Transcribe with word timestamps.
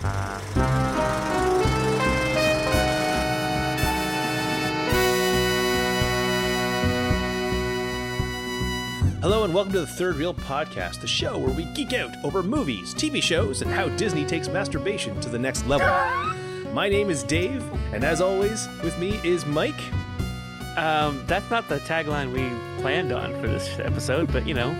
Hello 0.00 0.14
and 9.44 9.52
welcome 9.52 9.74
to 9.74 9.80
the 9.80 9.86
Third 9.86 10.16
Reel 10.16 10.32
Podcast, 10.32 11.02
the 11.02 11.06
show 11.06 11.36
where 11.36 11.52
we 11.52 11.66
geek 11.74 11.92
out 11.92 12.14
over 12.24 12.42
movies, 12.42 12.94
TV 12.94 13.22
shows, 13.22 13.60
and 13.60 13.70
how 13.70 13.90
Disney 13.90 14.24
takes 14.24 14.48
masturbation 14.48 15.20
to 15.20 15.28
the 15.28 15.38
next 15.38 15.66
level. 15.66 15.86
My 16.72 16.88
name 16.88 17.10
is 17.10 17.22
Dave, 17.22 17.62
and 17.92 18.02
as 18.02 18.22
always, 18.22 18.68
with 18.82 18.98
me 18.98 19.20
is 19.22 19.44
Mike. 19.44 19.82
Um, 20.78 21.22
that's 21.26 21.50
not 21.50 21.68
the 21.68 21.78
tagline 21.80 22.32
we 22.32 22.48
planned 22.80 23.12
on 23.12 23.38
for 23.38 23.48
this 23.48 23.78
episode, 23.78 24.32
but 24.32 24.46
you 24.46 24.54
know, 24.54 24.72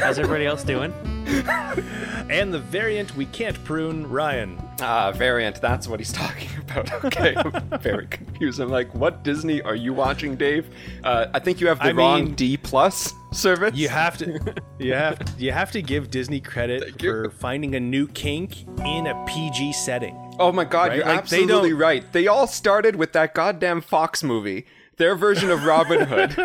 how's 0.00 0.18
everybody 0.18 0.46
else 0.46 0.64
doing? 0.64 0.92
And 2.30 2.52
the 2.52 2.58
variant 2.58 3.16
we 3.16 3.24
can't 3.26 3.62
prune, 3.64 4.08
Ryan. 4.08 4.60
Ah, 4.82 5.12
variant. 5.12 5.60
That's 5.62 5.88
what 5.88 5.98
he's 5.98 6.12
talking 6.24 6.50
about. 6.60 6.92
Okay, 7.06 7.34
I'm 7.34 7.78
very 7.80 8.06
confused. 8.06 8.60
I'm 8.60 8.68
like, 8.68 8.94
what 8.94 9.24
Disney 9.24 9.62
are 9.62 9.74
you 9.74 9.94
watching, 9.94 10.36
Dave? 10.36 10.66
Uh, 11.04 11.26
I 11.32 11.38
think 11.38 11.60
you 11.60 11.66
have 11.68 11.78
the 11.78 11.86
I 11.86 11.92
wrong 11.92 12.24
mean- 12.26 12.34
D 12.34 12.56
plus 12.58 13.14
service. 13.32 13.74
You 13.74 13.88
have 13.88 14.18
to, 14.18 14.54
you 14.78 14.92
have, 14.92 15.18
you 15.38 15.52
have 15.52 15.72
to 15.72 15.80
give 15.82 16.10
Disney 16.10 16.40
credit 16.40 16.82
Thank 16.82 17.02
you. 17.02 17.10
for 17.10 17.30
finding 17.30 17.74
a 17.76 17.80
new 17.80 18.06
kink 18.08 18.66
in 18.84 19.06
a 19.06 19.24
PG 19.26 19.72
setting. 19.72 20.14
Oh 20.38 20.52
my 20.52 20.64
God, 20.64 20.88
Right? 20.90 20.96
you're 20.98 21.06
Like, 21.06 21.18
absolutely 21.18 21.70
don't- 21.70 21.78
right. 21.78 22.12
They 22.12 22.26
all 22.26 22.46
started 22.46 22.96
with 22.96 23.12
that 23.14 23.34
goddamn 23.34 23.80
Fox 23.80 24.22
movie. 24.22 24.66
Their 24.98 25.14
version 25.16 25.48
of 25.50 25.64
Robin 25.64 26.06
Hood 26.06 26.36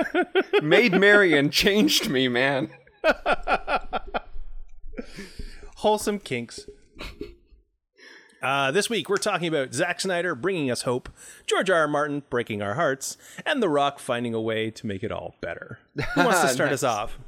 made 0.61 0.93
Marion 0.93 1.49
changed 1.49 2.07
me, 2.09 2.27
man. 2.27 2.69
Wholesome 5.83 6.19
kinks. 6.19 6.61
Uh, 8.41 8.71
this 8.71 8.89
week 8.89 9.09
we're 9.09 9.17
talking 9.17 9.49
about 9.49 9.73
Zack 9.73 9.99
Snyder 9.99 10.33
bringing 10.33 10.71
us 10.71 10.83
hope, 10.83 11.09
George 11.45 11.69
R. 11.69 11.79
R. 11.79 11.87
Martin 11.89 12.23
breaking 12.29 12.61
our 12.61 12.75
hearts, 12.75 13.17
and 13.45 13.61
The 13.61 13.67
Rock 13.67 13.99
finding 13.99 14.33
a 14.33 14.39
way 14.39 14.71
to 14.71 14.87
make 14.87 15.03
it 15.03 15.11
all 15.11 15.35
better. 15.41 15.79
Who 16.15 16.23
wants 16.23 16.39
to 16.39 16.47
start 16.53 16.71
us 16.71 16.83
off? 16.83 17.19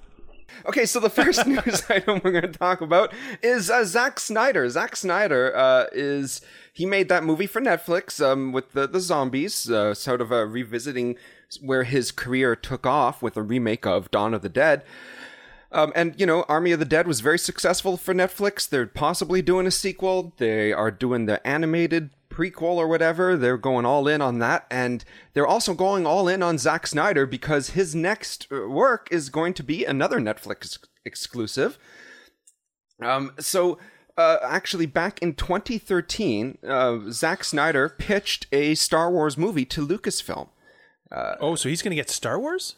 Okay, 0.65 0.85
so 0.85 1.01
the 1.01 1.09
first 1.09 1.45
news 1.47 1.83
item 1.89 2.21
we're 2.23 2.31
going 2.31 2.49
to 2.49 2.57
talk 2.57 2.79
about 2.79 3.13
is 3.43 3.69
uh, 3.69 3.83
Zack 3.83 4.21
Snyder. 4.21 4.69
Zack 4.69 4.95
Snyder 4.95 5.53
uh, 5.53 5.87
is 5.91 6.39
he 6.71 6.85
made 6.85 7.09
that 7.09 7.25
movie 7.25 7.47
for 7.47 7.59
Netflix 7.59 8.25
um, 8.25 8.53
with 8.53 8.71
the 8.71 8.87
the 8.87 9.01
zombies, 9.01 9.69
uh, 9.69 9.93
sort 9.93 10.21
of 10.21 10.31
uh, 10.31 10.45
revisiting 10.45 11.17
where 11.61 11.83
his 11.83 12.09
career 12.09 12.55
took 12.55 12.85
off 12.85 13.21
with 13.21 13.35
a 13.35 13.43
remake 13.43 13.85
of 13.85 14.09
Dawn 14.11 14.33
of 14.33 14.43
the 14.43 14.49
Dead. 14.49 14.83
Um, 15.75 15.91
and 15.93 16.17
you 16.17 16.25
know, 16.25 16.43
Army 16.43 16.71
of 16.71 16.79
the 16.79 16.85
Dead 16.85 17.05
was 17.05 17.19
very 17.19 17.37
successful 17.37 17.97
for 17.97 18.13
Netflix. 18.13 18.67
They're 18.67 18.87
possibly 18.87 19.41
doing 19.41 19.67
a 19.67 19.71
sequel. 19.71 20.33
They 20.37 20.71
are 20.71 20.89
doing 20.89 21.25
the 21.25 21.45
animated 21.45 22.11
prequel 22.29 22.77
or 22.77 22.87
whatever. 22.87 23.35
They're 23.35 23.57
going 23.57 23.85
all 23.85 24.07
in 24.07 24.21
on 24.21 24.39
that, 24.39 24.67
and 24.71 25.03
they're 25.33 25.45
also 25.45 25.73
going 25.73 26.07
all 26.07 26.29
in 26.29 26.41
on 26.41 26.57
Zack 26.57 26.87
Snyder 26.87 27.25
because 27.25 27.71
his 27.71 27.93
next 27.93 28.47
uh, 28.53 28.69
work 28.69 29.09
is 29.11 29.27
going 29.29 29.53
to 29.55 29.63
be 29.63 29.83
another 29.83 30.19
Netflix 30.19 30.79
exclusive. 31.03 31.77
Um, 33.01 33.33
so. 33.37 33.77
Uh, 34.17 34.37
actually, 34.43 34.85
back 34.85 35.21
in 35.21 35.33
2013, 35.33 36.59
uh, 36.65 36.99
Zack 37.11 37.43
Snyder 37.43 37.89
pitched 37.89 38.47
a 38.49 38.73
Star 38.75 39.11
Wars 39.11 39.37
movie 39.37 39.65
to 39.65 39.85
Lucasfilm. 39.85 40.47
Oh, 41.11 41.55
so 41.55 41.67
he's 41.67 41.81
going 41.81 41.89
to 41.91 41.97
get 41.97 42.09
Star 42.09 42.39
Wars? 42.39 42.77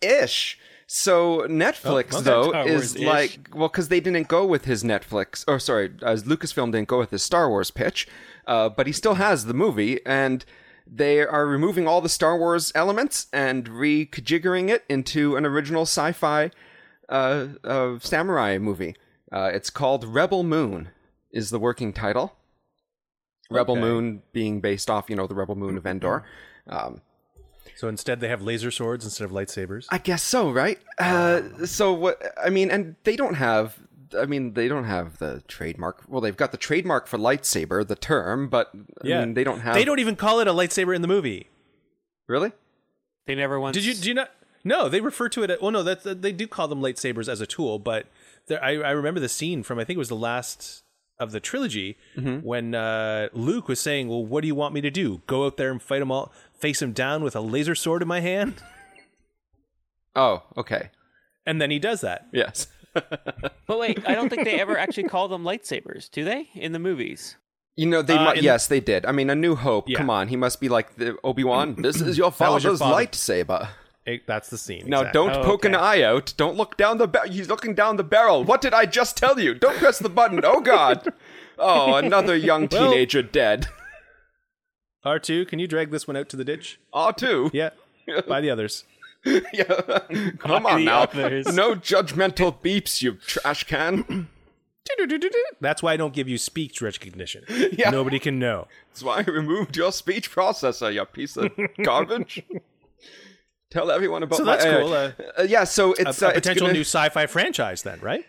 ish. 0.00 0.58
So 0.92 1.46
Netflix 1.46 2.14
Oh, 2.14 2.20
though 2.20 2.64
is 2.66 2.98
like 2.98 3.48
well 3.54 3.68
because 3.68 3.86
they 3.86 4.00
didn't 4.00 4.26
go 4.26 4.44
with 4.44 4.64
his 4.64 4.82
Netflix 4.82 5.44
or 5.46 5.60
sorry 5.60 5.92
as 6.02 6.24
Lucasfilm 6.24 6.72
didn't 6.72 6.88
go 6.88 6.98
with 6.98 7.10
his 7.12 7.22
Star 7.22 7.48
Wars 7.48 7.70
pitch, 7.70 8.08
uh, 8.48 8.68
but 8.70 8.88
he 8.88 8.92
still 8.92 9.14
has 9.14 9.44
the 9.44 9.54
movie 9.54 10.04
and 10.04 10.44
they 10.84 11.20
are 11.20 11.46
removing 11.46 11.86
all 11.86 12.00
the 12.00 12.08
Star 12.08 12.36
Wars 12.36 12.72
elements 12.74 13.28
and 13.32 13.68
rejiggering 13.68 14.68
it 14.68 14.82
into 14.88 15.36
an 15.36 15.46
original 15.46 15.82
sci-fi 15.82 16.50
uh, 17.08 17.46
uh, 17.62 18.00
samurai 18.00 18.58
movie. 18.58 18.96
Uh, 19.30 19.48
it's 19.54 19.70
called 19.70 20.04
Rebel 20.04 20.42
Moon 20.42 20.88
is 21.30 21.50
the 21.50 21.60
working 21.60 21.92
title. 21.92 22.34
Rebel 23.48 23.74
Okay. 23.74 23.80
Moon 23.80 24.22
being 24.32 24.60
based 24.60 24.90
off 24.90 25.08
you 25.08 25.14
know 25.14 25.28
the 25.28 25.36
Rebel 25.36 25.54
Moon 25.54 25.76
of 25.76 25.86
Endor. 25.86 26.24
Um, 26.66 27.02
So 27.80 27.88
instead, 27.88 28.20
they 28.20 28.28
have 28.28 28.42
laser 28.42 28.70
swords 28.70 29.06
instead 29.06 29.24
of 29.24 29.30
lightsabers. 29.30 29.86
I 29.88 29.96
guess 29.96 30.22
so, 30.22 30.50
right? 30.50 30.78
Uh, 30.98 31.64
so 31.64 31.94
what? 31.94 32.20
I 32.36 32.50
mean, 32.50 32.70
and 32.70 32.94
they 33.04 33.16
don't 33.16 33.36
have. 33.36 33.78
I 34.18 34.26
mean, 34.26 34.52
they 34.52 34.68
don't 34.68 34.84
have 34.84 35.16
the 35.16 35.42
trademark. 35.48 36.02
Well, 36.06 36.20
they've 36.20 36.36
got 36.36 36.52
the 36.52 36.58
trademark 36.58 37.06
for 37.06 37.16
lightsaber, 37.16 37.88
the 37.88 37.96
term, 37.96 38.50
but 38.50 38.70
I 39.02 39.06
yeah, 39.06 39.20
mean, 39.20 39.32
they 39.32 39.44
don't 39.44 39.60
have. 39.60 39.72
They 39.72 39.86
don't 39.86 39.98
even 39.98 40.14
call 40.14 40.40
it 40.40 40.46
a 40.46 40.52
lightsaber 40.52 40.94
in 40.94 41.00
the 41.00 41.08
movie. 41.08 41.48
really. 42.28 42.52
They 43.26 43.34
never 43.34 43.58
once. 43.58 43.72
Did 43.78 43.86
you? 43.86 43.94
Do 43.94 44.08
you 44.10 44.14
not? 44.14 44.30
No, 44.62 44.90
they 44.90 45.00
refer 45.00 45.30
to 45.30 45.42
it. 45.42 45.48
As, 45.48 45.60
well, 45.62 45.70
no, 45.70 45.82
that's 45.82 46.04
they 46.04 46.32
do 46.32 46.46
call 46.46 46.68
them 46.68 46.82
lightsabers 46.82 47.30
as 47.30 47.40
a 47.40 47.46
tool, 47.46 47.78
but 47.78 48.08
there, 48.46 48.62
I, 48.62 48.72
I 48.72 48.90
remember 48.90 49.20
the 49.20 49.28
scene 49.30 49.62
from 49.62 49.78
I 49.78 49.84
think 49.84 49.96
it 49.96 50.04
was 50.04 50.10
the 50.10 50.16
last 50.16 50.82
of 51.18 51.32
the 51.32 51.40
trilogy 51.40 51.96
when 52.42 52.74
uh, 52.74 53.28
Luke 53.32 53.68
was 53.68 53.80
saying, 53.80 54.08
"Well, 54.08 54.24
what 54.24 54.42
do 54.42 54.48
you 54.48 54.54
want 54.54 54.74
me 54.74 54.82
to 54.82 54.90
do? 54.90 55.22
Go 55.26 55.46
out 55.46 55.56
there 55.56 55.70
and 55.70 55.80
fight 55.80 56.00
them 56.00 56.10
all, 56.10 56.30
face 56.60 56.80
him 56.82 56.92
down 56.92 57.22
with 57.24 57.34
a 57.34 57.40
laser 57.40 57.74
sword 57.74 58.02
in 58.02 58.08
my 58.08 58.20
hand?" 58.20 58.54
Oh, 60.16 60.42
okay. 60.56 60.90
And 61.46 61.60
then 61.60 61.70
he 61.70 61.78
does 61.78 62.00
that. 62.00 62.26
Yes. 62.32 62.66
But 63.66 63.78
wait, 63.78 64.00
I 64.08 64.16
don't 64.16 64.28
think 64.28 64.42
they 64.44 64.58
ever 64.60 64.76
actually 64.76 65.04
call 65.04 65.28
them 65.28 65.44
lightsabers, 65.44 66.10
do 66.10 66.24
they? 66.24 66.48
In 66.54 66.72
the 66.72 66.80
movies. 66.80 67.36
You 67.76 67.86
know, 67.86 68.02
they. 68.02 68.16
Uh, 68.16 68.24
mu- 68.24 68.30
in- 68.38 68.42
yes, 68.42 68.66
they 68.66 68.80
did. 68.80 69.06
I 69.06 69.12
mean, 69.12 69.30
A 69.30 69.36
New 69.36 69.54
Hope. 69.54 69.88
Yeah. 69.88 69.98
Come 69.98 70.10
on, 70.10 70.26
he 70.26 70.34
must 70.36 70.60
be 70.60 70.68
like 70.68 70.96
the 70.96 71.16
Obi 71.22 71.44
Wan. 71.44 71.74
This 71.78 72.00
is 72.00 72.18
your 72.18 72.32
That 72.32 72.50
was 72.50 72.64
your 72.64 72.76
father's 72.76 72.80
father. 72.80 73.06
lightsaber. 73.06 73.68
It- 74.06 74.26
that's 74.26 74.50
the 74.50 74.58
scene. 74.58 74.88
Now, 74.88 75.02
exactly. 75.02 75.12
don't 75.20 75.36
Oh, 75.36 75.44
poke 75.44 75.64
an 75.64 75.76
eye 75.76 76.02
out. 76.02 76.34
Don't 76.36 76.56
look 76.56 76.76
down 76.76 76.98
the. 76.98 77.06
Ba- 77.06 77.28
he's 77.28 77.48
looking 77.48 77.76
down 77.76 77.96
the 77.96 78.02
barrel. 78.02 78.42
What 78.42 78.60
did 78.60 78.74
I 78.74 78.86
just 78.86 79.16
tell 79.16 79.38
you? 79.38 79.54
Don't 79.54 79.78
press 79.78 80.00
the 80.00 80.08
button. 80.08 80.40
Oh 80.44 80.60
God. 80.60 81.12
Oh, 81.62 81.94
another 81.94 82.34
young 82.34 82.66
Well- 82.72 82.90
teenager 82.90 83.22
dead. 83.22 83.68
R 85.04 85.18
two. 85.18 85.44
Can 85.46 85.58
you 85.58 85.66
drag 85.66 85.90
this 85.90 86.06
one 86.06 86.16
out 86.16 86.28
to 86.30 86.36
the 86.36 86.44
ditch? 86.44 86.78
R 86.92 87.12
two. 87.12 87.50
Yeah, 87.52 87.70
by 88.28 88.40
the 88.40 88.50
others. 88.50 88.84
Yeah. 89.24 89.64
Come 90.38 90.66
on 90.66 90.80
the 90.80 90.84
now. 90.86 91.02
others. 91.02 91.54
No 91.54 91.74
judgmental 91.74 92.54
beeps, 92.62 93.02
you 93.02 93.14
trash 93.14 93.64
can. 93.64 94.28
That's 95.60 95.82
why 95.82 95.92
I 95.92 95.96
don't 95.96 96.14
give 96.14 96.28
you 96.28 96.36
speech 96.38 96.80
recognition. 96.82 97.44
Yeah. 97.72 97.90
Nobody 97.90 98.18
can 98.18 98.38
know. 98.38 98.66
That's 98.88 99.02
why 99.04 99.18
I 99.18 99.30
removed 99.30 99.76
your 99.76 99.92
speech 99.92 100.30
processor, 100.34 100.92
you 100.92 101.04
piece 101.04 101.36
of 101.36 101.50
garbage. 101.82 102.42
Tell 103.70 103.90
everyone 103.90 104.22
about 104.24 104.38
So 104.38 104.44
that's 104.44 104.64
anyway. 104.64 104.82
cool. 104.82 104.92
Uh, 104.94 105.12
Uh, 105.38 105.42
yeah, 105.44 105.64
so 105.64 105.90
a, 105.94 106.08
it's 106.08 106.22
a 106.22 106.26
uh, 106.26 106.30
it's 106.30 106.38
potential 106.40 106.66
gonna- 106.66 106.72
new 106.78 106.80
sci-fi 106.80 107.26
franchise, 107.26 107.82
then, 107.82 108.00
right? 108.00 108.24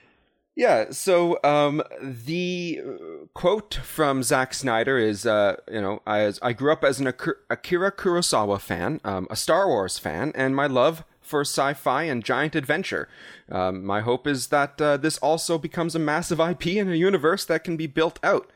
Yeah, 0.55 0.91
so 0.91 1.39
um, 1.43 1.81
the 2.01 2.81
uh, 2.85 3.25
quote 3.33 3.75
from 3.75 4.21
Zack 4.21 4.53
Snyder 4.53 4.97
is, 4.97 5.25
uh, 5.25 5.55
you 5.71 5.79
know, 5.79 6.01
I, 6.05 6.33
I 6.41 6.51
grew 6.51 6.73
up 6.73 6.83
as 6.83 6.99
an 6.99 7.07
Akira 7.07 7.91
Kurosawa 7.91 8.59
fan, 8.59 8.99
um, 9.05 9.27
a 9.29 9.35
Star 9.37 9.67
Wars 9.67 9.97
fan, 9.97 10.33
and 10.35 10.53
my 10.53 10.67
love 10.67 11.05
for 11.21 11.41
sci-fi 11.41 12.03
and 12.03 12.23
giant 12.23 12.55
adventure. 12.55 13.07
Um, 13.49 13.85
my 13.85 14.01
hope 14.01 14.27
is 14.27 14.47
that 14.47 14.81
uh, 14.81 14.97
this 14.97 15.17
also 15.19 15.57
becomes 15.57 15.95
a 15.95 15.99
massive 15.99 16.41
IP 16.41 16.67
in 16.67 16.91
a 16.91 16.95
universe 16.95 17.45
that 17.45 17.63
can 17.63 17.77
be 17.77 17.87
built 17.87 18.19
out. 18.21 18.51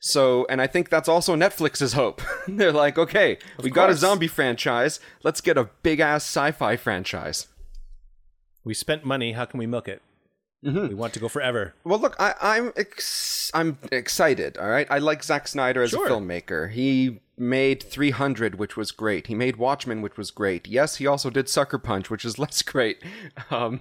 So, 0.00 0.44
and 0.50 0.60
I 0.60 0.66
think 0.66 0.90
that's 0.90 1.08
also 1.08 1.34
Netflix's 1.34 1.94
hope. 1.94 2.20
They're 2.48 2.72
like, 2.72 2.98
okay, 2.98 3.38
we 3.62 3.70
got 3.70 3.88
a 3.88 3.94
zombie 3.94 4.26
franchise, 4.26 5.00
let's 5.22 5.40
get 5.40 5.56
a 5.56 5.70
big 5.82 6.00
ass 6.00 6.24
sci-fi 6.24 6.76
franchise. 6.76 7.46
We 8.64 8.74
spent 8.74 9.04
money. 9.04 9.32
How 9.32 9.44
can 9.44 9.58
we 9.58 9.66
milk 9.66 9.88
it? 9.88 10.02
We 10.62 10.94
want 10.94 11.12
to 11.14 11.20
go 11.20 11.28
forever. 11.28 11.74
Well, 11.82 11.98
look, 11.98 12.14
I, 12.20 12.34
I'm 12.40 12.72
ex- 12.76 13.50
I'm 13.52 13.78
excited. 13.90 14.56
All 14.56 14.68
right, 14.70 14.86
I 14.90 14.98
like 14.98 15.24
Zack 15.24 15.48
Snyder 15.48 15.82
as 15.82 15.90
Sure. 15.90 16.06
a 16.06 16.10
filmmaker. 16.10 16.70
He 16.70 17.20
made 17.36 17.82
300, 17.82 18.56
which 18.60 18.76
was 18.76 18.92
great. 18.92 19.26
He 19.26 19.34
made 19.34 19.56
Watchmen, 19.56 20.02
which 20.02 20.16
was 20.16 20.30
great. 20.30 20.68
Yes, 20.68 20.96
he 20.96 21.06
also 21.06 21.30
did 21.30 21.48
Sucker 21.48 21.78
Punch, 21.78 22.10
which 22.10 22.24
is 22.24 22.38
less 22.38 22.62
great. 22.62 23.02
Um, 23.50 23.80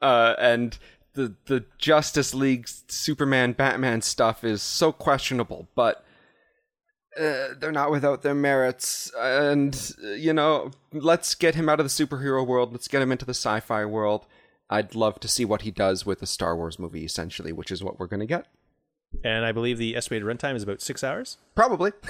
uh, 0.00 0.34
and 0.38 0.78
the 1.12 1.34
the 1.44 1.66
Justice 1.76 2.32
League, 2.32 2.68
Superman, 2.88 3.52
Batman 3.52 4.00
stuff 4.02 4.44
is 4.44 4.62
so 4.62 4.92
questionable, 4.92 5.68
but. 5.74 6.04
Uh, 7.16 7.54
they're 7.60 7.70
not 7.70 7.92
without 7.92 8.22
their 8.22 8.34
merits, 8.34 9.08
and 9.16 9.92
uh, 10.02 10.08
you 10.14 10.32
know, 10.32 10.72
let's 10.92 11.36
get 11.36 11.54
him 11.54 11.68
out 11.68 11.78
of 11.78 11.86
the 11.86 12.04
superhero 12.06 12.44
world. 12.44 12.72
Let's 12.72 12.88
get 12.88 13.02
him 13.02 13.12
into 13.12 13.24
the 13.24 13.30
sci-fi 13.34 13.84
world. 13.84 14.26
I'd 14.74 14.94
love 14.96 15.20
to 15.20 15.28
see 15.28 15.44
what 15.44 15.62
he 15.62 15.70
does 15.70 16.04
with 16.04 16.20
a 16.20 16.26
Star 16.26 16.56
Wars 16.56 16.80
movie, 16.80 17.04
essentially, 17.04 17.52
which 17.52 17.70
is 17.70 17.82
what 17.84 18.00
we're 18.00 18.08
going 18.08 18.20
to 18.20 18.26
get. 18.26 18.46
And 19.22 19.44
I 19.44 19.52
believe 19.52 19.78
the 19.78 19.94
estimated 19.94 20.26
runtime 20.26 20.56
is 20.56 20.64
about 20.64 20.82
six 20.82 21.04
hours. 21.04 21.38
Probably. 21.54 21.92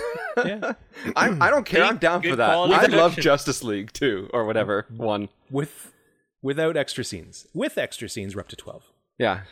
Yeah, 0.44 0.72
I'm, 1.16 1.40
I 1.40 1.48
don't 1.48 1.64
care. 1.64 1.84
I'm 1.84 1.98
down 1.98 2.20
for 2.20 2.34
that. 2.34 2.48
quality 2.48 2.74
I 2.74 2.86
love. 2.86 3.14
Justice 3.14 3.62
League 3.62 3.92
too, 3.92 4.28
or 4.34 4.44
whatever 4.44 4.84
one. 4.88 5.28
with 5.48 5.92
without 6.42 6.76
extra 6.76 7.04
scenes. 7.04 7.46
With 7.54 7.78
extra 7.78 8.08
scenes, 8.08 8.34
we're 8.34 8.40
up 8.40 8.48
to 8.48 8.56
twelve. 8.56 8.82
Yeah. 9.16 9.42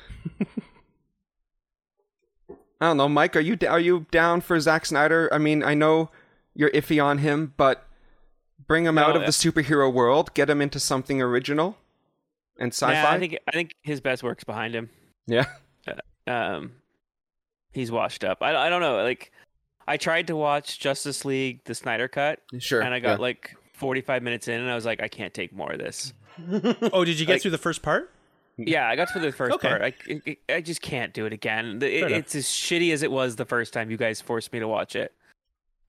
I 2.81 2.87
don't 2.87 2.97
know, 2.97 3.09
Mike. 3.09 3.37
Are 3.37 3.41
you 3.41 3.57
are 3.69 3.79
you 3.79 4.07
down 4.11 4.41
for 4.41 4.59
Zack 4.59 4.85
Snyder? 4.87 5.29
I 5.33 5.39
mean, 5.39 5.63
I 5.63 5.75
know 5.75 6.11
you're 6.53 6.71
iffy 6.71 7.03
on 7.03 7.19
him, 7.19 7.55
but 7.57 7.87
bring 8.67 8.85
him 8.85 8.97
No, 8.97 9.05
out 9.05 9.15
of 9.15 9.23
the 9.23 9.29
superhero 9.29 9.93
world, 9.93 10.35
get 10.35 10.51
him 10.51 10.61
into 10.61 10.81
something 10.81 11.23
original 11.23 11.77
and 12.59 12.73
sci-fi. 12.73 12.93
Yeah, 12.93 13.11
I 13.11 13.19
think 13.19 13.39
I 13.49 13.53
think 13.53 13.75
his 13.83 14.01
best 14.01 14.23
work's 14.23 14.45
behind 14.45 14.75
him. 14.75 14.91
yeah. 15.27 15.47
Um, 16.27 16.73
he's 17.73 17.91
washed 17.91 18.23
up. 18.25 18.39
I 18.43 18.55
I 18.55 18.69
don't 18.69 18.81
know. 18.81 19.03
Like, 19.03 19.33
I 19.89 19.97
tried 19.97 20.29
to 20.29 20.37
watch 20.37 20.79
Justice 20.79 21.25
League, 21.25 21.65
the 21.65 21.75
Snyder 21.75 22.07
cut, 22.09 22.41
Sure. 22.59 22.81
and 22.81 22.95
I 22.95 23.01
got 23.01 23.19
yeah. 23.19 23.23
like 23.23 23.57
45 23.75 24.23
minutes 24.23 24.47
in, 24.49 24.61
and 24.61 24.71
I 24.71 24.75
was 24.77 24.85
like, 24.87 25.03
I 25.03 25.09
can't 25.09 25.35
take 25.35 25.53
more 25.53 25.73
of 25.73 25.79
this. 25.79 26.13
Oh, 26.93 27.05
did 27.05 27.19
you 27.19 27.27
get 27.27 27.35
Like- 27.35 27.43
through 27.43 27.51
the 27.51 27.59
first 27.59 27.83
part? 27.83 28.11
Yeah, 28.59 28.87
I 28.89 28.97
got 28.97 29.11
through 29.11 29.23
the 29.23 29.33
first 29.33 29.55
Okay. 29.55 29.69
part. 29.69 29.83
I, 29.83 29.95
I, 30.27 30.37
I 30.57 30.61
just 30.61 30.83
can't 30.83 31.13
do 31.15 31.25
it 31.27 31.33
again. 31.33 31.79
It, 31.83 32.13
it's 32.13 32.35
as 32.35 32.45
shitty 32.45 32.93
as 32.93 33.03
it 33.03 33.11
was 33.11 33.37
the 33.37 33.47
first 33.47 33.73
time 33.73 33.91
you 33.91 33.97
guys 33.97 34.21
forced 34.21 34.53
me 34.53 34.61
to 34.61 34.69
watch 34.69 34.95
it, 34.95 35.13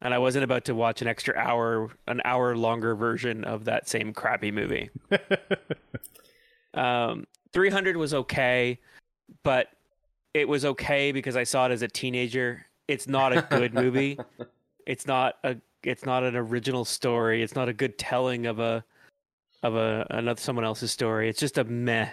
and 0.02 0.14
I 0.14 0.18
wasn't 0.18 0.46
about 0.46 0.64
to 0.66 0.74
watch 0.74 1.02
an 1.02 1.08
extra 1.10 1.36
hour, 1.38 1.92
an 2.08 2.22
hour 2.26 2.56
longer 2.56 2.96
version 2.96 3.44
of 3.44 3.66
that 3.66 3.88
same 3.90 4.14
crappy 4.14 4.50
movie. 4.52 4.90
um, 6.74 7.26
300 7.54 7.98
was 7.98 8.14
okay, 8.14 8.80
but 9.44 9.70
it 10.34 10.48
was 10.48 10.66
okay 10.66 11.12
because 11.12 11.36
I 11.36 11.44
saw 11.44 11.68
it 11.68 11.72
as 11.72 11.82
a 11.82 11.88
teenager. 11.88 12.66
It's 12.88 13.08
not 13.08 13.36
a 13.36 13.42
good 13.42 13.74
movie. 13.74 14.20
It's 14.86 15.08
not 15.08 15.36
a. 15.46 15.56
It's 15.84 16.06
not 16.06 16.24
an 16.24 16.36
original 16.36 16.84
story. 16.84 17.42
It's 17.42 17.56
not 17.56 17.70
a 17.70 17.74
good 17.74 17.98
telling 17.98 18.48
of 18.48 18.60
a 18.60 18.84
of 19.64 19.76
a 19.76 20.06
another 20.10 20.42
someone 20.42 20.66
else's 20.66 20.92
story. 20.92 21.30
It's 21.30 21.40
just 21.40 21.58
a 21.58 21.64
meh. 21.64 22.10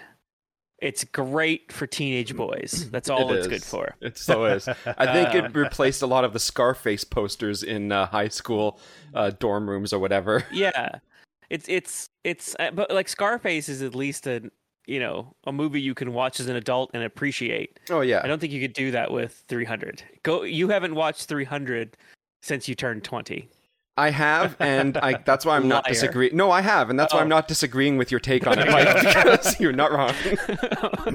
It's 0.79 1.05
great 1.05 1.73
for 1.73 1.87
teenage 1.87 2.35
boys. 2.35 2.89
That's 2.93 3.11
all 3.11 3.31
It 3.33 3.39
it's 3.39 3.49
good 3.49 3.63
for. 3.65 3.97
It 4.01 4.17
so 4.17 4.45
is. 4.45 4.69
I 4.69 5.13
think 5.13 5.35
it 5.35 5.55
replaced 5.55 6.03
a 6.03 6.06
lot 6.06 6.25
of 6.25 6.33
the 6.33 6.39
Scarface 6.39 7.03
posters 7.03 7.63
in 7.63 7.93
uh, 7.93 8.06
high 8.06 8.29
school 8.29 8.79
uh, 9.15 9.31
dorm 9.31 9.69
rooms 9.69 9.93
or 9.93 9.99
whatever. 9.99 10.45
Yeah, 10.53 11.01
it's 11.50 11.69
it's 11.69 12.08
it's 12.25 12.56
uh, 12.58 12.70
but 12.70 12.91
like 12.91 13.08
Scarface 13.08 13.69
is 13.69 13.82
at 13.82 13.94
least 13.94 14.26
a 14.26 14.50
you 14.87 14.99
know 15.00 15.35
a 15.47 15.52
movie 15.52 15.81
you 15.81 15.94
can 15.94 16.12
watch 16.12 16.41
as 16.41 16.49
an 16.49 16.56
adult 16.56 16.91
and 16.94 17.02
appreciate. 17.02 17.79
Oh 17.91 18.00
yeah. 18.00 18.20
I 18.25 18.26
don't 18.29 18.38
think 18.38 18.52
you 18.52 18.61
could 18.61 18.73
do 18.73 18.91
that 18.93 19.11
with 19.11 19.44
300. 19.49 20.02
Go. 20.23 20.43
You 20.44 20.69
haven't 20.69 20.94
watched 20.94 21.29
300 21.29 21.97
since 22.43 22.69
you 22.69 22.75
turned 22.75 23.05
20. 23.05 23.49
I 23.97 24.08
have, 24.11 24.56
and 24.61 24.97
I, 24.99 25.14
that's 25.26 25.44
why 25.44 25.56
I'm 25.56 25.69
not 25.69 25.85
disagreeing. 25.85 26.35
No, 26.35 26.50
I 26.50 26.62
have, 26.62 26.88
and 26.88 26.99
that's 26.99 27.12
why 27.12 27.19
Oh. 27.19 27.23
I'm 27.23 27.29
not 27.29 27.49
disagreeing 27.49 27.99
with 27.99 28.11
your 28.11 28.20
take 28.20 28.46
on 28.46 28.58
it, 28.58 28.67
Mike, 28.70 28.94
because 28.94 29.61
you're 29.61 29.73
not 29.73 29.93
wrong. 29.93 30.14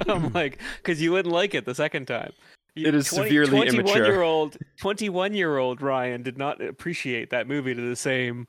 I'm 0.08 0.32
like, 0.34 0.60
because 0.78 1.02
you 1.02 1.12
wouldn't 1.14 1.34
like 1.34 1.56
it 1.56 1.66
the 1.66 1.74
second 1.74 2.06
time. 2.06 2.32
It 2.76 2.94
is 2.94 3.08
severely 3.08 3.68
immature. 3.68 4.06
Year 4.06 4.22
old, 4.22 4.58
21 4.82 5.34
year 5.34 5.58
old 5.58 5.82
Ryan 5.82 6.22
did 6.22 6.38
not 6.38 6.62
appreciate 6.62 7.30
that 7.32 7.48
movie 7.48 7.74
to 7.74 7.82
the 7.82 7.96
same 7.96 8.48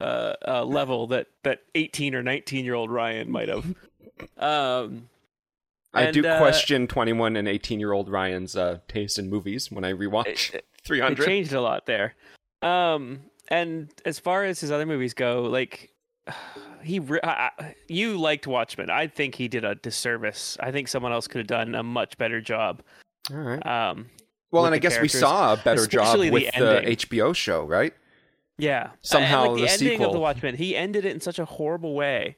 uh, 0.00 0.34
uh, 0.46 0.64
level 0.64 1.06
that 1.08 1.26
that 1.44 1.60
18 1.74 2.14
or 2.14 2.22
19 2.22 2.64
year 2.64 2.74
old 2.74 2.90
Ryan 2.90 3.30
might 3.30 3.48
have. 3.48 3.64
Um, 4.36 5.08
I 5.94 6.02
And, 6.04 6.14
do 6.14 6.26
uh, 6.26 6.38
question 6.38 6.86
21 6.86 7.36
and 7.36 7.48
18 7.48 7.80
year 7.80 7.92
old 7.92 8.08
Ryan's 8.08 8.56
uh, 8.56 8.78
taste 8.88 9.18
in 9.18 9.30
movies 9.30 9.70
when 9.70 9.84
I 9.84 9.92
rewatch 9.92 10.26
It- 10.50 10.54
it 10.54 10.64
300. 10.84 11.24
changed 11.24 11.52
a 11.52 11.60
lot 11.60 11.86
there. 11.86 12.14
Um, 12.62 13.20
and 13.48 13.88
as 14.04 14.18
far 14.18 14.44
as 14.44 14.60
his 14.60 14.70
other 14.70 14.86
movies 14.86 15.14
go, 15.14 15.42
like 15.42 15.90
he, 16.82 16.98
re- 17.00 17.20
I, 17.22 17.74
you 17.88 18.18
liked 18.18 18.46
Watchmen. 18.46 18.90
I 18.90 19.06
think 19.06 19.34
he 19.34 19.48
did 19.48 19.64
a 19.64 19.74
disservice. 19.76 20.56
I 20.60 20.70
think 20.72 20.88
someone 20.88 21.12
else 21.12 21.26
could 21.26 21.38
have 21.38 21.46
done 21.46 21.74
a 21.74 21.82
much 21.82 22.18
better 22.18 22.40
job. 22.40 22.82
All 23.30 23.36
right. 23.38 23.64
Um, 23.66 24.10
Well, 24.50 24.64
and 24.66 24.74
I 24.74 24.78
the 24.78 24.80
guess 24.80 25.00
we 25.00 25.08
saw 25.08 25.54
a 25.54 25.56
better 25.56 25.86
job 25.86 26.02
especially 26.04 26.28
the 26.28 26.32
with 26.34 26.42
the, 26.54 26.78
ending. 26.78 26.96
HBO 26.96 27.34
show, 27.34 27.64
right? 27.64 27.94
Yeah. 28.58 28.90
Somehow 29.02 29.44
and, 29.44 29.52
like, 29.52 29.60
the, 29.60 29.66
the 29.66 29.72
ending 29.90 30.04
of 30.04 30.12
the 30.12 30.18
Watchmen, 30.20 30.56
he 30.56 30.76
ended 30.76 31.04
it 31.04 31.12
in 31.12 31.20
such 31.20 31.38
a 31.38 31.44
horrible 31.44 31.94
way. 31.94 32.36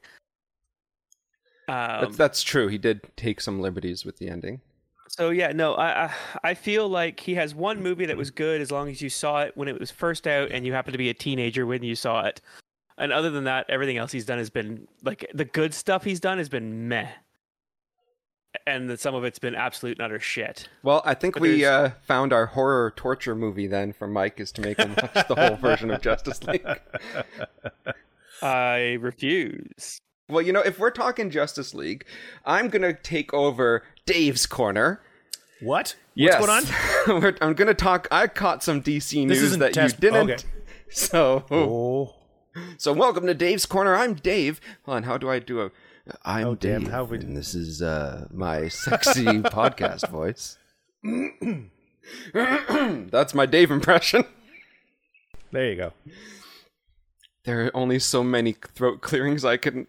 Um, 1.69 2.03
that's, 2.03 2.17
that's 2.17 2.43
true. 2.43 2.69
He 2.69 2.79
did 2.79 3.01
take 3.17 3.41
some 3.41 3.61
liberties 3.61 4.05
with 4.05 4.19
the 4.19 4.29
ending. 4.29 4.61
so 5.09 5.31
yeah, 5.31 5.53
no, 5.53 5.75
I, 5.75 6.05
I 6.05 6.15
I 6.43 6.55
feel 6.55 6.89
like 6.89 7.21
he 7.21 7.35
has 7.35 7.55
one 7.55 7.83
movie 7.83 8.07
that 8.07 8.17
was 8.17 8.31
good 8.31 8.61
as 8.61 8.71
long 8.71 8.89
as 8.89 9.01
you 9.01 9.09
saw 9.09 9.43
it 9.43 9.57
when 9.57 9.69
it 9.69 9.79
was 9.79 9.91
first 9.91 10.27
out 10.27 10.51
and 10.51 10.67
you 10.67 10.73
happened 10.73 10.95
to 10.95 10.99
be 10.99 11.11
a 11.11 11.15
teenager 11.15 11.67
when 11.67 11.83
you 11.83 11.95
saw 11.95 12.25
it. 12.25 12.41
And 12.99 13.13
other 13.13 13.31
than 13.31 13.45
that, 13.45 13.67
everything 13.71 13.97
else 13.97 14.13
he's 14.13 14.27
done 14.27 14.39
has 14.39 14.51
been 14.51 14.87
like 15.03 15.31
the 15.33 15.45
good 15.45 15.73
stuff 15.73 16.05
he's 16.05 16.21
done 16.21 16.39
has 16.39 16.49
been 16.49 16.89
meh. 16.89 17.09
And 18.67 18.91
that 18.91 18.99
some 19.01 19.15
of 19.15 19.23
it's 19.25 19.39
been 19.39 19.55
absolute 19.55 19.99
and 19.99 20.05
utter 20.05 20.19
shit. 20.19 20.69
Well, 20.83 21.03
I 21.05 21.15
think 21.15 21.35
But 21.35 21.43
we 21.43 21.65
uh, 21.65 21.91
found 22.03 22.33
our 22.33 22.47
horror 22.47 22.93
torture 22.97 23.35
movie 23.37 23.69
then 23.69 23.93
for 23.93 24.09
Mike 24.09 24.41
is 24.41 24.51
to 24.53 24.61
make 24.61 24.79
him 24.79 24.95
watch 24.97 25.29
the 25.29 25.35
whole 25.37 25.57
version 25.61 25.91
of 25.91 26.03
Justice 26.03 26.43
League. 26.45 26.67
I 28.43 28.99
refuse. 29.01 30.01
Well, 30.29 30.43
you 30.43 30.53
know, 30.53 30.61
if 30.63 30.79
we're 30.79 30.91
talking 30.91 31.31
Justice 31.31 31.75
League, 31.75 32.05
I'm 32.45 32.69
going 32.69 32.83
to 32.83 32.93
take 32.95 33.33
over 33.35 33.83
Dave's 34.07 34.47
corner. 34.47 35.01
What? 35.61 35.97
Yes. 36.15 36.41
What's 36.41 36.71
going 37.07 37.17
on? 37.17 37.23
We're- 37.23 37.37
I'm 37.41 37.55
going 37.55 37.69
to 37.69 37.75
talk. 37.75 38.09
I 38.11 38.27
caught 38.29 38.63
some 38.63 38.83
DC 38.83 39.27
news 39.27 39.43
isn't 39.43 39.61
that 39.61 39.75
test- 39.75 39.97
you 40.03 40.11
didn't. 40.11 40.31
okay. 40.31 40.43
So, 40.93 41.45
Oh, 41.53 42.15
so 42.77 42.93
welcome 42.93 43.25
to 43.29 43.35
Dave's 43.35 43.65
corner. 43.65 43.95
I'm 43.95 44.15
Dave. 44.15 44.61
Hold 44.87 44.97
on, 44.97 45.03
how 45.05 45.17
do 45.19 45.31
I 45.31 45.39
do 45.39 45.61
a? 45.61 45.71
I'm 46.25 46.47
Oh, 46.49 46.55
damn, 46.55 46.83
Dave, 46.83 46.91
how 46.91 47.05
we- 47.05 47.19
and 47.19 47.37
this 47.37 47.55
is 47.55 47.83
uh, 47.83 48.27
my 48.33 48.69
sexy 48.69 49.25
podcast 49.43 50.09
voice. 50.11 50.59
That's 52.33 53.35
my 53.35 53.47
Dave 53.47 53.71
impression. 53.71 54.25
there 55.53 55.71
you 55.71 55.77
go. 55.77 55.93
There 57.45 57.67
are 57.67 57.77
only 57.77 57.99
so 57.99 58.23
many 58.23 58.53
throat 58.53 59.01
clearings 59.01 59.45
I 59.45 59.57
can 59.57 59.87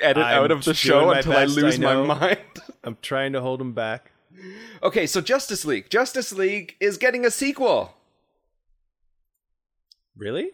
edit 0.00 0.24
I'm 0.24 0.44
out 0.44 0.50
of 0.50 0.64
the 0.64 0.74
show 0.74 1.10
until 1.10 1.32
I 1.32 1.44
best, 1.44 1.58
I 1.58 1.60
lose 1.62 1.78
my 1.78 1.96
mind. 2.02 2.38
I'm 2.84 2.96
trying 3.02 3.32
to 3.32 3.40
hold 3.40 3.60
him 3.60 3.72
back. 3.72 4.12
Okay, 4.82 5.06
so 5.06 5.20
Justice 5.20 5.64
League. 5.64 5.88
Justice 5.90 6.32
League 6.32 6.76
is 6.80 6.96
getting 6.98 7.24
a 7.24 7.30
sequel. 7.30 7.94
Really? 10.16 10.50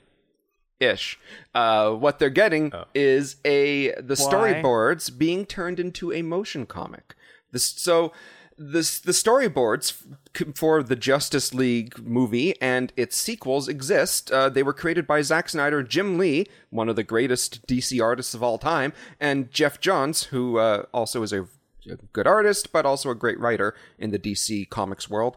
Ish. 0.80 1.18
Uh, 1.54 1.92
what 1.92 2.18
they're 2.18 2.30
getting 2.30 2.74
Oh. 2.74 2.84
is 2.94 3.36
a 3.44 3.92
the 4.00 4.16
Why? 4.18 4.32
storyboards 4.32 5.16
being 5.16 5.44
turned 5.46 5.78
into 5.78 6.12
a 6.12 6.22
motion 6.22 6.66
comic. 6.66 7.14
This 7.52 7.64
so 7.64 8.12
this 8.56 8.98
the 8.98 9.12
storyboards 9.12 9.94
for 10.54 10.82
the 10.82 10.96
Justice 10.96 11.52
League 11.54 11.98
movie 11.98 12.60
and 12.60 12.92
its 12.96 13.16
sequels 13.16 13.68
exist. 13.68 14.30
Uh, 14.30 14.48
they 14.48 14.62
were 14.62 14.72
created 14.72 15.06
by 15.06 15.22
Zack 15.22 15.48
Snyder, 15.48 15.82
Jim 15.82 16.18
Lee, 16.18 16.46
one 16.70 16.88
of 16.88 16.96
the 16.96 17.02
greatest 17.02 17.66
DC 17.66 18.02
artists 18.02 18.34
of 18.34 18.42
all 18.42 18.58
time, 18.58 18.92
and 19.18 19.50
Geoff 19.50 19.80
Johns, 19.80 20.24
who 20.24 20.58
uh, 20.58 20.84
also 20.92 21.22
is 21.22 21.32
a, 21.32 21.42
a 21.42 21.96
good 22.12 22.26
artist 22.26 22.72
but 22.72 22.86
also 22.86 23.10
a 23.10 23.14
great 23.14 23.38
writer 23.40 23.74
in 23.98 24.10
the 24.10 24.18
DC 24.18 24.68
comics 24.70 25.08
world. 25.10 25.36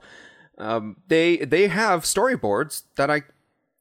Um, 0.57 0.97
they 1.07 1.38
they 1.38 1.67
have 1.67 2.03
storyboards 2.03 2.83
that 2.95 3.09
I 3.09 3.23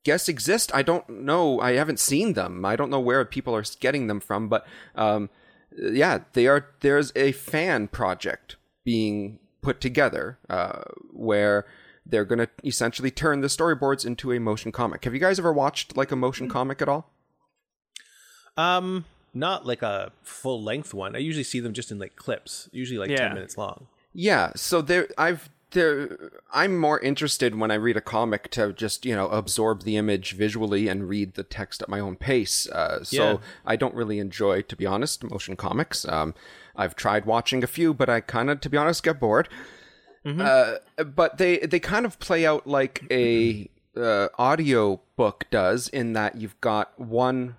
guess 0.04 0.28
exist. 0.28 0.70
I 0.74 0.82
don't 0.82 1.08
know. 1.08 1.60
I 1.60 1.72
haven't 1.72 2.00
seen 2.00 2.32
them. 2.34 2.64
I 2.64 2.76
don't 2.76 2.90
know 2.90 3.00
where 3.00 3.24
people 3.24 3.54
are 3.54 3.64
getting 3.80 4.06
them 4.06 4.20
from, 4.20 4.48
but 4.48 4.66
um, 4.94 5.30
yeah, 5.76 6.20
they 6.32 6.46
are. 6.46 6.66
There's 6.80 7.12
a 7.16 7.32
fan 7.32 7.88
project 7.88 8.56
being 8.84 9.38
put 9.62 9.80
together 9.80 10.38
uh, 10.50 10.82
where 11.12 11.66
they're 12.04 12.24
going 12.24 12.40
to 12.40 12.48
essentially 12.64 13.10
turn 13.12 13.42
the 13.42 13.46
storyboards 13.46 14.04
into 14.04 14.32
a 14.32 14.40
motion 14.40 14.72
comic. 14.72 15.04
Have 15.04 15.14
you 15.14 15.20
guys 15.20 15.38
ever 15.38 15.52
watched 15.52 15.96
like 15.96 16.10
a 16.10 16.16
motion 16.16 16.48
comic 16.48 16.82
at 16.82 16.88
all? 16.88 17.10
Um, 18.56 19.04
not 19.32 19.66
like 19.66 19.82
a 19.82 20.12
full 20.22 20.62
length 20.62 20.92
one. 20.92 21.14
I 21.16 21.20
usually 21.20 21.44
see 21.44 21.60
them 21.60 21.72
just 21.72 21.90
in 21.90 21.98
like 21.98 22.16
clips, 22.16 22.68
usually 22.72 22.98
like 22.98 23.10
Yeah. 23.10 23.18
ten 23.28 23.34
minutes 23.34 23.56
long. 23.56 23.86
Yeah, 24.12 24.52
so 24.56 24.82
there 24.82 25.08
I've 25.16 25.48
there 25.72 26.30
I'm 26.52 26.78
more 26.78 27.00
interested 27.00 27.58
when 27.58 27.70
I 27.70 27.74
read 27.74 27.96
a 27.96 28.00
comic 28.00 28.50
to 28.52 28.72
just, 28.72 29.04
you 29.04 29.14
know, 29.14 29.28
absorb 29.28 29.82
the 29.82 29.96
image 29.96 30.32
visually 30.32 30.88
and 30.88 31.08
read 31.08 31.34
the 31.34 31.42
text 31.42 31.82
at 31.82 31.88
my 31.88 32.00
own 32.00 32.16
pace. 32.16 32.68
Uh, 32.68 33.02
so 33.04 33.16
Yeah. 33.16 33.36
I 33.66 33.76
don't 33.76 33.94
really 33.94 34.18
enjoy, 34.18 34.62
to 34.62 34.76
be 34.76 34.86
honest, 34.86 35.24
motion 35.24 35.56
comics. 35.56 36.06
Um, 36.06 36.34
I've 36.76 36.94
tried 36.96 37.26
watching 37.26 37.62
a 37.62 37.66
few, 37.66 37.92
but 37.92 38.08
I 38.08 38.20
kind 38.20 38.48
of, 38.50 38.60
to 38.60 38.70
be 38.70 38.76
honest, 38.76 39.02
get 39.02 39.20
bored. 39.20 39.48
Uh, 40.24 40.76
but 41.04 41.38
they 41.38 41.58
they 41.58 41.80
kind 41.80 42.06
of 42.06 42.20
play 42.20 42.46
out 42.46 42.64
like 42.66 43.02
a 43.10 43.68
uh, 43.96 44.28
audio 44.38 45.00
book 45.16 45.46
does 45.50 45.88
in 45.88 46.12
that 46.12 46.36
you've 46.36 46.60
got 46.60 46.98
one 46.98 47.56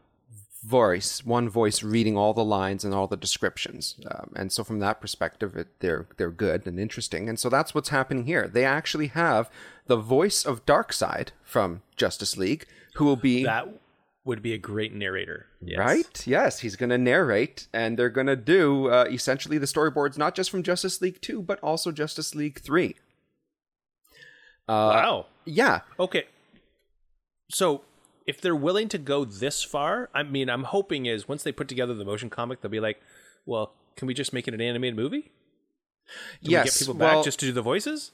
voice, 0.64 1.26
one 1.26 1.50
voice 1.50 1.84
reading 1.84 2.18
all 2.18 2.34
the 2.34 2.44
lines 2.44 2.84
and 2.84 2.94
all 2.94 3.08
the 3.08 3.18
descriptions. 3.18 3.96
Um, 4.10 4.32
and 4.36 4.52
so 4.52 4.64
from 4.64 4.80
that 4.80 5.02
perspective, 5.02 5.56
it, 5.56 5.68
they're 5.80 6.08
they're 6.18 6.32
good 6.32 6.66
and 6.66 6.80
interesting. 6.80 7.28
And 7.30 7.40
so 7.40 7.50
that's 7.50 7.76
what's 7.76 7.90
happening 7.90 8.26
here. 8.26 8.48
They 8.48 8.66
actually 8.66 9.08
have 9.08 9.50
the 9.88 9.98
voice 9.98 10.46
of 10.46 10.66
Darkseid 10.66 11.30
from 11.44 11.82
Justice 11.96 12.38
League, 12.38 12.66
who 12.96 13.06
will 13.06 13.18
be 13.18 13.44
That 13.44 13.68
would 14.26 14.42
be 14.42 14.54
a 14.54 14.58
great 14.58 14.94
narrator. 14.94 15.48
Yes. 15.62 15.78
right. 15.78 16.28
Yes, 16.28 16.60
he's 16.60 16.78
going 16.78 16.92
to 16.92 16.98
narrate, 16.98 17.68
and 17.74 18.00
they're 18.00 18.10
going 18.10 18.28
to 18.28 18.38
do 18.38 18.88
uh, 18.88 19.06
essentially 19.12 19.58
the 19.58 19.66
storyboards 19.66 20.18
not 20.18 20.34
just 20.34 20.50
from 20.50 20.64
Justice 20.64 21.02
League 21.02 21.22
Two, 21.22 21.42
but 21.42 21.60
also 21.60 21.92
Justice 21.92 22.34
League 22.34 22.60
Three. 22.60 22.96
Uh, 24.68 24.96
wow. 24.96 25.26
Yeah, 25.46 25.82
Okay. 26.00 26.24
So 27.52 27.84
if 28.26 28.42
they're 28.42 28.56
willing 28.56 28.90
to 28.90 28.98
go 28.98 29.26
this 29.26 29.64
far, 29.64 30.10
I 30.14 30.24
mean, 30.24 30.50
I'm 30.50 30.64
hoping 30.64 31.06
is 31.06 31.28
once 31.28 31.44
they 31.44 31.52
put 31.52 31.68
together 31.68 31.94
the 31.94 32.06
motion 32.06 32.30
comic, 32.30 32.62
they'll 32.62 32.72
be 32.72 32.80
like, 32.80 33.02
well, 33.46 33.74
can 33.96 34.08
we 34.08 34.14
just 34.14 34.34
make 34.34 34.48
it 34.48 34.54
an 34.54 34.62
animated 34.62 34.96
movie? 34.96 35.32
Do 36.44 36.52
yes. 36.52 36.66
we 36.66 36.70
get 36.70 36.80
people 36.80 36.94
back 36.94 37.14
well, 37.16 37.24
just 37.24 37.40
to 37.40 37.46
do 37.46 37.52
the 37.52 37.62
voices? 37.62 38.12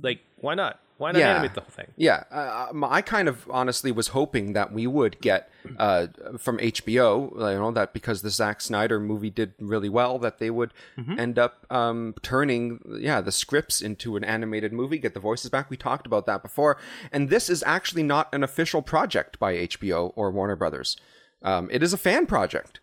Like, 0.00 0.20
why 0.36 0.54
not? 0.54 0.80
Why 0.98 1.12
not 1.12 1.20
Yeah. 1.20 1.30
animate 1.30 1.54
the 1.54 1.60
whole 1.60 1.70
thing? 1.70 1.86
Yeah, 1.96 2.24
uh, 2.30 2.72
I 2.82 3.02
kind 3.02 3.28
of 3.28 3.46
honestly 3.50 3.92
was 3.92 4.08
hoping 4.08 4.52
that 4.52 4.72
we 4.72 4.86
would 4.86 5.20
get 5.20 5.48
uh, 5.78 6.08
from 6.38 6.58
HBO, 6.58 7.32
you 7.52 7.58
know, 7.58 7.70
that 7.70 7.92
because 7.92 8.22
the 8.22 8.30
Zack 8.30 8.60
Snyder 8.60 8.98
movie 8.98 9.30
did 9.30 9.54
really 9.60 9.88
well, 9.88 10.18
that 10.18 10.38
they 10.38 10.50
would 10.50 10.72
end 11.16 11.38
up 11.38 11.64
um, 11.70 12.14
turning, 12.22 12.80
yeah, 13.00 13.20
the 13.20 13.30
scripts 13.32 13.80
into 13.80 14.16
an 14.16 14.24
animated 14.24 14.72
movie, 14.72 14.98
get 14.98 15.14
the 15.14 15.20
voices 15.20 15.50
back. 15.50 15.70
We 15.70 15.76
talked 15.76 16.06
about 16.06 16.26
that 16.26 16.42
before, 16.42 16.76
and 17.12 17.30
this 17.30 17.48
is 17.48 17.62
actually 17.64 18.02
not 18.02 18.28
an 18.34 18.42
official 18.42 18.82
project 18.82 19.38
by 19.38 19.54
HBO 19.54 20.12
or 20.16 20.30
Warner 20.32 20.56
Brothers. 20.56 20.96
Um, 21.42 21.68
it 21.70 21.82
is 21.82 21.92
a 21.92 21.98
fan 21.98 22.26
project. 22.26 22.80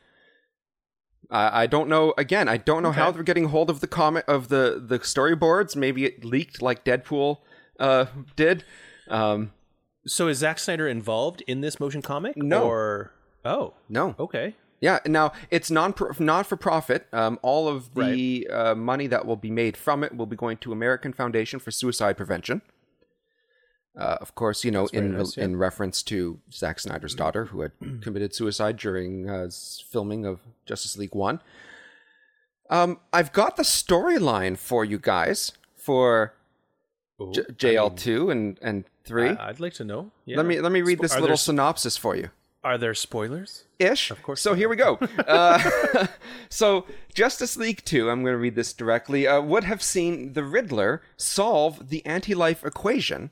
I 1.29 1.63
I 1.63 1.67
don't 1.67 1.89
know. 1.89 2.13
Again, 2.17 2.47
I 2.47 2.57
don't 2.57 2.83
know 2.83 2.91
how 2.91 3.11
they're 3.11 3.23
getting 3.23 3.45
hold 3.49 3.69
of 3.69 3.79
the 3.81 3.87
comic 3.87 4.23
of 4.27 4.47
the 4.49 4.81
the 4.85 4.99
storyboards. 4.99 5.75
Maybe 5.75 6.05
it 6.05 6.23
leaked 6.23 6.61
like 6.61 6.85
Deadpool 6.85 7.39
uh, 7.79 8.05
did. 8.35 8.63
Um, 9.09 9.51
So 10.07 10.27
is 10.27 10.39
Zack 10.39 10.59
Snyder 10.59 10.87
involved 10.87 11.41
in 11.47 11.61
this 11.61 11.79
motion 11.79 12.01
comic? 12.01 12.37
No. 12.37 12.63
Or 12.63 13.11
oh, 13.43 13.73
no. 13.89 14.15
okay. 14.19 14.55
Yeah. 14.81 14.99
Now 15.05 15.31
it's 15.49 15.71
non 15.71 15.93
not 16.19 16.45
for 16.45 16.57
profit. 16.57 17.07
Um, 17.11 17.39
all 17.41 17.67
of 17.67 17.95
the 17.95 18.47
uh, 18.51 18.75
money 18.75 19.07
that 19.07 19.25
will 19.25 19.35
be 19.35 19.49
made 19.49 19.77
from 19.77 20.03
it 20.03 20.15
will 20.15 20.27
be 20.27 20.35
going 20.35 20.57
to 20.57 20.71
American 20.71 21.11
Foundation 21.13 21.59
for 21.59 21.71
Suicide 21.71 22.17
Prevention. 22.17 22.61
Uh, 23.97 24.17
of 24.19 24.35
course, 24.35 24.65
you 24.65 24.71
know, 24.71 24.87
in 24.87 25.17
nice, 25.17 25.37
yeah. 25.37 25.45
in 25.45 25.55
reference 25.55 26.03
to 26.03 26.39
Zack 26.51 26.79
Snyder's 26.79 27.15
daughter, 27.15 27.45
who 27.45 27.61
had 27.61 27.71
committed 28.01 28.35
suicide 28.35 28.77
during 28.77 29.29
uh, 29.29 29.49
filming 29.89 30.25
of 30.25 30.41
Justice 30.65 30.97
League 30.97 31.15
One. 31.15 31.39
Um, 32.69 32.99
I've 33.13 33.31
got 33.31 33.55
the 33.55 33.63
storyline 33.63 34.57
for 34.57 34.83
you 34.83 34.99
guys 34.99 35.53
for 35.77 36.33
Ooh, 37.21 37.31
J- 37.31 37.43
JL 37.75 37.95
two 37.97 38.29
and 38.29 38.57
and 38.61 38.83
three. 39.05 39.29
I, 39.29 39.47
would 39.47 39.59
like 39.59 39.73
to 39.75 39.83
know. 39.83 40.11
Yeah. 40.25 40.37
let 40.37 40.45
me 40.45 40.59
let 40.59 40.71
me 40.71 40.81
read 40.81 40.99
Spo- 40.99 41.01
this 41.03 41.19
little 41.19 41.37
synopsis 41.37 41.95
for 41.97 42.15
you. 42.15 42.29
are 42.63 42.77
there 42.77 42.93
spoilers? 42.93 43.63
ish. 43.79 44.09
Of 44.11 44.21
course 44.23 44.41
So 44.41 44.51
not. 44.51 44.57
here 44.59 44.69
we 44.69 44.75
go. 44.75 44.97
Uh, 45.27 46.07
so 46.49 46.85
Justice 47.13 47.55
League 47.57 47.83
2, 47.85 48.09
I'm 48.09 48.21
going 48.23 48.33
to 48.33 48.37
read 48.37 48.55
this 48.55 48.73
directly, 48.73 49.27
uh, 49.27 49.39
would 49.41 49.63
have 49.65 49.81
seen 49.83 50.33
the 50.33 50.43
Riddler 50.43 51.01
solve 51.17 51.89
the 51.89 52.05
anti 52.05 52.33
life 52.33 52.63
equation. 52.65 53.29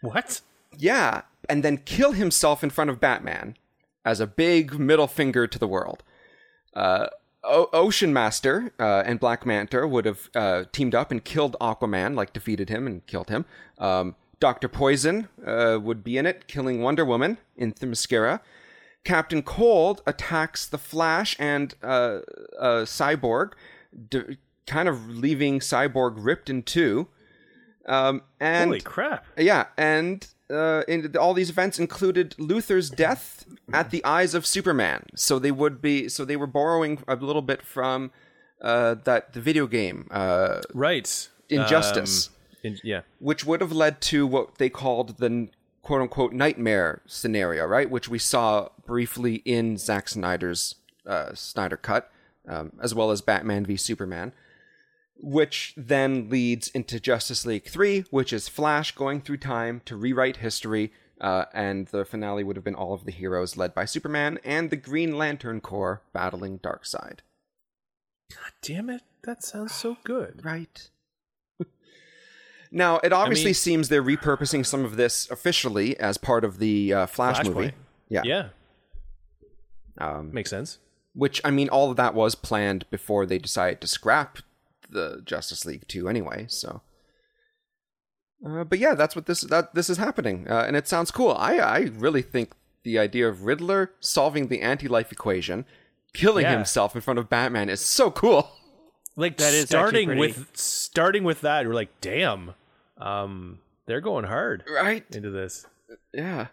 What? 0.00 0.40
Yeah. 0.76 1.22
And 1.48 1.62
then 1.62 1.78
kill 1.78 2.12
himself 2.12 2.62
in 2.64 2.70
front 2.70 2.90
of 2.90 3.00
Batman 3.00 3.56
as 4.04 4.20
a 4.20 4.26
big 4.26 4.78
middle 4.78 5.06
finger 5.08 5.46
to 5.46 5.58
the 5.58 5.68
world. 5.68 6.02
Uh, 6.74 7.06
o- 7.46 7.68
Ocean 7.72 8.12
Master 8.12 8.72
uh, 8.78 9.02
and 9.06 9.18
Black 9.20 9.46
Manta 9.46 9.86
would 9.86 10.04
have 10.04 10.28
uh, 10.34 10.64
teamed 10.72 10.94
up 10.94 11.10
and 11.10 11.24
killed 11.24 11.56
Aquaman, 11.60 12.14
like 12.14 12.32
defeated 12.32 12.68
him 12.68 12.86
and 12.86 13.06
killed 13.06 13.28
him. 13.30 13.44
Um, 13.78 14.16
Doctor 14.40 14.68
Poison 14.68 15.28
uh, 15.46 15.78
would 15.82 16.04
be 16.04 16.18
in 16.18 16.26
it, 16.26 16.46
killing 16.46 16.82
Wonder 16.82 17.04
Woman 17.04 17.38
in 17.56 17.72
Themyscira. 17.72 18.40
Captain 19.04 19.42
Cold 19.42 20.02
attacks 20.06 20.66
the 20.66 20.78
Flash 20.78 21.36
and 21.38 21.74
uh, 21.82 22.18
uh, 22.58 22.84
Cyborg, 22.84 23.52
d- 24.10 24.36
kind 24.66 24.88
of 24.88 25.08
leaving 25.08 25.60
Cyborg 25.60 26.16
ripped 26.18 26.50
in 26.50 26.62
two. 26.64 27.06
Um, 27.86 28.22
and 28.40 28.70
Holy 28.70 28.80
crap! 28.80 29.26
yeah, 29.38 29.66
and 29.78 30.26
uh, 30.50 30.82
in, 30.86 31.16
all 31.16 31.34
these 31.34 31.50
events 31.50 31.78
included 31.78 32.34
Luthor's 32.38 32.90
death 32.90 33.44
at 33.72 33.90
the 33.90 34.04
eyes 34.04 34.34
of 34.34 34.46
Superman. 34.46 35.06
So 35.14 35.38
they 35.38 35.50
would 35.50 35.80
be, 35.80 36.08
so 36.08 36.24
they 36.24 36.36
were 36.36 36.46
borrowing 36.46 37.02
a 37.08 37.16
little 37.16 37.42
bit 37.42 37.62
from 37.62 38.12
uh, 38.60 38.94
that 39.04 39.32
the 39.32 39.40
video 39.40 39.66
game, 39.66 40.08
uh, 40.10 40.60
Right. 40.72 41.28
Injustice. 41.48 42.28
Um, 42.28 42.32
in, 42.62 42.78
yeah. 42.82 43.02
which 43.20 43.44
would 43.44 43.60
have 43.60 43.72
led 43.72 44.00
to 44.02 44.26
what 44.26 44.58
they 44.58 44.68
called 44.68 45.18
the 45.18 45.48
quote 45.82 46.02
unquote 46.02 46.32
nightmare 46.32 47.00
scenario, 47.06 47.64
right? 47.64 47.88
Which 47.88 48.08
we 48.08 48.18
saw 48.18 48.70
briefly 48.86 49.36
in 49.44 49.76
Zack 49.76 50.08
Snyder's 50.08 50.74
uh, 51.06 51.32
Snyder 51.34 51.76
Cut, 51.76 52.10
um, 52.48 52.72
as 52.82 52.94
well 52.94 53.12
as 53.12 53.20
Batman 53.20 53.64
v 53.64 53.76
Superman, 53.76 54.32
which 55.18 55.74
then 55.76 56.28
leads 56.28 56.68
into 56.68 57.00
Justice 57.00 57.44
League 57.46 57.66
3, 57.68 58.04
which 58.10 58.32
is 58.32 58.48
Flash 58.48 58.92
going 58.94 59.20
through 59.20 59.38
time 59.38 59.80
to 59.86 59.96
rewrite 59.96 60.38
history. 60.38 60.92
Uh, 61.20 61.46
and 61.54 61.86
the 61.88 62.04
finale 62.04 62.44
would 62.44 62.56
have 62.56 62.64
been 62.64 62.74
all 62.74 62.92
of 62.92 63.06
the 63.06 63.10
heroes 63.12 63.56
led 63.56 63.74
by 63.74 63.86
Superman 63.86 64.38
and 64.44 64.68
the 64.70 64.76
Green 64.76 65.16
Lantern 65.16 65.60
Corps 65.62 66.02
battling 66.12 66.58
Darkseid. 66.58 67.20
God 68.30 68.52
damn 68.60 68.90
it! 68.90 69.02
That 69.24 69.42
sounds 69.42 69.72
so 69.74 69.96
good. 70.04 70.40
Right. 70.44 70.90
now, 72.70 72.98
it 72.98 73.12
obviously 73.12 73.46
mean- 73.46 73.54
seems 73.54 73.88
they're 73.88 74.02
repurposing 74.02 74.66
some 74.66 74.84
of 74.84 74.96
this 74.96 75.30
officially 75.30 75.98
as 75.98 76.18
part 76.18 76.44
of 76.44 76.58
the 76.58 76.92
uh, 76.92 77.06
Flash 77.06 77.42
movie. 77.44 77.72
Yeah. 78.08 78.22
Yeah, 78.24 78.48
Um, 79.98 80.32
makes 80.32 80.50
sense. 80.50 80.78
which, 81.14 81.40
I 81.44 81.50
mean, 81.50 81.68
all 81.68 81.90
of 81.90 81.96
that 81.96 82.14
was 82.14 82.34
planned 82.34 82.84
before 82.90 83.24
they 83.26 83.38
decided 83.38 83.80
to 83.80 83.86
scrap 83.86 84.38
the 84.90 85.22
Justice 85.24 85.64
League 85.64 85.86
too, 85.88 86.08
anyway, 86.08 86.46
so. 86.48 86.82
Uh, 88.46 88.64
but 88.64 88.78
yeah, 88.78 88.94
that's 88.94 89.16
what 89.16 89.26
this 89.26 89.40
that 89.42 89.74
this 89.74 89.88
is 89.88 89.96
happening, 89.96 90.46
uh, 90.48 90.64
and 90.66 90.76
it 90.76 90.86
sounds 90.86 91.10
cool. 91.10 91.32
I 91.32 91.56
I 91.58 91.78
really 91.94 92.22
think 92.22 92.52
the 92.82 92.98
idea 92.98 93.28
of 93.28 93.44
Riddler 93.44 93.92
solving 94.00 94.48
the 94.48 94.60
anti-life 94.60 95.10
equation, 95.10 95.64
killing 96.14 96.44
Yeah. 96.44 96.52
himself 96.54 96.94
in 96.94 97.00
front 97.00 97.18
of 97.18 97.28
Batman 97.28 97.68
is 97.68 97.80
so 97.80 98.10
cool. 98.10 98.50
Like 99.18 99.38
That 99.38 99.54
is 99.54 99.64
starting 99.66 100.08
pretty- 100.08 100.20
with 100.20 100.50
starting 100.54 101.24
with 101.24 101.40
that, 101.40 101.66
we're 101.66 101.72
like, 101.72 102.00
damn, 102.02 102.52
um, 102.98 103.60
they're 103.86 104.02
going 104.02 104.26
hard 104.26 104.62
Right? 104.70 105.04
into 105.10 105.30
this. 105.30 105.66
Yeah. 106.12 106.48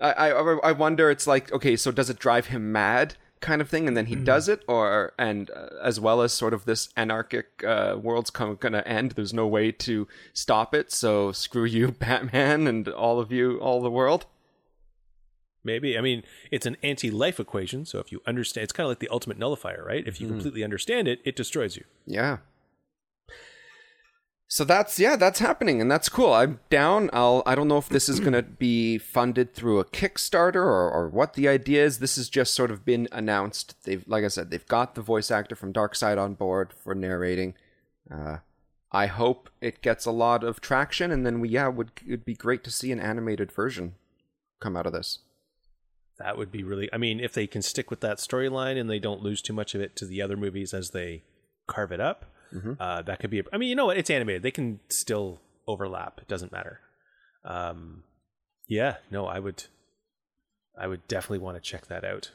I, 0.00 0.12
I 0.30 0.58
I 0.70 0.72
wonder 0.72 1.10
it's 1.10 1.26
like 1.26 1.52
okay 1.52 1.76
so 1.76 1.92
does 1.92 2.08
it 2.10 2.18
drive 2.18 2.46
him 2.46 2.72
mad 2.72 3.14
kind 3.42 3.60
of 3.60 3.68
thing 3.68 3.86
and 3.86 3.96
then 3.96 4.06
he 4.06 4.14
does 4.14 4.48
it 4.48 4.62
or 4.66 5.12
and 5.18 5.50
uh, 5.50 5.66
as 5.82 6.00
well 6.00 6.22
as 6.22 6.32
sort 6.32 6.54
of 6.54 6.64
this 6.64 6.88
anarchic 6.96 7.62
uh, 7.66 7.96
world's 8.00 8.30
come, 8.30 8.56
gonna 8.56 8.82
end 8.86 9.12
there's 9.12 9.34
no 9.34 9.46
way 9.46 9.70
to 9.70 10.08
stop 10.32 10.74
it 10.74 10.90
so 10.90 11.32
screw 11.32 11.64
you 11.64 11.90
Batman 12.00 12.66
and 12.66 12.88
all 12.88 13.20
of 13.20 13.30
you 13.30 13.58
all 13.58 13.82
the 13.82 13.90
world 13.90 14.26
Maybe. 15.64 15.96
I 15.96 16.00
mean, 16.00 16.24
it's 16.50 16.66
an 16.66 16.76
anti-life 16.82 17.38
equation, 17.38 17.86
so 17.86 18.00
if 18.00 18.10
you 18.10 18.20
understand, 18.26 18.64
it's 18.64 18.72
kind 18.72 18.84
of 18.84 18.90
like 18.90 18.98
the 18.98 19.08
ultimate 19.10 19.38
nullifier, 19.38 19.84
right? 19.86 20.04
If 20.06 20.20
you 20.20 20.26
completely 20.26 20.64
understand 20.64 21.06
it, 21.06 21.20
it 21.24 21.36
destroys 21.36 21.76
you. 21.76 21.84
yeah 22.04 22.38
so 24.52 24.66
that's 24.66 24.98
yeah 24.98 25.16
that's 25.16 25.38
happening 25.38 25.80
and 25.80 25.90
that's 25.90 26.10
cool. 26.10 26.34
I'm 26.34 26.60
down. 26.68 27.08
I'll 27.14 27.42
I 27.46 27.54
don't 27.54 27.68
know 27.68 27.78
if 27.78 27.88
this 27.88 28.06
is 28.06 28.20
gonna 28.20 28.42
be 28.42 28.98
funded 28.98 29.54
through 29.54 29.78
a 29.78 29.84
Kickstarter 29.86 30.56
or, 30.56 30.90
or 30.90 31.08
what 31.08 31.32
the 31.32 31.48
idea 31.48 31.82
is. 31.82 32.00
This 32.00 32.16
has 32.16 32.28
just 32.28 32.52
sort 32.52 32.70
of 32.70 32.84
been 32.84 33.08
announced. 33.12 33.82
They've 33.84 34.06
like 34.06 34.24
I 34.24 34.28
said 34.28 34.50
they've 34.50 34.68
got 34.68 34.94
the 34.94 35.00
voice 35.00 35.30
actor 35.30 35.56
from 35.56 35.72
Darkseid 35.72 36.18
on 36.18 36.34
board 36.34 36.74
for 36.74 36.94
narrating. 36.94 37.54
Uh 38.10 38.38
I 38.90 39.06
hope 39.06 39.48
it 39.62 39.80
gets 39.80 40.04
a 40.04 40.10
lot 40.10 40.44
of 40.44 40.60
traction 40.60 41.10
and 41.10 41.24
then 41.24 41.40
we 41.40 41.48
yeah 41.48 41.68
would 41.68 41.92
it'd 42.06 42.26
be 42.26 42.34
great 42.34 42.62
to 42.64 42.70
see 42.70 42.92
an 42.92 43.00
animated 43.00 43.50
version 43.50 43.94
come 44.60 44.76
out 44.76 44.84
of 44.84 44.92
this. 44.92 45.20
That 46.18 46.36
would 46.36 46.52
be 46.52 46.62
really. 46.62 46.90
I 46.92 46.98
mean, 46.98 47.20
if 47.20 47.32
they 47.32 47.46
can 47.46 47.62
stick 47.62 47.88
with 47.88 48.00
that 48.00 48.18
storyline 48.18 48.78
and 48.78 48.90
they 48.90 48.98
don't 48.98 49.22
lose 49.22 49.40
too 49.40 49.54
much 49.54 49.74
of 49.74 49.80
it 49.80 49.96
to 49.96 50.04
the 50.04 50.20
other 50.20 50.36
movies 50.36 50.74
as 50.74 50.90
they 50.90 51.22
carve 51.66 51.90
it 51.90 52.00
up, 52.00 52.26
uh, 52.80 53.02
that 53.02 53.18
could 53.20 53.30
be. 53.30 53.40
A, 53.40 53.44
I 53.52 53.58
mean, 53.58 53.68
you 53.68 53.74
know 53.76 53.86
what? 53.86 53.96
It's 53.96 54.10
animated. 54.10 54.42
They 54.42 54.50
can 54.50 54.80
still 54.88 55.40
overlap. 55.66 56.18
It 56.20 56.28
doesn't 56.28 56.52
matter. 56.52 56.80
Um, 57.44 58.04
yeah. 58.68 58.96
No, 59.10 59.26
I 59.26 59.38
would. 59.38 59.64
I 60.78 60.86
would 60.86 61.06
definitely 61.08 61.38
want 61.40 61.56
to 61.56 61.60
check 61.60 61.86
that 61.88 62.04
out. 62.04 62.30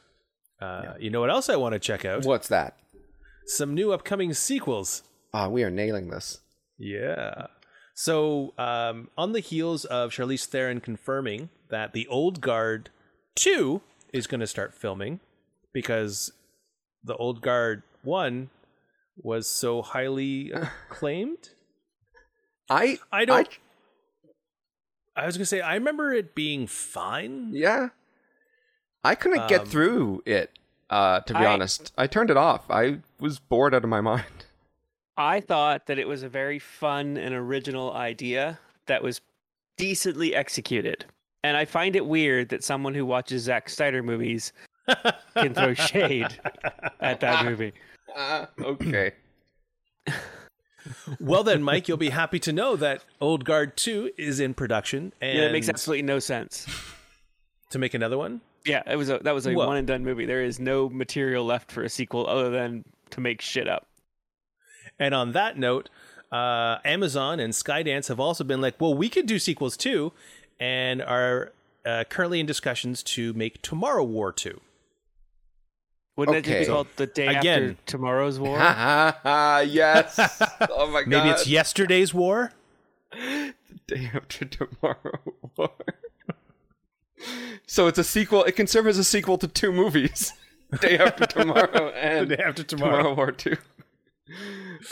Uh, 0.62 0.94
You 1.00 1.10
know 1.10 1.20
what 1.22 1.30
else 1.30 1.50
I 1.50 1.56
want 1.56 1.74
to 1.74 1.80
check 1.80 2.06
out? 2.06 2.26
what's 2.26 2.48
that 2.50 2.76
Some 3.48 3.74
new 3.74 3.92
upcoming 3.92 4.34
sequels. 4.34 5.04
ah 5.34 5.48
we 5.50 5.64
are 5.64 5.70
nailing 5.72 6.10
this 6.10 6.40
Yeah. 6.80 7.48
So, 7.96 8.54
um, 8.60 9.10
on 9.18 9.32
the 9.34 9.40
heels 9.40 9.86
of 9.86 10.12
Charlize 10.12 10.46
Theron 10.46 10.80
confirming 10.82 11.50
that 11.70 11.94
the 11.94 12.08
Old 12.08 12.42
Guard 12.42 12.90
2 13.36 13.82
is 14.14 14.28
going 14.28 14.40
to 14.42 14.48
start 14.48 14.74
filming 14.76 15.20
because 15.74 16.32
the 17.04 17.16
Old 17.16 17.42
Guard 17.42 17.82
1 18.04 18.50
was 19.22 19.48
so 19.48 19.82
highly 19.82 20.52
acclaimed. 20.92 21.50
I 22.70 23.00
I 23.12 23.26
don't. 23.26 23.48
I, 25.16 25.26
was 25.26 25.36
going 25.36 25.42
to 25.44 25.46
say, 25.48 25.62
I 25.62 25.74
remember 25.76 26.14
it 26.14 26.36
being 26.36 26.68
fine. 26.68 27.50
Yeah. 27.54 27.90
I 29.04 29.16
couldn't 29.16 29.48
get 29.48 29.62
Um, 29.62 29.68
through 29.68 30.22
it, 30.26 30.52
uh, 30.92 31.22
to 31.22 31.34
be 31.34 31.40
I- 31.40 31.54
honest. 31.54 31.92
I 31.98 32.06
turned 32.08 32.30
it 32.30 32.38
off. 32.38 32.70
I 32.70 33.00
was 33.20 33.40
bored 33.40 33.74
out 33.74 33.84
of 33.84 33.90
my 33.90 34.02
mind. 34.14 34.26
I 35.18 35.40
thought 35.40 35.88
that 35.88 35.98
it 35.98 36.08
was 36.08 36.22
a 36.22 36.30
very 36.30 36.60
fun 36.60 37.18
and 37.18 37.34
original 37.34 37.94
idea, 37.94 38.60
that 38.86 39.02
was 39.02 39.20
decently 39.78 40.36
executed. 40.36 41.06
And 41.44 41.58
I 41.58 41.66
find 41.66 41.96
it 41.96 42.06
weird 42.06 42.50
that 42.50 42.64
someone 42.64 42.94
who 42.94 43.06
watches 43.06 43.44
Zack 43.44 43.70
Snyder 43.70 44.04
movies 44.04 44.54
can 45.36 45.54
throw 45.56 45.74
shade 45.74 46.28
at 47.00 47.20
that 47.22 47.46
movie. 47.46 47.74
Uh, 48.16 48.46
okay. 48.60 49.14
well 51.20 51.44
then, 51.44 51.62
Mike, 51.62 51.88
you'll 51.88 51.98
be 51.98 52.10
happy 52.10 52.40
to 52.40 52.54
know 52.54 52.76
that 52.76 53.04
Old 53.20 53.46
Guard 53.46 53.76
Two 53.78 54.12
is 54.18 54.40
in 54.40 54.54
production, 54.54 55.14
and 55.22 55.38
Yeah, 55.38 55.46
it 55.46 55.52
makes 55.52 55.70
absolutely 55.70 56.04
no 56.04 56.20
sense. 56.20 56.66
to 57.70 57.80
make 57.80 57.94
another 57.94 58.18
one. 58.18 58.42
Yeah, 58.66 58.84
it 58.86 58.96
was 58.96 59.10
a 59.10 59.20
that 59.20 59.34
was 59.34 59.46
a 59.48 59.54
Well- 59.54 59.68
one 59.68 59.78
and 59.78 59.88
done 59.88 60.04
movie. 60.04 60.26
There 60.26 60.44
is 60.44 60.60
no 60.60 60.90
material 60.90 61.46
left 61.46 61.72
for 61.72 61.84
a 61.84 61.90
sequel 61.90 62.28
other 62.28 62.50
than 62.50 62.86
to 63.12 63.22
make 63.22 63.42
shit 63.42 63.68
up. 63.68 63.88
And 65.00 65.14
on 65.14 65.34
that 65.34 65.58
note, 65.58 65.90
uh, 66.32 66.78
Amazon 66.84 67.40
and 67.40 67.54
Skydance 67.54 68.08
have 68.08 68.20
also 68.20 68.44
been 68.44 68.62
like, 68.62 68.80
well, 68.82 68.94
we 68.94 69.10
could 69.10 69.26
do 69.28 69.38
sequels 69.40 69.78
too, 69.78 70.12
and 70.60 71.02
are 71.02 71.52
uh, 71.86 72.04
currently 72.10 72.40
in 72.40 72.46
discussions 72.46 73.04
to 73.04 73.32
make 73.34 73.62
Tomorrow 73.62 74.04
War 74.04 74.32
2. 74.34 74.60
Wouldn't 76.18 76.36
that 76.44 76.50
Okay. 76.50 76.60
just 76.60 76.68
be 76.68 76.74
called 76.74 76.88
the 76.98 77.06
day 77.08 77.28
Again. 77.28 77.64
after 77.72 77.78
tomorrow's 77.86 78.40
war? 78.40 78.58
Yes. 79.66 80.20
Oh 80.70 80.88
my 80.92 81.02
god. 81.04 81.08
Maybe 81.08 81.30
it's 81.30 81.48
yesterday's 81.48 82.14
war? 82.14 82.52
The 83.12 83.54
day 83.88 84.12
after 84.14 84.44
tomorrow. 84.46 85.20
War. 85.56 85.72
so 87.66 87.88
it's 87.88 87.98
a 88.00 88.04
sequel. 88.04 88.44
It 88.44 88.56
can 88.56 88.68
serve 88.68 88.88
as 88.88 88.98
a 88.98 89.04
sequel 89.04 89.38
to 89.38 89.48
two 89.48 89.72
movies: 89.72 90.34
Day 90.82 90.98
After 90.98 91.26
Tomorrow 91.26 91.90
and 91.90 92.28
The 92.32 92.36
day 92.38 92.44
after 92.44 92.64
Tomorrow 92.64 92.98
tomorrow. 92.98 93.14
War 93.16 93.32
Two. 93.32 93.58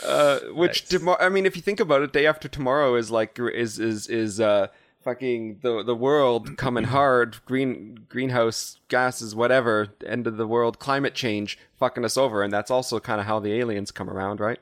Uh, 0.04 0.38
which 0.52 0.86
tomorrow? 0.86 1.18
I 1.20 1.28
mean, 1.28 1.44
if 1.44 1.56
you 1.56 1.62
think 1.62 1.78
about 1.80 2.02
it, 2.02 2.12
Day 2.12 2.26
After 2.26 2.48
Tomorrow 2.48 2.94
is 2.94 3.10
like 3.10 3.38
is 3.38 3.78
is 3.78 4.08
is 4.08 4.40
uh 4.40 4.68
fucking 5.06 5.60
the 5.62 5.82
the 5.84 5.94
world 5.94 6.56
coming 6.58 6.84
hard. 6.84 7.36
Green 7.46 8.00
greenhouse 8.08 8.80
gases, 8.88 9.34
whatever. 9.34 9.88
End 10.04 10.26
of 10.26 10.36
the 10.36 10.46
world, 10.46 10.78
climate 10.78 11.14
change 11.14 11.58
fucking 11.78 12.04
us 12.04 12.16
over, 12.18 12.42
and 12.42 12.52
that's 12.52 12.70
also 12.70 12.98
kind 13.00 13.20
of 13.20 13.26
how 13.26 13.38
the 13.40 13.52
aliens 13.54 13.90
come 13.92 14.10
around, 14.10 14.40
right? 14.40 14.58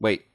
Wait, 0.00 0.26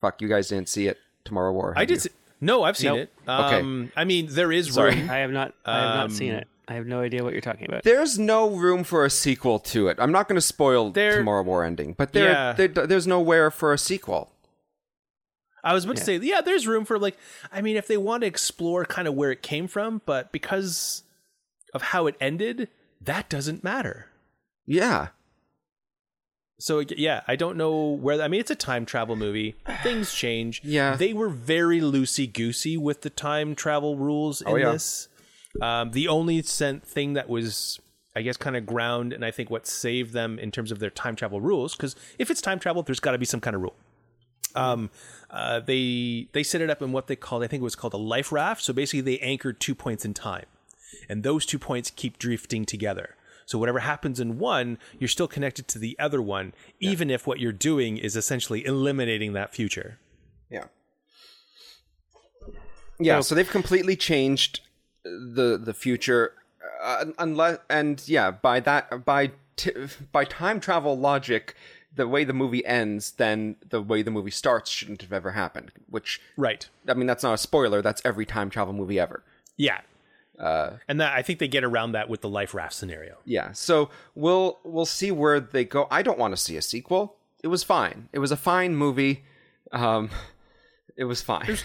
fuck, 0.00 0.20
you 0.22 0.28
guys 0.28 0.48
didn't 0.48 0.68
see 0.68 0.86
it. 0.86 0.98
Tomorrow 1.24 1.52
War. 1.52 1.72
I 1.76 1.84
did. 1.84 1.94
you? 1.94 2.00
See, 2.00 2.10
no, 2.40 2.62
I've 2.62 2.76
seen 2.76 2.94
Nope. 2.94 2.98
it. 3.00 3.10
Okay. 3.28 3.60
Um, 3.60 3.92
I 3.96 4.04
mean, 4.04 4.28
there 4.30 4.52
is 4.52 4.72
Sorry. 4.72 4.94
room. 4.94 5.10
I 5.10 5.16
have 5.18 5.30
not 5.30 5.54
I 5.64 5.78
have 5.80 5.94
not 5.96 6.12
seen 6.12 6.32
Um, 6.32 6.38
it. 6.38 6.48
I 6.68 6.74
have 6.74 6.86
no 6.86 7.00
idea 7.00 7.24
what 7.24 7.32
you're 7.32 7.40
talking 7.42 7.66
about. 7.66 7.82
There's 7.82 8.18
no 8.18 8.48
room 8.50 8.84
for 8.84 9.04
a 9.04 9.10
sequel 9.10 9.58
to 9.58 9.88
it. 9.88 9.96
I'm 9.98 10.12
not 10.12 10.28
going 10.28 10.36
to 10.36 10.40
spoil 10.40 10.90
There- 10.90 11.16
Tomorrow 11.18 11.42
War 11.42 11.64
ending, 11.64 11.94
but 11.98 12.12
there, 12.12 12.30
Yeah. 12.30 12.52
there, 12.52 12.68
there's 12.68 13.06
nowhere 13.08 13.50
for 13.50 13.72
a 13.72 13.78
sequel. 13.78 14.30
I 15.62 15.74
was 15.74 15.84
about 15.84 15.96
to 15.96 16.04
say, 16.04 16.16
yeah, 16.16 16.40
there's 16.40 16.66
room 16.66 16.84
for 16.84 16.98
like, 16.98 17.16
I 17.52 17.60
mean, 17.60 17.76
if 17.76 17.86
they 17.86 17.96
want 17.96 18.22
to 18.22 18.26
explore 18.26 18.84
kind 18.84 19.06
of 19.06 19.14
where 19.14 19.30
it 19.30 19.42
came 19.42 19.66
from, 19.68 20.00
but 20.06 20.32
because 20.32 21.02
of 21.74 21.82
how 21.82 22.06
it 22.06 22.16
ended, 22.20 22.68
that 23.00 23.28
doesn't 23.28 23.62
matter. 23.64 24.06
Yeah, 24.66 25.08
So 26.58 26.80
yeah, 26.80 27.22
I 27.26 27.36
don't 27.36 27.56
know 27.56 27.90
where. 27.90 28.20
I 28.22 28.28
mean, 28.28 28.40
it's 28.40 28.50
a 28.50 28.54
time 28.54 28.84
travel 28.86 29.16
movie. 29.16 29.56
Things 29.82 30.12
change. 30.14 30.60
Yeah. 30.64 30.94
they 30.96 31.12
were 31.12 31.28
very 31.30 31.80
loosey 31.80 32.30
goosey 32.32 32.76
with 32.76 33.00
the 33.02 33.10
time 33.10 33.54
travel 33.54 33.96
rules 33.96 34.42
in 34.42 34.48
Oh, 34.48 34.56
yeah. 34.56 34.72
this. 34.72 35.08
Um, 35.60 35.90
the 35.92 36.06
only 36.08 36.42
sent 36.42 36.86
thing 36.86 37.14
that 37.14 37.28
was, 37.28 37.80
I 38.14 38.22
guess, 38.22 38.36
kind 38.36 38.56
of 38.56 38.66
ground, 38.66 39.12
and 39.12 39.24
I 39.24 39.30
think 39.32 39.50
what 39.50 39.66
saved 39.66 40.12
them 40.12 40.38
in 40.38 40.50
terms 40.52 40.70
of 40.70 40.78
their 40.78 40.90
time 40.90 41.16
travel 41.16 41.40
rules, 41.40 41.74
because 41.74 41.96
if 42.18 42.30
it's 42.30 42.40
time 42.40 42.58
travel, 42.60 42.82
there's 42.82 43.00
got 43.00 43.12
to 43.12 43.18
be 43.18 43.24
some 43.26 43.40
kind 43.40 43.56
of 43.56 43.62
rule. 43.62 43.74
Um, 44.54 44.90
uh, 45.30 45.60
they 45.60 46.28
they 46.32 46.42
set 46.42 46.60
it 46.60 46.70
up 46.70 46.82
in 46.82 46.92
what 46.92 47.06
they 47.06 47.16
called, 47.16 47.42
I 47.42 47.46
think 47.46 47.60
it 47.60 47.64
was 47.64 47.76
called 47.76 47.94
a 47.94 47.98
life 47.98 48.32
raft. 48.32 48.62
So 48.62 48.72
basically, 48.72 49.02
they 49.02 49.18
anchored 49.18 49.60
two 49.60 49.74
points 49.74 50.04
in 50.04 50.14
time, 50.14 50.46
and 51.08 51.22
those 51.22 51.46
two 51.46 51.58
points 51.58 51.90
keep 51.90 52.18
drifting 52.18 52.64
together. 52.64 53.16
So 53.46 53.58
whatever 53.58 53.80
happens 53.80 54.20
in 54.20 54.38
one, 54.38 54.78
you're 54.98 55.08
still 55.08 55.26
connected 55.26 55.66
to 55.68 55.78
the 55.80 55.98
other 55.98 56.22
one, 56.22 56.52
even 56.78 57.10
if 57.10 57.26
what 57.26 57.40
you're 57.40 57.50
doing 57.50 57.96
is 57.96 58.14
essentially 58.14 58.64
eliminating 58.64 59.32
that 59.32 59.52
future. 59.52 59.98
yeah, 60.48 60.64
yeah. 63.00 63.20
So 63.20 63.34
they've 63.34 63.50
completely 63.50 63.96
changed 63.96 64.60
the 65.04 65.60
the 65.62 65.74
future, 65.74 66.34
uh, 66.82 67.06
unless 67.18 67.58
and 67.68 68.02
yeah, 68.06 68.30
by 68.30 68.60
that 68.60 69.04
by 69.04 69.32
t- 69.56 69.72
by 70.12 70.24
time 70.24 70.60
travel 70.60 70.96
logic, 70.98 71.54
the 71.94 72.06
way 72.06 72.24
the 72.24 72.32
movie 72.32 72.64
ends, 72.64 73.12
then 73.12 73.56
the 73.68 73.82
way 73.82 74.02
the 74.02 74.10
movie 74.10 74.30
starts 74.30 74.70
shouldn't 74.70 75.02
have 75.02 75.12
ever 75.12 75.32
happened. 75.32 75.72
Which 75.88 76.20
Right. 76.36 76.68
I 76.88 76.94
mean, 76.94 77.06
that's 77.06 77.22
not 77.22 77.34
a 77.34 77.38
spoiler. 77.38 77.82
That's 77.82 78.00
every 78.04 78.26
time 78.26 78.50
travel 78.50 78.72
movie 78.72 78.98
ever. 79.00 79.22
Yeah. 79.56 79.80
Uh, 80.38 80.78
And 80.88 81.00
that 81.00 81.12
I 81.14 81.22
think 81.22 81.38
they 81.38 81.48
get 81.48 81.64
around 81.64 81.92
that 81.92 82.08
with 82.08 82.22
the 82.22 82.28
life 82.28 82.54
raft 82.54 82.72
scenario. 82.74 83.18
Yeah, 83.26 83.52
so 83.52 83.90
we'll 84.14 84.58
we'll 84.64 84.86
see 84.86 85.10
where 85.10 85.38
they 85.38 85.64
go. 85.66 85.86
I 85.90 86.02
don't 86.02 86.18
want 86.18 86.32
to 86.32 86.36
see 86.38 86.56
a 86.56 86.62
sequel. 86.62 87.16
It 87.42 87.48
was 87.48 87.62
fine. 87.62 88.08
It 88.12 88.20
was 88.20 88.30
a 88.32 88.36
fine 88.36 88.74
movie. 88.74 89.24
Um, 89.72 90.08
it 90.96 91.04
was 91.04 91.20
fine. 91.20 91.58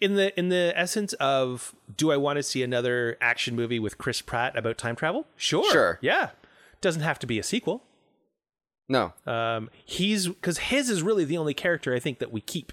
In 0.00 0.14
the 0.14 0.36
in 0.38 0.48
the 0.48 0.72
essence 0.76 1.12
of 1.14 1.74
do 1.96 2.10
I 2.12 2.16
want 2.16 2.36
to 2.38 2.42
see 2.42 2.62
another 2.62 3.16
action 3.20 3.54
movie 3.56 3.78
with 3.78 3.98
Chris 3.98 4.22
Pratt 4.22 4.56
about 4.56 4.78
time 4.78 4.96
travel? 4.96 5.26
Sure. 5.36 5.70
Sure. 5.70 5.98
Yeah. 6.00 6.30
Doesn't 6.80 7.02
have 7.02 7.18
to 7.20 7.26
be 7.26 7.38
a 7.38 7.42
sequel. 7.42 7.82
No, 8.88 9.12
Um 9.26 9.70
he's 9.84 10.28
cuz 10.42 10.58
his 10.58 10.90
is 10.90 11.02
really 11.02 11.24
the 11.24 11.38
only 11.38 11.54
character 11.54 11.94
I 11.94 11.98
think 12.00 12.18
that 12.18 12.32
we 12.32 12.40
keep. 12.40 12.72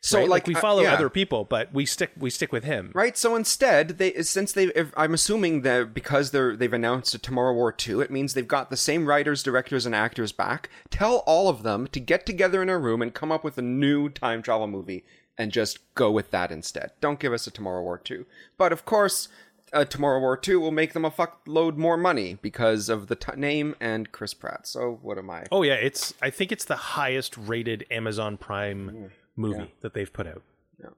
so 0.00 0.20
right? 0.20 0.28
like, 0.28 0.46
we 0.46 0.54
uh, 0.54 0.60
follow 0.60 0.82
yeah. 0.82 0.94
other 0.94 1.08
people, 1.10 1.44
but 1.44 1.72
we 1.72 1.84
stick 1.84 2.12
we 2.16 2.30
stick 2.30 2.52
with 2.52 2.64
him. 2.64 2.92
right. 2.94 3.16
So 3.18 3.34
instead, 3.34 3.98
they 3.98 4.22
since 4.22 4.52
they, 4.52 4.66
if, 4.66 4.92
I'm 4.96 5.14
assuming 5.14 5.62
that 5.62 5.92
because 5.94 6.30
they're 6.30 6.54
they've 6.54 6.72
announced 6.72 7.14
a 7.14 7.18
Tomorrow 7.18 7.54
War 7.54 7.72
two, 7.72 8.00
it 8.00 8.10
means 8.10 8.34
they've 8.34 8.46
got 8.46 8.70
the 8.70 8.76
same 8.76 9.06
writers, 9.06 9.42
directors, 9.42 9.86
and 9.86 9.94
actors 9.94 10.32
back. 10.32 10.68
Tell 10.90 11.24
all 11.26 11.48
of 11.48 11.62
them 11.64 11.88
to 11.88 11.98
get 11.98 12.24
together 12.24 12.62
in 12.62 12.68
a 12.68 12.78
room 12.78 13.02
and 13.02 13.12
come 13.12 13.32
up 13.32 13.42
with 13.42 13.58
a 13.58 13.62
new 13.62 14.08
time 14.08 14.42
travel 14.42 14.68
movie, 14.68 15.04
and 15.36 15.50
just 15.50 15.78
go 15.94 16.10
with 16.12 16.30
that 16.30 16.52
instead. 16.52 16.92
Don't 17.00 17.18
give 17.18 17.32
us 17.32 17.46
a 17.48 17.50
Tomorrow 17.50 17.82
War 17.82 17.98
two. 17.98 18.26
But 18.56 18.72
of 18.72 18.84
course. 18.84 19.28
Uh, 19.72 19.84
Tomorrow 19.84 20.20
War 20.20 20.36
2 20.36 20.60
will 20.60 20.70
make 20.70 20.92
them 20.92 21.04
a 21.04 21.10
fuckload 21.10 21.76
more 21.76 21.96
money 21.96 22.38
because 22.40 22.88
of 22.88 23.08
the 23.08 23.16
t- 23.16 23.32
name 23.36 23.74
and 23.80 24.12
Chris 24.12 24.32
Pratt. 24.32 24.66
So, 24.66 24.98
what 25.02 25.18
am 25.18 25.28
I? 25.28 25.44
Oh 25.50 25.62
yeah, 25.62 25.74
it's 25.74 26.14
I 26.22 26.30
think 26.30 26.52
it's 26.52 26.64
the 26.64 26.76
highest 26.76 27.36
rated 27.36 27.84
Amazon 27.90 28.36
Prime 28.36 29.10
movie 29.34 29.74
that 29.80 29.92
they've 29.92 30.12
put 30.12 30.26
out. 30.28 30.42
Yeah. 30.80 30.90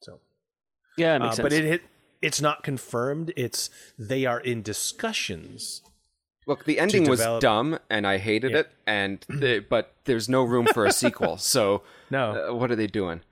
So 0.00 0.20
yeah, 0.98 1.18
that 1.18 1.24
Uh, 1.24 1.30
sense. 1.32 1.42
but 1.42 1.52
it, 1.54 1.64
it 1.64 1.82
it's 2.20 2.40
not 2.40 2.62
confirmed. 2.62 3.32
It's 3.36 3.70
they 3.98 4.26
are 4.26 4.40
in 4.40 4.62
discussions. 4.62 5.82
Look, 6.46 6.64
the 6.64 6.78
ending 6.78 7.08
was 7.08 7.18
develop- 7.20 7.40
dumb, 7.40 7.78
and 7.90 8.06
I 8.06 8.18
hated 8.18 8.54
it. 8.54 8.70
And 8.86 9.24
the, 9.28 9.58
but 9.68 9.94
there's 10.04 10.28
no 10.28 10.44
room 10.44 10.66
for 10.72 10.84
a 10.86 10.92
sequel. 10.92 11.36
So, 11.38 11.82
No, 12.10 12.50
uh, 12.50 12.54
what 12.54 12.70
are 12.70 12.76
they 12.76 12.86
doing? 12.86 13.22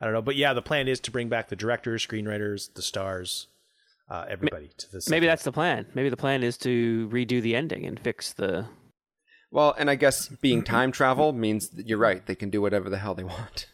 I 0.00 0.06
don't 0.06 0.14
know, 0.14 0.22
but 0.22 0.36
yeah, 0.36 0.52
the 0.54 0.62
plan 0.62 0.88
is 0.88 1.00
to 1.00 1.10
bring 1.10 1.28
back 1.28 1.48
the 1.48 1.56
directors, 1.56 2.06
screenwriters, 2.06 2.72
the 2.72 2.80
stars, 2.82 3.48
uh, 4.08 4.24
everybody 4.28 4.70
to 4.76 4.92
this. 4.92 5.08
Maybe 5.08 5.26
that's 5.26 5.44
the 5.44 5.52
plan. 5.52 5.86
Maybe 5.94 6.08
the 6.08 6.16
plan 6.16 6.42
is 6.42 6.56
to 6.58 7.08
redo 7.12 7.40
the 7.40 7.56
ending 7.56 7.84
and 7.86 7.98
fix 7.98 8.32
the. 8.32 8.66
Well, 9.50 9.74
and 9.78 9.88
I 9.88 9.94
guess 9.94 10.28
being 10.28 10.62
time 10.62 10.90
travel 10.92 11.32
means 11.32 11.68
that 11.70 11.88
you're 11.88 11.98
right. 11.98 12.24
They 12.26 12.34
can 12.34 12.50
do 12.50 12.60
whatever 12.60 12.90
the 12.90 12.98
hell 12.98 13.14
they 13.14 13.24
want. 13.24 13.66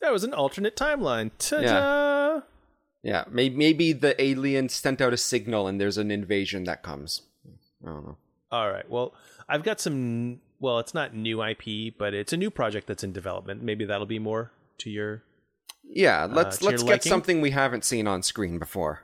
that 0.00 0.12
was 0.12 0.24
an 0.24 0.34
alternate 0.34 0.76
timeline. 0.76 1.30
Ta-da! 1.38 2.40
Yeah, 3.02 3.24
maybe, 3.30 3.56
maybe 3.56 3.92
the 3.92 4.20
alien 4.22 4.68
sent 4.68 5.00
out 5.00 5.12
a 5.12 5.16
signal, 5.16 5.66
and 5.66 5.80
there's 5.80 5.96
an 5.96 6.10
invasion 6.10 6.64
that 6.64 6.82
comes. 6.82 7.22
I 7.82 7.86
don't 7.86 8.04
know. 8.06 8.16
All 8.52 8.70
right. 8.70 8.88
Well, 8.90 9.14
I've 9.48 9.62
got 9.62 9.80
some. 9.80 10.40
Well, 10.58 10.78
it's 10.78 10.92
not 10.92 11.14
new 11.14 11.42
IP, 11.42 11.94
but 11.96 12.12
it's 12.12 12.32
a 12.34 12.36
new 12.36 12.50
project 12.50 12.86
that's 12.86 13.02
in 13.04 13.12
development. 13.12 13.62
Maybe 13.62 13.84
that'll 13.86 14.04
be 14.06 14.18
more 14.18 14.52
to 14.78 14.90
your. 14.90 15.22
Yeah, 15.92 16.26
let's 16.30 16.58
to 16.58 16.64
your 16.64 16.70
let's 16.72 16.82
get 16.84 16.90
liking? 16.90 17.10
something 17.10 17.40
we 17.40 17.50
haven't 17.50 17.84
seen 17.84 18.06
on 18.06 18.22
screen 18.22 18.58
before. 18.58 19.02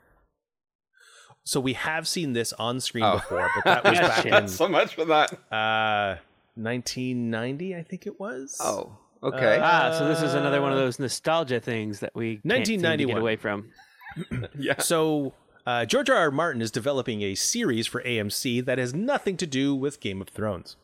So 1.44 1.61
we 1.61 1.75
have 1.75 2.09
seen 2.09 2.33
this 2.33 2.53
on 2.55 2.81
screen 2.81 3.05
Oh. 3.05 3.16
before, 3.16 3.49
but 3.57 3.64
that 3.64 3.85
was 3.85 3.99
back 4.01 4.27
in 4.27 4.49
so 4.49 4.68
much 4.68 4.94
for 4.96 5.05
that. 5.07 5.33
uh, 5.53 6.16
1990, 6.55 7.77
I 7.77 7.83
think 7.83 8.07
it 8.07 8.18
was. 8.18 8.57
Oh, 8.61 8.96
okay. 9.22 9.57
Uh, 9.57 9.62
Ah, 9.62 9.96
so 9.99 10.09
this 10.09 10.22
is 10.22 10.35
another 10.35 10.61
one 10.62 10.72
of 10.72 10.79
those 10.79 10.99
nostalgia 10.99 11.61
things 11.61 12.01
that 12.01 12.14
we 12.14 12.37
can't 12.37 12.44
1991. 12.46 13.14
get 13.14 13.20
away 13.20 13.37
from. 13.37 13.70
yeah. 14.59 14.79
So 14.81 15.35
uh, 15.66 15.85
George 15.85 16.09
R. 16.11 16.16
R. 16.16 16.31
Martin 16.31 16.62
is 16.62 16.70
developing 16.70 17.22
a 17.22 17.35
series 17.35 17.87
for 17.87 18.03
AMC 18.03 18.64
that 18.64 18.79
has 18.79 18.94
nothing 18.94 19.37
to 19.37 19.46
do 19.46 19.75
with 19.75 20.01
Game 20.01 20.20
of 20.20 20.29
Thrones. 20.29 20.77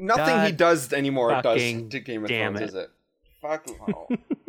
Nothing 0.00 0.44
he 0.46 0.52
does 0.52 0.92
anymore 0.92 1.40
does 1.42 1.60
to 1.60 2.00
Game 2.00 2.24
of 2.24 2.28
Thrones, 2.30 2.60
it. 2.60 2.64
is 2.68 2.74
it? 2.74 2.90
Fuck. 3.42 3.66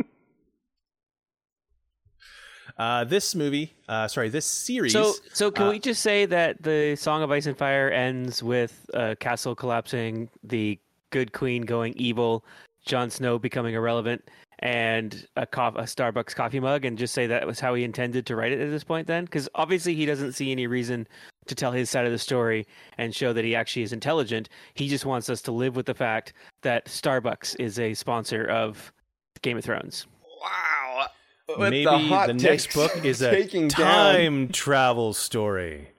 Uh, 2.80 3.04
this 3.04 3.36
movie, 3.36 3.74
uh, 3.90 4.08
sorry, 4.08 4.30
this 4.30 4.46
series. 4.46 4.94
So, 4.94 5.14
so 5.34 5.52
can 5.52 5.68
uh, 5.68 5.72
we 5.72 5.80
just 5.80 6.02
say 6.02 6.26
that 6.26 6.64
the 6.64 6.96
Song 6.96 7.22
of 7.22 7.30
Ice 7.30 7.46
and 7.46 7.58
Fire 7.58 7.92
ends 7.92 8.42
with 8.42 8.90
a 8.94 9.18
castle 9.18 9.54
collapsing, 9.54 10.30
the 10.44 10.80
good 11.10 11.34
queen 11.34 11.64
going 11.64 11.94
evil, 11.98 12.46
Jon 12.86 13.10
Snow 13.10 13.38
becoming 13.38 13.76
irrelevant 13.76 14.30
and 14.60 15.28
a, 15.36 15.46
co- 15.46 15.68
a 15.76 15.84
Starbucks 15.84 16.36
coffee 16.36 16.60
mug 16.60 16.86
and 16.86 16.98
just 16.98 17.14
say 17.14 17.28
that 17.28 17.46
was 17.46 17.60
how 17.60 17.74
he 17.74 17.84
intended 17.84 18.26
to 18.26 18.36
write 18.36 18.52
it 18.52 18.60
at 18.60 18.70
this 18.70 18.84
point 18.84 19.08
then 19.08 19.26
because 19.26 19.48
obviously 19.56 19.96
he 19.96 20.06
doesn't 20.06 20.34
see 20.34 20.52
any 20.52 20.68
reason 20.68 21.08
to 21.46 21.56
tell 21.56 21.72
his 21.72 21.90
side 21.90 22.06
of 22.06 22.12
the 22.12 22.18
story 22.18 22.68
and 22.98 23.16
show 23.16 23.32
that 23.32 23.46
he 23.46 23.56
actually 23.56 23.84
is 23.84 23.94
intelligent 23.94 24.50
he 24.74 24.90
just 24.90 25.06
wants 25.06 25.30
us 25.30 25.42
to 25.42 25.52
live 25.52 25.76
with 25.76 25.86
the 25.86 25.94
fact 25.94 26.34
that 26.62 26.86
Starbucks 26.86 27.56
is 27.60 27.80
a 27.80 27.94
sponsor 27.94 28.46
of 28.46 28.92
Game 29.42 29.58
of 29.58 29.64
Thrones 29.64 30.08
Wow. 30.42 31.08
With 31.58 31.72
Maybe 31.72 31.86
the, 31.86 32.24
the, 32.28 32.34
next 32.34 32.74
book 32.74 33.04
is 33.04 33.22
a 33.24 33.32
taking 33.32 33.70
down. 33.70 33.80
time 33.80 34.50
travel 34.50 35.14
story. 35.14 35.90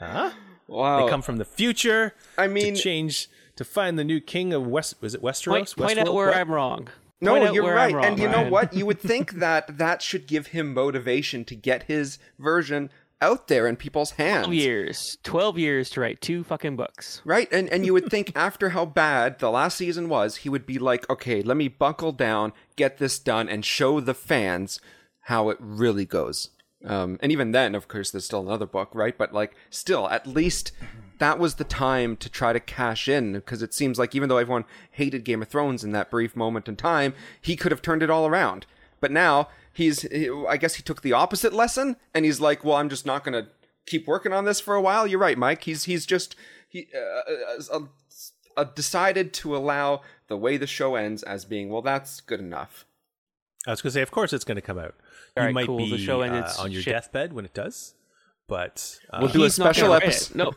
Huh? 0.00 0.32
Wow. 0.66 1.04
They 1.04 1.10
come 1.10 1.22
from 1.22 1.36
the 1.36 1.44
future 1.44 2.14
I 2.36 2.48
mean, 2.48 2.74
to 2.74 2.80
change 2.80 3.28
to 3.54 3.64
find 3.64 3.98
the 3.98 4.04
new 4.04 4.20
king 4.20 4.52
of 4.52 4.66
West. 4.66 4.96
Was 5.00 5.14
it 5.14 5.22
Westeros? 5.22 5.46
point, 5.46 5.76
point 5.76 5.98
out 5.98 6.06
Westworld? 6.06 6.14
where 6.14 6.26
What? 6.28 6.36
I'm 6.36 6.50
wrong 6.50 6.88
No, 7.20 7.36
Point 7.36 7.54
you're 7.54 7.72
right. 7.72 7.94
Wrong, 7.94 8.04
and 8.04 8.18
you 8.18 8.28
know 8.28 8.48
what? 8.48 8.74
You 8.74 8.84
would 8.86 9.00
think 9.12 9.34
that 9.34 9.78
that 9.78 10.02
should 10.02 10.26
give 10.26 10.48
him 10.48 10.74
motivation 10.74 11.44
to 11.44 11.54
get 11.54 11.84
his 11.84 12.18
version 12.38 12.90
out 13.20 13.48
there 13.48 13.66
in 13.66 13.76
people's 13.76 14.12
hands. 14.12 14.46
12 14.46 14.54
years 14.54 15.18
12 15.22 15.58
years 15.58 15.90
to 15.90 16.00
write 16.00 16.20
two 16.20 16.44
fucking 16.44 16.76
books 16.76 17.22
Right? 17.24 17.50
And 17.52 17.68
and 17.70 17.86
you 17.86 17.92
would 17.92 18.10
think 18.10 18.32
after 18.36 18.70
how 18.70 18.84
bad 18.84 19.38
the 19.38 19.50
last 19.50 19.76
season 19.76 20.08
was, 20.08 20.36
he 20.36 20.48
would 20.48 20.66
be 20.66 20.78
like, 20.78 21.08
"Okay, 21.08 21.42
let 21.42 21.56
me 21.56 21.68
buckle 21.68 22.12
down, 22.12 22.52
get 22.76 22.98
this 22.98 23.18
done 23.18 23.48
and 23.48 23.64
show 23.64 24.00
the 24.00 24.14
fans 24.14 24.80
how 25.22 25.48
it 25.48 25.56
really 25.60 26.04
goes." 26.04 26.50
Um, 26.84 27.18
and 27.20 27.32
even 27.32 27.52
then, 27.52 27.74
of 27.74 27.88
course, 27.88 28.10
there's 28.10 28.26
still 28.26 28.42
another 28.42 28.66
book, 28.66 28.90
right? 28.94 29.16
But 29.16 29.32
like, 29.32 29.56
still, 29.70 30.08
at 30.08 30.26
least 30.26 30.72
that 31.18 31.38
was 31.38 31.54
the 31.54 31.64
time 31.64 32.16
to 32.18 32.28
try 32.28 32.52
to 32.52 32.60
cash 32.60 33.08
in 33.08 33.32
because 33.32 33.62
it 33.62 33.74
seems 33.74 33.98
like 33.98 34.14
even 34.14 34.28
though 34.28 34.36
everyone 34.36 34.66
hated 34.90 35.24
Game 35.24 35.42
of 35.42 35.48
Thrones 35.48 35.82
in 35.82 35.92
that 35.92 36.10
brief 36.10 36.36
moment 36.36 36.68
in 36.68 36.76
time, 36.76 37.14
he 37.40 37.56
could 37.56 37.72
have 37.72 37.82
turned 37.82 38.02
it 38.02 38.10
all 38.10 38.26
around. 38.26 38.66
But 39.00 39.10
now 39.10 39.48
he's, 39.76 40.02
he- 40.02 40.30
I 40.48 40.56
guess 40.56 40.74
he 40.74 40.82
took 40.82 41.02
the 41.02 41.12
opposite 41.12 41.52
lesson 41.52 41.96
and 42.14 42.24
he's 42.24 42.40
like, 42.40 42.64
well, 42.64 42.76
I'm 42.76 42.88
just 42.88 43.06
not 43.06 43.22
going 43.24 43.44
to 43.44 43.50
keep 43.86 44.06
working 44.06 44.32
on 44.32 44.44
this 44.44 44.58
for 44.60 44.74
a 44.74 44.80
while. 44.82 45.06
You're 45.06 45.20
right, 45.20 45.38
Mike. 45.38 45.62
He's 45.64 45.84
he's 45.84 46.06
just 46.06 46.34
he 46.68 46.88
uh, 46.94 47.72
uh, 47.72 47.80
uh, 48.56 48.64
decided 48.74 49.32
to 49.34 49.56
allow 49.56 50.00
the 50.28 50.36
way 50.36 50.56
the 50.56 50.66
show 50.66 50.94
ends 50.96 51.22
as 51.22 51.44
being 51.44 51.68
well. 51.70 51.82
That's 51.82 52.20
good 52.20 52.40
enough. 52.40 52.84
I 53.66 53.70
was 53.70 53.82
going 53.82 53.90
to 53.90 53.94
say, 53.94 54.02
of 54.02 54.10
course, 54.10 54.32
it's 54.32 54.44
going 54.44 54.56
to 54.56 54.62
come 54.62 54.78
out. 54.78 54.94
All 55.36 55.42
you 55.42 55.46
right, 55.46 55.54
might 55.54 55.66
cool. 55.66 55.78
be 55.78 55.90
The 55.90 55.98
show 55.98 56.20
ended 56.22 56.44
uh, 56.44 56.52
on 56.62 56.72
your 56.72 56.82
shit. 56.82 56.92
deathbed 56.94 57.32
when 57.32 57.44
it 57.44 57.52
does, 57.54 57.94
but 58.48 58.98
uh, 59.12 59.18
We'll 59.22 59.30
do 59.32 59.44
a 59.44 59.50
special 59.50 59.88
gonna 59.88 59.94
write 59.94 60.02
it. 60.04 60.06
episode. 60.06 60.34
No. 60.36 60.52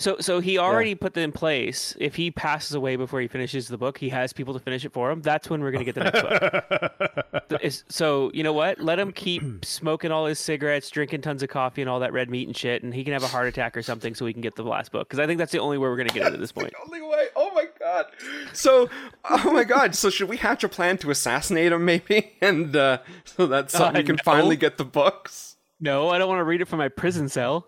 So 0.00 0.16
so 0.18 0.40
he 0.40 0.56
already 0.56 0.94
put 0.94 1.12
that 1.12 1.20
in 1.20 1.30
place. 1.30 1.94
If 2.00 2.16
he 2.16 2.30
passes 2.30 2.74
away 2.74 2.96
before 2.96 3.20
he 3.20 3.28
finishes 3.28 3.68
the 3.68 3.76
book, 3.76 3.98
he 3.98 4.08
has 4.08 4.32
people 4.32 4.54
to 4.54 4.58
finish 4.60 4.82
it 4.86 4.94
for 4.94 5.10
him. 5.10 5.20
That's 5.20 5.50
when 5.50 5.60
we're 5.60 5.72
gonna 5.72 5.84
get 5.84 5.94
the 5.94 6.04
next 6.04 6.22
book. 6.22 7.30
So 7.88 8.30
you 8.32 8.42
know 8.42 8.54
what? 8.54 8.80
Let 8.80 8.98
him 8.98 9.12
keep 9.12 9.42
smoking 9.64 10.10
all 10.10 10.24
his 10.24 10.38
cigarettes, 10.38 10.88
drinking 10.88 11.20
tons 11.20 11.42
of 11.42 11.50
coffee, 11.50 11.82
and 11.82 11.90
all 11.90 12.00
that 12.00 12.14
red 12.14 12.30
meat 12.30 12.46
and 12.48 12.56
shit, 12.56 12.82
and 12.82 12.94
he 12.94 13.04
can 13.04 13.12
have 13.12 13.22
a 13.22 13.26
heart 13.28 13.46
attack 13.48 13.76
or 13.76 13.82
something, 13.82 14.14
so 14.14 14.24
we 14.24 14.32
can 14.32 14.40
get 14.40 14.54
the 14.56 14.62
last 14.62 14.90
book. 14.90 15.06
Because 15.06 15.18
I 15.18 15.26
think 15.26 15.36
that's 15.36 15.52
the 15.52 15.58
only 15.58 15.76
way 15.76 15.86
we're 15.86 15.96
gonna 15.98 16.08
get 16.08 16.26
it 16.28 16.32
at 16.32 16.40
this 16.40 16.52
point. 16.52 16.72
Only 16.86 17.02
way. 17.02 17.26
Oh 17.36 17.52
my 17.54 17.66
god. 17.78 18.06
So, 18.54 18.88
oh 19.28 19.52
my 19.52 19.64
god. 19.64 19.94
So 19.94 20.08
should 20.08 20.30
we 20.30 20.38
hatch 20.38 20.64
a 20.64 20.68
plan 20.70 20.96
to 20.98 21.10
assassinate 21.10 21.72
him, 21.72 21.84
maybe, 21.84 22.32
and 22.40 22.74
uh, 22.74 22.98
so 23.24 23.46
that 23.48 23.70
so 23.70 23.84
Uh, 23.84 23.92
you 23.98 24.04
can 24.04 24.16
no. 24.16 24.22
finally 24.24 24.56
get 24.56 24.78
the 24.78 24.84
books? 24.86 25.56
No, 25.78 26.08
I 26.08 26.16
don't 26.16 26.28
want 26.28 26.38
to 26.40 26.44
read 26.44 26.62
it 26.62 26.68
from 26.68 26.78
my 26.78 26.88
prison 26.88 27.28
cell. 27.28 27.66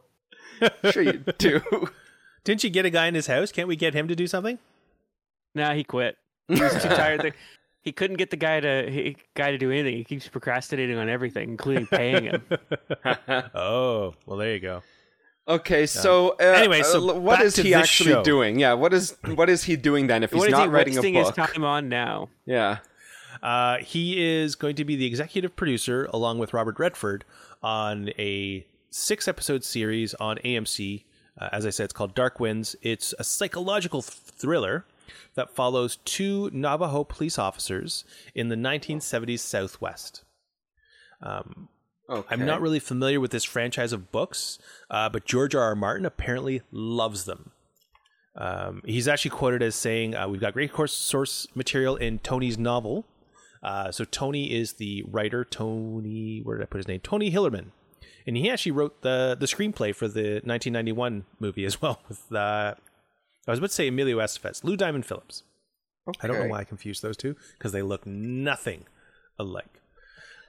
Sure 0.90 1.02
you 1.02 1.24
do. 1.36 1.60
Didn't 2.44 2.64
you 2.64 2.70
get 2.70 2.84
a 2.84 2.90
guy 2.90 3.06
in 3.06 3.14
his 3.14 3.26
house? 3.26 3.52
Can't 3.52 3.68
we 3.68 3.76
get 3.76 3.94
him 3.94 4.08
to 4.08 4.16
do 4.16 4.26
something? 4.26 4.58
Nah, 5.54 5.74
he 5.74 5.84
quit. 5.84 6.16
He 6.48 6.60
was 6.60 6.72
too 6.82 6.88
tired. 6.88 7.32
He 7.82 7.92
couldn't 7.92 8.16
get 8.16 8.30
the 8.30 8.36
guy 8.36 8.60
to 8.60 8.90
he, 8.90 9.16
guy 9.34 9.50
to 9.50 9.58
do 9.58 9.70
anything. 9.70 9.96
He 9.96 10.04
keeps 10.04 10.28
procrastinating 10.28 10.96
on 10.98 11.08
everything, 11.08 11.50
including 11.50 11.86
paying 11.86 12.24
him. 12.24 12.42
Oh, 13.54 14.14
well, 14.26 14.36
there 14.38 14.54
you 14.54 14.60
go. 14.60 14.82
Okay, 15.48 15.86
so 15.86 16.36
uh, 16.40 16.44
Anyway, 16.44 16.82
so 16.82 17.10
uh, 17.10 17.14
what 17.18 17.38
back 17.38 17.44
is 17.46 17.54
to 17.54 17.62
he 17.62 17.74
actually 17.74 18.12
show. 18.12 18.22
doing? 18.22 18.60
Yeah, 18.60 18.74
what 18.74 18.94
is 18.94 19.16
what 19.34 19.50
is 19.50 19.64
he 19.64 19.74
doing 19.76 20.06
then 20.06 20.22
if 20.22 20.30
he's 20.30 20.38
what 20.38 20.48
is 20.48 20.52
not 20.52 20.62
he 20.62 20.68
writing 20.68 20.94
a 20.94 20.96
wasting 20.98 21.14
book? 21.14 21.26
his 21.26 21.34
time 21.34 21.64
on 21.64 21.88
now? 21.88 22.28
Yeah. 22.46 22.78
Uh, 23.42 23.78
he 23.78 24.22
is 24.24 24.54
going 24.54 24.76
to 24.76 24.84
be 24.84 24.94
the 24.94 25.06
executive 25.06 25.56
producer, 25.56 26.08
along 26.12 26.38
with 26.38 26.54
Robert 26.54 26.78
Redford, 26.78 27.24
on 27.60 28.10
a 28.18 28.64
six 28.90 29.26
episode 29.26 29.64
series 29.64 30.14
on 30.14 30.36
AMC. 30.44 31.02
Uh, 31.38 31.48
as 31.52 31.64
I 31.66 31.70
said, 31.70 31.84
it's 31.84 31.92
called 31.92 32.14
Dark 32.14 32.40
Winds. 32.40 32.76
It's 32.82 33.14
a 33.18 33.24
psychological 33.24 34.02
th- 34.02 34.12
thriller 34.14 34.84
that 35.34 35.50
follows 35.54 35.96
two 36.04 36.50
Navajo 36.52 37.04
police 37.04 37.38
officers 37.38 38.04
in 38.34 38.48
the 38.48 38.56
1970s 38.56 39.40
Southwest. 39.40 40.24
Um, 41.22 41.68
Okay. 42.10 42.34
I'm 42.34 42.44
not 42.44 42.60
really 42.60 42.80
familiar 42.80 43.20
with 43.20 43.30
this 43.30 43.44
franchise 43.44 43.92
of 43.92 44.12
books, 44.12 44.58
uh, 44.90 45.08
but 45.08 45.24
George 45.24 45.54
R. 45.54 45.62
R. 45.62 45.74
Martin 45.74 46.04
apparently 46.04 46.60
loves 46.70 47.24
them. 47.24 47.52
Um, 48.36 48.82
he's 48.84 49.08
actually 49.08 49.30
quoted 49.30 49.62
as 49.62 49.74
saying, 49.76 50.14
uh, 50.14 50.28
"We've 50.28 50.40
got 50.40 50.52
great 50.52 50.72
course 50.72 50.92
source 50.92 51.46
material 51.54 51.96
in 51.96 52.18
Tony's 52.18 52.58
novel." 52.58 53.06
Uh, 53.62 53.92
so 53.92 54.04
Tony 54.04 54.52
is 54.52 54.74
the 54.74 55.04
writer. 55.08 55.44
Tony, 55.44 56.40
where 56.42 56.58
did 56.58 56.64
I 56.64 56.66
put 56.66 56.78
his 56.78 56.88
name? 56.88 57.00
Tony 57.00 57.30
Hillerman, 57.30 57.66
and 58.26 58.36
he 58.36 58.50
actually 58.50 58.72
wrote 58.72 59.02
the 59.02 59.36
the 59.38 59.46
screenplay 59.46 59.94
for 59.94 60.08
the 60.08 60.40
1991 60.44 61.24
movie 61.40 61.64
as 61.64 61.80
well. 61.82 62.00
With 62.08 62.32
uh, 62.32 62.74
I 63.46 63.50
was 63.50 63.58
about 63.58 63.70
to 63.70 63.74
say 63.74 63.88
Emilio 63.88 64.18
Estevez, 64.18 64.62
Lou 64.64 64.76
Diamond 64.76 65.06
Phillips. 65.06 65.42
Okay. 66.08 66.18
I 66.22 66.26
don't 66.26 66.38
know 66.40 66.48
why 66.48 66.60
I 66.60 66.64
confused 66.64 67.02
those 67.02 67.16
two 67.16 67.36
because 67.58 67.72
they 67.72 67.82
look 67.82 68.06
nothing 68.06 68.86
alike. 69.38 69.80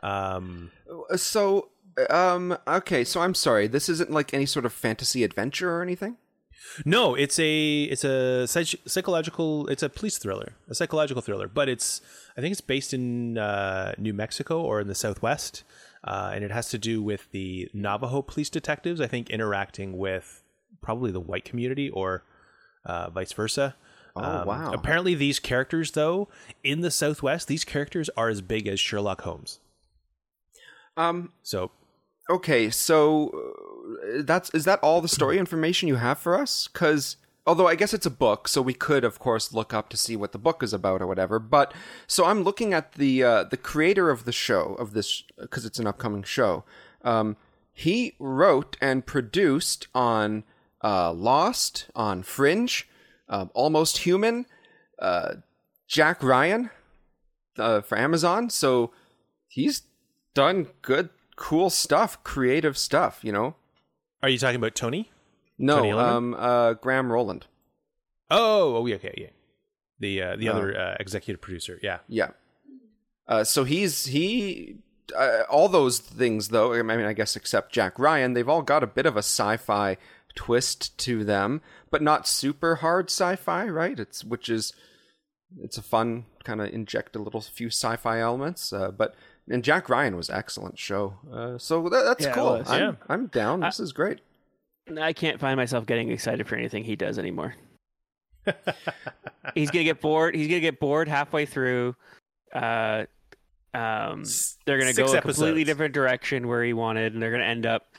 Um, 0.01 0.71
So, 1.15 1.69
um, 2.09 2.57
okay. 2.67 3.03
So 3.03 3.21
I'm 3.21 3.33
sorry. 3.35 3.67
This 3.67 3.87
isn't 3.89 4.11
like 4.11 4.33
any 4.33 4.45
sort 4.45 4.65
of 4.65 4.73
fantasy 4.73 5.23
adventure 5.23 5.71
or 5.71 5.81
anything. 5.81 6.17
No, 6.85 7.13
it's 7.13 7.37
a 7.39 7.83
it's 7.83 8.03
a 8.03 8.47
psych- 8.47 8.81
psychological. 8.87 9.67
It's 9.67 9.83
a 9.83 9.89
police 9.89 10.17
thriller, 10.17 10.53
a 10.69 10.73
psychological 10.75 11.21
thriller. 11.21 11.47
But 11.47 11.69
it's 11.69 12.01
I 12.37 12.41
think 12.41 12.51
it's 12.53 12.61
based 12.61 12.93
in 12.93 13.37
uh, 13.37 13.93
New 13.97 14.13
Mexico 14.13 14.61
or 14.61 14.81
in 14.81 14.87
the 14.87 14.95
Southwest, 14.95 15.63
uh, 16.03 16.31
and 16.33 16.43
it 16.43 16.51
has 16.51 16.69
to 16.69 16.77
do 16.77 17.01
with 17.01 17.31
the 17.31 17.69
Navajo 17.73 18.21
police 18.21 18.49
detectives. 18.49 18.99
I 19.01 19.07
think 19.07 19.29
interacting 19.29 19.97
with 19.97 20.43
probably 20.81 21.11
the 21.11 21.19
white 21.19 21.45
community 21.45 21.89
or 21.89 22.23
uh, 22.85 23.09
vice 23.09 23.33
versa. 23.33 23.75
Oh, 24.15 24.45
wow. 24.45 24.71
Apparently, 24.73 25.15
these 25.15 25.39
characters, 25.39 25.91
though, 25.91 26.27
in 26.63 26.81
the 26.81 26.91
Southwest, 26.91 27.47
these 27.47 27.63
characters 27.63 28.09
are 28.15 28.29
as 28.29 28.41
big 28.41 28.67
as 28.67 28.79
Sherlock 28.79 29.21
Holmes. 29.21 29.59
Um. 30.95 31.31
So 31.41 31.71
Okay. 32.29 32.69
So 32.69 33.29
uh, 33.29 34.21
that's 34.23 34.49
is 34.51 34.65
that 34.65 34.79
all 34.81 35.01
the 35.01 35.07
story 35.07 35.37
information 35.37 35.87
you 35.87 35.95
have 35.95 36.19
for 36.19 36.39
us? 36.39 36.69
Because 36.71 37.17
although 37.45 37.67
I 37.67 37.75
guess 37.75 37.93
it's 37.93 38.05
a 38.05 38.11
book, 38.11 38.47
so 38.47 38.61
we 38.61 38.73
could, 38.73 39.03
of 39.03 39.19
course, 39.19 39.53
look 39.53 39.73
up 39.73 39.89
to 39.89 39.97
see 39.97 40.15
what 40.15 40.31
the 40.31 40.37
book 40.37 40.63
is 40.63 40.73
about 40.73 41.01
or 41.01 41.07
whatever. 41.07 41.39
But 41.39 41.73
so 42.07 42.25
I'm 42.25 42.43
looking 42.43 42.73
at 42.73 42.93
the 42.93 43.23
uh, 43.23 43.43
the 43.45 43.57
creator 43.57 44.09
of 44.09 44.25
the 44.25 44.31
show 44.31 44.75
of 44.75 44.93
this 44.93 45.23
because 45.37 45.65
it's 45.65 45.79
an 45.79 45.87
upcoming 45.87 46.23
show. 46.23 46.63
Um, 47.03 47.37
he 47.73 48.13
wrote 48.19 48.77
and 48.81 49.05
produced 49.05 49.87
on 49.93 50.43
uh, 50.83 51.11
Lost, 51.11 51.87
on 51.95 52.23
Fringe, 52.23 52.87
um, 53.27 53.49
Almost 53.53 53.99
Human, 53.99 54.45
uh, 54.99 55.35
Jack 55.87 56.23
Ryan 56.23 56.69
uh, 57.57 57.81
for 57.81 57.97
Amazon. 57.97 58.49
So 58.49 58.91
he's 59.47 59.83
done 60.33 60.67
good, 60.81 61.09
cool 61.35 61.69
stuff, 61.69 62.23
creative 62.23 62.77
stuff. 62.77 63.19
You 63.23 63.31
know. 63.31 63.55
are 64.21 64.29
you 64.29 64.37
talking 64.37 64.57
about 64.57 64.75
Tony? 64.75 65.09
No, 65.57 65.99
um, 65.99 66.33
uh, 66.37 66.73
Graham 66.73 67.11
Roland. 67.11 67.45
Oh, 68.29 68.77
oh, 68.77 68.85
yeah, 68.85 68.95
okay, 68.95 69.13
yeah. 69.17 69.27
The 69.99 70.21
uh, 70.21 70.35
the 70.35 70.49
Oh. 70.49 70.53
other 70.53 70.77
uh, 70.77 70.95
executive 70.99 71.39
producer, 71.41 71.79
yeah. 71.83 71.99
Yeah. 72.07 72.29
Uh, 73.27 73.43
so 73.43 73.63
he's 73.63 74.07
he 74.07 74.77
uh, 75.15 75.43
all 75.49 75.69
those 75.69 75.99
things 75.99 76.49
though. 76.49 76.73
I 76.73 76.81
mean, 76.81 77.05
I 77.05 77.13
guess 77.13 77.35
except 77.35 77.71
Jack 77.71 77.97
Ryan, 77.99 78.33
they've 78.33 78.49
all 78.49 78.61
got 78.63 78.83
a 78.83 78.87
bit 78.87 79.05
of 79.05 79.15
a 79.15 79.19
sci-fi 79.19 79.97
twist 80.35 80.97
to 80.99 81.23
them, 81.23 81.61
but 81.91 82.01
not 82.01 82.27
super 82.27 82.75
hard 82.77 83.09
sci-fi, 83.09 83.65
right? 83.67 83.99
It's 83.99 84.23
which 84.23 84.49
is 84.49 84.73
it's 85.61 85.77
a 85.77 85.83
fun 85.83 86.25
kind 86.43 86.59
of 86.59 86.73
inject 86.73 87.15
a 87.15 87.19
little 87.19 87.39
few 87.41 87.67
sci-fi 87.67 88.19
elements. 88.19 88.73
Uh, 88.73 88.91
but 88.91 89.13
and 89.49 89.63
Jack 89.63 89.87
Ryan 89.89 90.17
was 90.17 90.29
excellent 90.29 90.79
show. 90.79 91.13
Uh, 91.31 91.57
so 91.57 91.83
that, 91.89 92.03
that's 92.05 92.25
Yeah, 92.25 92.33
cool. 92.33 92.57
was. 92.57 92.69
I'm, 92.69 92.79
Yeah. 92.81 92.91
I'm 93.07 93.27
down. 93.27 93.59
This 93.61 93.79
is 93.79 93.93
great. 93.93 94.19
I 94.99 95.13
can't 95.13 95.39
find 95.39 95.57
myself 95.57 95.85
getting 95.85 96.09
excited 96.11 96.47
for 96.47 96.55
anything 96.55 96.83
he 96.83 96.95
does 96.95 97.17
anymore. 97.17 97.55
he's 99.55 99.71
gonna 99.71 99.85
get 99.85 100.01
bored. 100.01 100.35
He's 100.35 100.47
gonna 100.47 100.59
get 100.59 100.79
bored 100.79 101.07
halfway 101.07 101.45
through. 101.45 101.95
Uh, 102.53 103.05
um, 103.73 104.23
they're 104.65 104.77
gonna 104.77 104.93
six 104.93 105.11
go 105.11 105.17
a 105.17 105.21
completely 105.21 105.63
different 105.63 105.93
direction 105.93 106.47
where 106.47 106.63
he 106.63 106.73
wanted, 106.73 107.13
and 107.13 107.21
they're 107.21 107.31
gonna 107.31 107.45
end 107.45 107.65
up, 107.65 107.93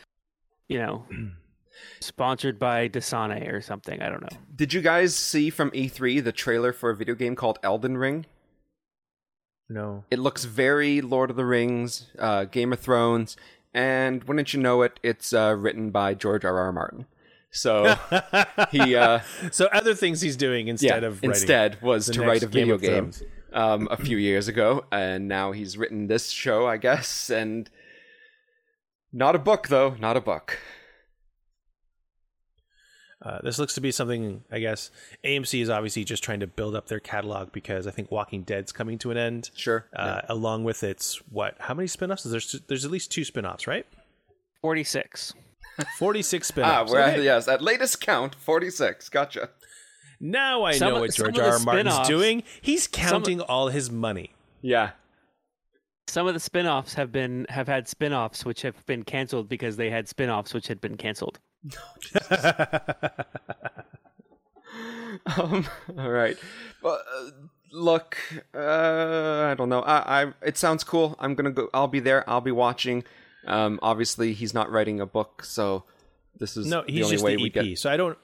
you 0.68 0.78
know, 0.78 1.06
sponsored 2.00 2.58
by 2.58 2.88
Dasani 2.88 3.50
or 3.52 3.60
something. 3.60 4.02
I 4.02 4.08
don't 4.08 4.22
know. 4.22 4.38
Did 4.54 4.72
you 4.72 4.82
guys 4.82 5.14
see 5.14 5.50
from 5.50 5.70
E3 5.70 6.22
the 6.22 6.32
trailer 6.32 6.72
for 6.72 6.90
a 6.90 6.96
video 6.96 7.14
game 7.14 7.34
called 7.34 7.58
Elden 7.62 7.96
Ring? 7.96 8.26
No. 9.68 10.04
It 10.10 10.18
looks 10.18 10.44
very 10.44 11.00
Lord 11.00 11.30
of 11.30 11.36
the 11.36 11.46
Rings, 11.46 12.10
uh, 12.18 12.44
Game 12.44 12.72
of 12.72 12.80
Thrones, 12.80 13.36
and 13.74 14.24
wouldn't 14.24 14.54
you 14.54 14.60
know 14.60 14.82
it, 14.82 15.00
it's 15.02 15.32
uh, 15.32 15.54
written 15.58 15.90
by 15.90 16.14
George 16.14 16.44
R. 16.44 16.56
R. 16.56 16.72
Martin. 16.72 17.06
So 17.50 17.94
he, 18.70 18.96
uh, 18.96 19.20
So 19.50 19.66
other 19.66 19.94
things 19.94 20.20
he's 20.20 20.36
doing 20.36 20.68
instead 20.68 21.02
yeah, 21.02 21.08
of 21.08 21.16
writing 21.16 21.30
instead 21.30 21.82
was 21.82 22.06
to 22.10 22.22
write 22.22 22.42
a 22.42 22.46
video 22.46 22.74
of 22.74 22.80
game 22.80 23.12
um, 23.52 23.88
a 23.90 23.96
few 23.96 24.16
years 24.16 24.48
ago, 24.48 24.84
and 24.90 25.28
now 25.28 25.52
he's 25.52 25.76
written 25.76 26.06
this 26.06 26.30
show, 26.30 26.66
I 26.66 26.76
guess, 26.76 27.30
and 27.30 27.68
not 29.12 29.36
a 29.36 29.38
book 29.38 29.68
though, 29.68 29.96
not 30.00 30.16
a 30.16 30.20
book. 30.20 30.58
Uh, 33.24 33.38
this 33.42 33.58
looks 33.58 33.74
to 33.74 33.80
be 33.80 33.90
something, 33.90 34.44
I 34.52 34.58
guess. 34.58 34.90
AMC 35.24 35.62
is 35.62 35.70
obviously 35.70 36.04
just 36.04 36.22
trying 36.22 36.40
to 36.40 36.46
build 36.46 36.76
up 36.76 36.88
their 36.88 37.00
catalog 37.00 37.52
because 37.52 37.86
I 37.86 37.90
think 37.90 38.10
Walking 38.10 38.42
Dead's 38.42 38.70
coming 38.70 38.98
to 38.98 39.10
an 39.10 39.16
end. 39.16 39.50
Sure. 39.56 39.86
Uh, 39.96 40.20
Along 40.28 40.62
with 40.62 40.82
its 40.84 41.22
what? 41.30 41.56
How 41.58 41.72
many 41.72 41.86
spin-offs? 41.88 42.24
There's 42.24 42.60
there's 42.68 42.84
at 42.84 42.90
least 42.90 43.10
two 43.10 43.24
spin-offs, 43.24 43.66
right? 43.66 43.86
46. 44.60 45.32
Forty-six 45.98 46.48
ah, 46.50 46.52
spin-offs. 46.52 46.92
we're 46.92 46.98
at, 47.00 47.14
Okay. 47.14 47.24
yes, 47.24 47.48
at 47.48 47.60
latest 47.60 48.00
count, 48.00 48.34
forty-six. 48.36 49.08
Gotcha. 49.08 49.50
Now 50.20 50.62
I 50.62 50.72
Some 50.72 50.90
know 50.90 50.94
of- 50.96 51.00
what 51.00 51.14
some 51.14 51.32
George 51.32 51.38
of 51.38 51.44
R. 51.44 51.52
R. 51.54 51.58
Martin's 51.58 52.06
doing. 52.06 52.42
He's 52.62 52.86
counting 52.86 53.40
all 53.40 53.68
his 53.68 53.90
money. 53.90 54.34
Yeah. 54.62 54.90
Some 56.06 56.26
of 56.26 56.34
the 56.34 56.40
spin-offs 56.40 56.94
have 56.94 57.10
been 57.10 57.46
have 57.48 57.66
had 57.66 57.88
spin-offs 57.88 58.44
which 58.44 58.62
have 58.62 58.84
been 58.86 59.02
canceled 59.02 59.48
because 59.48 59.76
they 59.76 59.90
had 59.90 60.08
spin-offs 60.08 60.54
which 60.54 60.68
had 60.68 60.80
been 60.80 60.96
canceled. 60.96 61.40
Um, 65.38 65.66
all 65.98 66.10
right. 66.10 66.36
Well, 66.82 67.00
uh, 67.16 67.30
look, 67.72 68.18
uh, 68.54 68.58
I 69.50 69.54
don't 69.56 69.68
know. 69.68 69.80
I, 69.80 70.22
I, 70.24 70.32
it 70.42 70.58
sounds 70.58 70.84
cool. 70.84 71.16
I'm 71.18 71.34
gonna 71.34 71.50
go. 71.52 71.68
I'll 71.72 71.88
be 71.88 72.00
there. 72.00 72.28
I'll 72.28 72.40
be 72.40 72.50
watching. 72.50 73.04
Um, 73.46 73.78
obviously, 73.82 74.32
he's 74.34 74.52
not 74.52 74.70
writing 74.70 75.00
a 75.00 75.06
book, 75.06 75.44
so 75.44 75.84
this 76.38 76.56
is 76.56 76.66
No, 76.66 76.82
the 76.82 76.92
he's 76.92 77.04
only 77.04 77.14
just 77.14 77.24
way 77.24 77.36
the 77.36 77.42
we 77.42 77.48
EP. 77.48 77.52
get. 77.54 77.78
So 77.78 77.90
I 77.90 77.96
don't. 77.96 78.18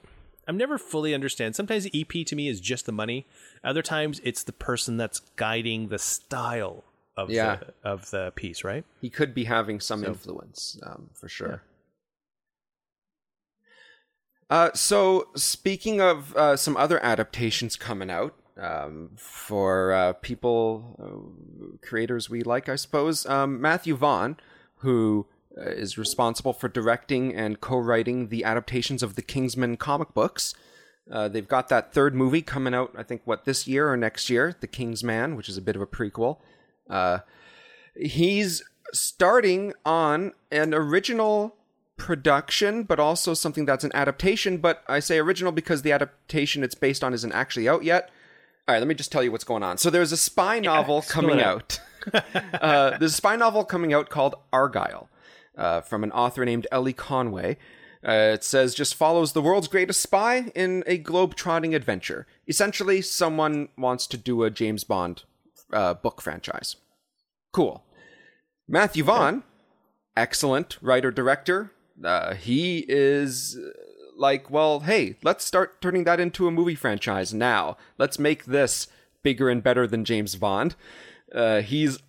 I'm 0.47 0.57
never 0.57 0.77
fully 0.77 1.13
understand. 1.13 1.55
Sometimes 1.55 1.85
the 1.85 1.91
EP 2.01 2.25
to 2.27 2.35
me 2.35 2.47
is 2.49 2.59
just 2.59 2.85
the 2.85 2.91
money. 2.91 3.25
Other 3.63 3.81
times 3.81 4.19
it's 4.23 4.43
the 4.43 4.51
person 4.53 4.97
that's 4.97 5.21
guiding 5.37 5.87
the 5.87 5.99
style 5.99 6.83
of 7.15 7.29
Yeah. 7.29 7.57
the 7.57 7.89
of 7.89 8.11
the 8.11 8.31
piece, 8.35 8.63
right? 8.63 8.83
He 8.99 9.09
could 9.09 9.33
be 9.33 9.45
having 9.45 9.79
some 9.79 10.03
influence, 10.03 10.77
um, 10.83 11.09
for 11.13 11.29
sure. 11.29 11.63
Uh, 14.51 14.69
so 14.73 15.29
speaking 15.33 16.01
of 16.01 16.35
uh, 16.35 16.57
some 16.57 16.75
other 16.75 17.01
adaptations 17.01 17.77
coming 17.77 18.11
out 18.11 18.35
um, 18.59 19.11
for 19.15 19.93
uh, 19.93 20.11
people, 20.11 20.97
uh, 21.01 21.77
creators 21.87 22.29
we 22.29 22.43
like, 22.43 22.67
I 22.67 22.75
suppose, 22.75 23.25
um, 23.25 23.61
Matthew 23.61 23.95
Vaughn, 23.95 24.35
who 24.79 25.25
uh, 25.57 25.69
responsible 25.97 26.51
for 26.51 26.67
directing 26.67 27.33
and 27.33 27.61
co-writing 27.61 28.27
the 28.27 28.43
adaptations 28.43 29.01
of 29.01 29.15
the 29.15 29.21
Kingsman 29.21 29.77
comic 29.77 30.13
books. 30.13 30.53
They've 31.07 31.47
got 31.47 31.69
that 31.69 31.93
third 31.93 32.13
movie 32.13 32.41
coming 32.41 32.73
out, 32.73 32.93
I 32.97 33.03
think, 33.03 33.21
what 33.23 33.45
this 33.45 33.67
year 33.67 33.89
or 33.89 33.97
next 33.97 34.29
year, 34.29 34.55
The 34.59 34.67
Kingsman, 34.67 35.35
which 35.35 35.47
is 35.49 35.57
a 35.57 35.61
bit 35.61 35.75
of 35.77 35.81
a 35.81 35.87
prequel. 35.87 36.39
He's 37.95 38.63
starting 38.93 39.73
on 39.85 40.33
an 40.51 40.73
original 40.73 41.55
production, 42.01 42.81
but 42.81 42.99
also 42.99 43.35
something 43.35 43.65
that's 43.65 43.83
an 43.83 43.91
adaptation. 43.93 44.57
But 44.57 44.83
I 44.87 44.99
say 44.99 45.19
original 45.19 45.51
because 45.51 45.83
the 45.83 45.91
adaptation 45.91 46.63
it's 46.63 46.73
based 46.73 47.03
on 47.03 47.13
isn't 47.13 47.31
actually 47.31 47.69
out 47.69 47.83
yet. 47.83 48.09
All 48.67 48.73
right, 48.73 48.79
let 48.79 48.87
me 48.87 48.95
just 48.95 49.11
tell 49.11 49.23
you 49.23 49.31
what's 49.31 49.43
going 49.43 49.61
on. 49.61 49.77
So 49.77 49.91
there's 49.91 50.11
a 50.11 50.17
spy 50.17 50.59
novel 50.59 51.03
coming 51.03 51.39
out. 51.39 51.79
uh, 52.13 52.97
there's 52.97 53.13
a 53.13 53.17
spy 53.17 53.35
novel 53.35 53.63
coming 53.63 53.93
out 53.93 54.09
called 54.09 54.33
Argylle 54.51 55.09
uh, 55.55 55.81
from 55.81 56.03
an 56.03 56.11
author 56.11 56.43
named 56.43 56.65
Elly 56.71 56.93
Conway. 56.93 57.57
Uh, 58.03 58.33
it 58.33 58.43
says 58.43 58.73
just 58.73 58.95
follows 58.95 59.33
the 59.33 59.41
world's 59.43 59.67
greatest 59.67 60.01
spy 60.01 60.51
in 60.55 60.83
a 60.87 60.97
globe-trotting 60.97 61.75
adventure. 61.75 62.25
Essentially, 62.47 62.99
someone 62.99 63.69
wants 63.77 64.07
to 64.07 64.17
do 64.17 64.41
a 64.41 64.49
James 64.49 64.83
Bond 64.83 65.21
uh, 65.71 65.93
book 65.93 66.19
franchise. 66.19 66.77
Cool. 67.53 67.83
Matthew 68.67 69.03
Vaughn, 69.03 69.43
excellent 70.17 70.79
writer 70.81 71.11
director. 71.11 71.71
Uh, 72.03 72.33
he 72.35 72.85
is 72.87 73.57
uh, 73.57 73.69
like, 74.15 74.49
well, 74.49 74.81
hey, 74.81 75.15
let's 75.23 75.43
start 75.45 75.81
turning 75.81 76.03
that 76.05 76.19
into 76.19 76.47
a 76.47 76.51
movie 76.51 76.75
franchise 76.75 77.33
now. 77.33 77.77
Let's 77.97 78.19
make 78.19 78.45
this 78.45 78.87
bigger 79.23 79.49
and 79.49 79.61
better 79.63 79.87
than 79.87 80.05
James 80.05 80.35
Bond. 80.35 80.75
Uh, 81.33 81.61
he's 81.61 81.99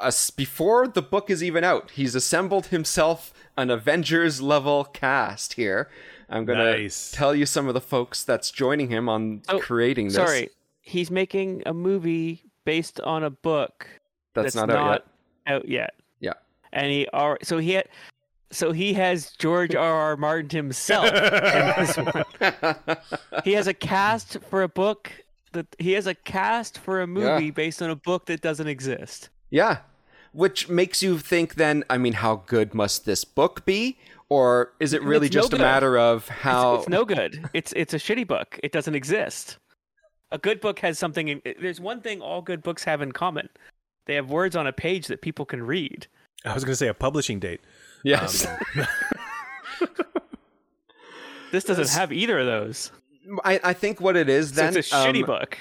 us 0.00 0.30
before 0.30 0.88
the 0.88 1.02
book 1.02 1.30
is 1.30 1.42
even 1.42 1.62
out. 1.62 1.92
He's 1.92 2.14
assembled 2.14 2.66
himself 2.66 3.32
an 3.56 3.70
Avengers 3.70 4.40
level 4.42 4.84
cast 4.84 5.54
here. 5.54 5.88
I'm 6.28 6.44
gonna 6.44 6.72
Nice. 6.72 7.12
tell 7.12 7.34
you 7.34 7.46
some 7.46 7.68
of 7.68 7.74
the 7.74 7.80
folks 7.80 8.24
that's 8.24 8.50
joining 8.50 8.88
him 8.88 9.08
on 9.08 9.42
Oh, 9.48 9.60
creating 9.60 10.06
this. 10.06 10.16
Sorry, 10.16 10.48
he's 10.80 11.10
making 11.10 11.62
a 11.66 11.72
movie 11.72 12.42
based 12.64 13.00
on 13.00 13.22
a 13.22 13.30
book 13.30 13.86
that's, 14.34 14.54
that's, 14.54 14.56
not, 14.56 14.70
out 14.70 15.04
yet. 15.46 15.54
out 15.54 15.68
yet. 15.68 15.94
Yeah. 16.18 16.32
And 16.72 16.90
he 16.90 17.06
are 17.12 17.38
so 17.42 17.58
he 17.58 17.72
had 17.72 17.86
so 18.50 18.72
he 18.72 18.94
has 18.94 19.32
George 19.32 19.74
R. 19.74 19.92
R. 19.94 20.16
Martin 20.16 20.50
himself 20.50 21.06
in 21.06 21.74
this 21.76 21.96
one. 21.96 22.96
He 23.44 23.52
has 23.52 23.66
a 23.66 23.74
cast 23.74 24.38
for 24.48 24.62
a 24.62 24.68
book 24.68 25.10
that 25.52 25.66
he 25.78 25.92
has 25.92 26.06
a 26.06 26.14
cast 26.14 26.78
for 26.78 27.00
a 27.00 27.06
movie 27.06 27.46
Yeah. 27.46 27.50
based 27.50 27.82
on 27.82 27.90
a 27.90 27.96
book 27.96 28.26
that 28.26 28.40
doesn't 28.42 28.68
exist. 28.68 29.30
Yeah. 29.50 29.78
Which 30.32 30.68
makes 30.68 31.02
you 31.02 31.18
think 31.18 31.54
then, 31.54 31.82
I 31.88 31.96
mean, 31.98 32.12
how 32.14 32.42
good 32.46 32.74
must 32.74 33.06
this 33.06 33.24
book 33.24 33.64
be? 33.64 33.98
Or 34.28 34.72
is 34.80 34.92
it 34.92 35.02
really 35.02 35.28
It's 35.28 35.36
no 35.36 35.42
just 35.42 35.52
a 35.54 35.58
matter 35.58 35.96
of 35.98 36.22
It's, 36.22 36.28
how. 36.28 36.74
it's 36.76 36.88
no 36.88 37.04
good. 37.04 37.48
It's 37.54 37.72
it's 37.74 37.94
a 37.94 37.96
shitty 37.98 38.26
book. 38.26 38.58
It 38.62 38.72
doesn't 38.72 38.94
exist. 38.94 39.56
A 40.32 40.38
good 40.38 40.60
book 40.60 40.80
has 40.80 40.98
something. 40.98 41.28
In, 41.28 41.40
there's 41.60 41.80
one 41.80 42.00
thing 42.00 42.20
all 42.20 42.42
good 42.42 42.62
books 42.62 42.82
have 42.84 43.00
in 43.02 43.12
common. 43.12 43.48
They 44.06 44.14
have 44.16 44.28
words 44.28 44.56
on 44.56 44.66
a 44.66 44.72
page 44.72 45.06
that 45.06 45.22
people 45.22 45.44
can 45.46 45.62
read. 45.62 46.06
I 46.44 46.52
was 46.52 46.64
going 46.64 46.72
to 46.72 46.76
say 46.76 46.88
a 46.88 46.94
publishing 46.94 47.38
date. 47.40 47.60
Yes. 48.06 48.46
This 51.52 51.64
doesn't 51.64 51.88
have 51.90 52.12
either 52.12 52.38
of 52.40 52.46
those. 52.46 52.90
I, 53.44 53.60
I 53.62 53.72
think 53.72 54.00
what 54.00 54.16
it 54.16 54.28
is 54.28 54.50
So 54.50 54.56
then. 54.56 54.76
it's 54.76 54.92
a 54.92 54.94
shitty 54.96 55.20
um, 55.20 55.26
book. 55.26 55.58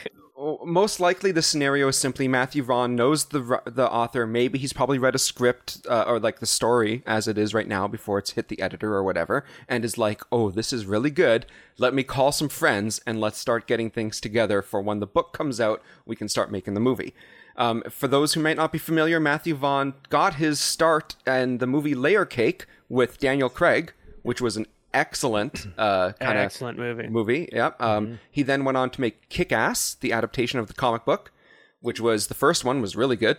most 0.66 1.00
likely 1.00 1.32
the 1.32 1.42
scenario 1.42 1.88
is 1.88 1.98
simply 1.98 2.28
Matthew 2.28 2.64
Vaughn 2.64 2.96
knows 2.96 3.26
the 3.26 3.62
the 3.66 3.90
author. 3.90 4.26
Maybe 4.28 4.58
he's 4.60 4.74
probably 4.74 4.98
read 4.98 5.16
a 5.16 5.20
script 5.20 5.86
uh, 5.90 6.04
or 6.08 6.20
like 6.20 6.40
the 6.40 6.46
story 6.48 7.04
as 7.06 7.28
it 7.28 7.38
is 7.38 7.54
right 7.54 7.68
now 7.68 7.88
before 7.88 8.18
it's 8.20 8.32
hit 8.32 8.48
the 8.50 8.60
editor 8.62 8.94
or 8.96 9.04
whatever, 9.04 9.46
and 9.70 9.86
is 9.86 9.98
like, 9.98 10.22
"Oh, 10.32 10.50
this 10.52 10.74
is 10.74 10.86
really 10.86 11.12
good. 11.12 11.46
Let 11.78 11.94
me 11.94 12.04
call 12.04 12.32
some 12.32 12.50
friends 12.50 13.00
and 13.06 13.22
let's 13.22 13.38
start 13.38 13.68
getting 13.68 13.90
things 13.90 14.20
together 14.20 14.62
for 14.62 14.82
when 14.82 15.00
the 15.00 15.08
book 15.08 15.34
comes 15.34 15.62
out. 15.62 15.82
We 16.06 16.16
can 16.16 16.28
start 16.28 16.52
making 16.52 16.74
the 16.74 16.80
movie." 16.82 17.14
Um, 17.58 17.84
for 17.90 18.08
those 18.08 18.34
who 18.34 18.42
might 18.42 18.58
not 18.58 18.72
be 18.72 18.78
familiar, 18.78 19.20
Matthew 19.20 19.56
Vaughn 19.56 19.94
got 20.10 20.36
his 20.36 20.60
start 20.60 21.16
in 21.26 21.60
the 21.60 21.68
movie 21.68 21.96
Layer 21.96 22.26
Cake 22.26 22.66
with 22.90 23.18
Daniel 23.20 23.50
Craig, 23.50 23.94
which 24.24 24.42
was 24.42 24.58
an 24.58 24.66
excellent 24.94 25.68
uh, 25.78 26.12
kind 26.20 26.38
of 26.38 26.44
Excellent 26.46 26.78
movie. 26.78 27.08
movie. 27.08 27.50
Yep. 27.54 27.82
Um, 27.82 28.20
He 28.30 28.44
then 28.44 28.66
went 28.66 28.78
on 28.78 28.90
to 28.92 29.02
make 29.02 29.30
Kick 29.30 29.52
Ass, 29.52 29.96
the 29.96 30.12
adaptation 30.12 30.60
of 30.60 30.68
the 30.68 30.74
comic 30.74 31.06
book, 31.06 31.32
which 31.80 32.00
was 32.02 32.28
the 32.28 32.34
first 32.34 32.66
one 32.66 32.82
was 32.82 32.96
really 32.96 33.16
good. 33.16 33.38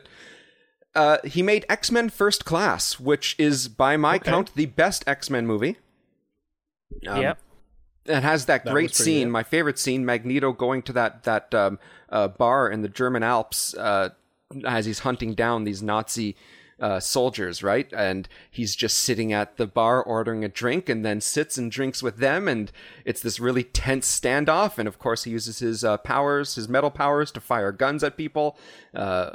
Uh, 0.94 1.18
he 1.24 1.42
made 1.42 1.66
X 1.68 1.90
Men 1.90 2.09
First 2.09 2.46
Class, 2.46 2.98
which 2.98 3.37
is 3.38 3.68
by 3.68 3.98
my 3.98 4.18
count 4.18 4.55
the 4.55 4.64
best 4.66 5.05
X 5.07 5.29
Men 5.29 5.46
movie. 5.46 5.76
Um, 7.07 7.20
yep. 7.20 7.38
It 8.07 8.22
has 8.22 8.46
that, 8.46 8.64
That 8.64 8.70
great 8.72 8.94
scene, 8.94 9.26
good. 9.26 9.33
my 9.33 9.42
favorite 9.42 9.79
scene, 9.79 10.07
Magneto 10.07 10.52
going 10.52 10.81
to 10.83 10.92
that 10.94 11.24
that 11.24 11.52
um, 11.55 11.79
uh, 12.16 12.29
bar 12.29 12.70
in 12.70 12.81
the 12.81 12.88
German 12.88 13.22
Alps 13.22 13.74
uh, 13.74 14.09
as 14.66 14.87
he's 14.87 15.00
hunting 15.00 15.35
down 15.35 15.64
these 15.64 15.83
Nazi 15.83 16.35
uh, 16.81 16.98
soldiers, 16.98 17.62
right? 17.62 17.92
And 17.92 18.26
he's 18.50 18.74
just 18.74 18.98
sitting 18.98 19.35
at 19.35 19.59
the 19.59 19.66
bar 19.66 20.02
ordering 20.02 20.42
a 20.42 20.48
drink, 20.48 20.88
and 20.88 21.05
then 21.05 21.20
sits 21.20 21.59
and 21.59 21.70
drinks 21.70 22.02
with 22.02 22.16
them, 22.16 22.48
and 22.48 22.72
it's 23.05 23.20
this 23.20 23.38
really 23.38 23.64
tense 23.64 24.09
standoff. 24.18 24.79
And 24.79 24.88
of 24.88 24.98
course, 24.98 25.24
he 25.24 25.31
uses 25.31 25.59
his 25.59 25.85
uh, 25.85 25.98
powers, 25.98 26.55
his 26.55 26.68
metal 26.70 26.90
powers, 26.90 27.31
to 27.33 27.40
fire 27.40 27.72
guns 27.72 28.02
at 28.02 28.16
people 28.16 28.59
uh, 28.94 29.33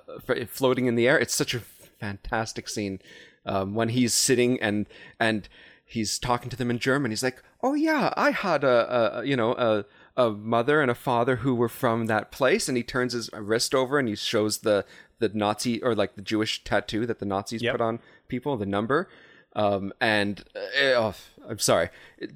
floating 0.48 0.88
in 0.88 0.96
the 0.96 1.08
air. 1.08 1.20
It's 1.20 1.36
such 1.36 1.54
a 1.54 1.60
fantastic 1.60 2.68
scene 2.68 3.00
um, 3.46 3.76
when 3.76 3.90
he's 3.90 4.14
sitting 4.14 4.60
and 4.60 4.88
and 5.20 5.48
he's 5.86 6.18
talking 6.18 6.50
to 6.50 6.58
them 6.58 6.72
in 6.72 6.80
German. 6.80 7.12
He's 7.12 7.24
like, 7.24 7.44
"Oh 7.62 7.76
yeah, 7.76 8.12
I 8.18 8.32
had 8.32 8.64
a, 8.64 9.20
a 9.20 9.26
you 9.26 9.36
know 9.36 9.54
a 9.54 9.86
a 10.18 10.30
mother 10.32 10.82
and 10.82 10.92
a 10.92 10.96
father 10.96 11.38
who 11.38 11.56
were 11.56 11.70
from 11.70 12.06
that 12.08 12.32
place." 12.32 12.68
And 12.68 12.76
he 12.78 12.84
turns 12.84 13.14
his 13.14 13.30
wrist 13.34 13.74
over 13.76 13.98
and 14.00 14.08
he 14.08 14.16
shows 14.16 14.60
the 14.60 14.86
the 15.20 15.30
Nazi 15.30 15.82
or 15.84 15.94
like 15.96 16.16
the 16.16 16.22
Jewish 16.22 16.64
tattoo 16.64 17.06
that 17.06 17.20
the 17.20 17.26
Nazis 17.26 17.62
Yep. 17.62 17.74
put 17.76 17.82
on 17.82 18.00
people, 18.28 18.58
the 18.58 18.66
number. 18.66 19.08
Um, 19.56 19.92
and 20.00 20.44
uh, 20.56 20.60
oh, 20.96 21.16
I'm 21.48 21.60
sorry, 21.60 21.90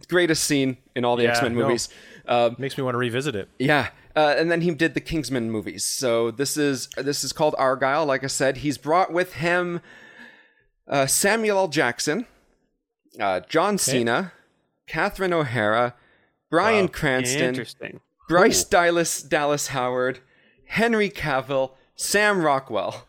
greatest 0.10 0.44
scene 0.44 0.78
in 0.96 1.06
all 1.06 1.16
the 1.16 1.24
Yeah, 1.24 1.30
X 1.32 1.42
Men 1.42 1.56
no. 1.56 1.62
movies. 1.66 1.88
Um, 2.28 2.56
Makes 2.60 2.78
me 2.78 2.84
want 2.84 2.96
to 2.96 3.00
revisit 3.00 3.36
it. 3.36 3.48
yeah, 3.58 3.90
Uh, 4.16 4.36
and 4.38 4.52
then 4.52 4.62
he 4.62 4.72
did 4.72 4.94
the 4.96 5.00
Kingsman 5.00 5.50
movies. 5.50 5.84
So 5.86 6.30
this 6.32 6.58
is 6.58 6.88
this 6.98 7.24
is 7.24 7.32
called 7.32 7.56
Argylle. 7.58 8.06
Like 8.06 8.24
I 8.24 8.28
said, 8.28 8.58
he's 8.58 8.78
brought 8.78 9.14
with 9.14 9.36
him 9.36 9.80
uh, 10.88 11.06
Samuel 11.06 11.58
L. 11.58 11.68
Jackson, 11.70 12.26
uh, 13.20 13.40
John 13.48 13.78
Cena, 13.78 14.34
Catherine 14.88 15.34
O'Hara, 15.34 15.96
Bryan 16.50 16.86
Wow. 16.86 16.92
Cranston, 16.94 17.42
Interesting. 17.42 18.00
Bryce 18.28 18.64
Dallas 18.64 19.22
Dallas 19.22 19.68
Howard, 19.68 20.20
Henry 20.68 21.10
Cavill, 21.10 21.72
Sam 21.96 22.42
Rockwell. 22.42 23.08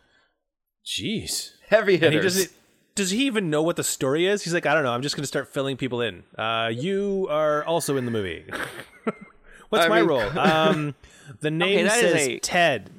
Jeez. 0.85 1.53
Heavy 1.68 1.94
And 1.94 2.03
he 2.05 2.11
hitters. 2.11 2.35
doesn't. 2.35 2.53
Does 2.94 3.11
he 3.11 3.27
even 3.27 3.51
know 3.51 3.62
what 3.62 3.77
the 3.77 3.85
story 3.85 4.27
is? 4.27 4.44
He's 4.44 4.55
like, 4.55 4.64
I 4.66 4.72
don't 4.75 4.83
know. 4.85 4.92
I'm 4.92 5.03
just 5.03 5.16
going 5.16 5.22
to 5.22 5.27
start 5.29 5.53
filling 5.53 5.77
people 5.77 6.01
in. 6.01 6.22
Uh, 6.38 6.70
you 6.72 7.27
are 7.31 7.62
also 7.64 7.96
in 7.96 8.05
the 8.07 8.11
movie. 8.11 8.44
What's 9.68 9.85
I 9.85 9.88
my 9.88 10.01
mean- 10.01 10.09
role? 10.09 10.31
Um, 10.38 10.94
the 11.40 11.51
name 11.51 11.87
that 11.87 11.96
is 12.03 12.12
says 12.12 12.29
a- 12.29 12.38
Ted. 12.38 12.90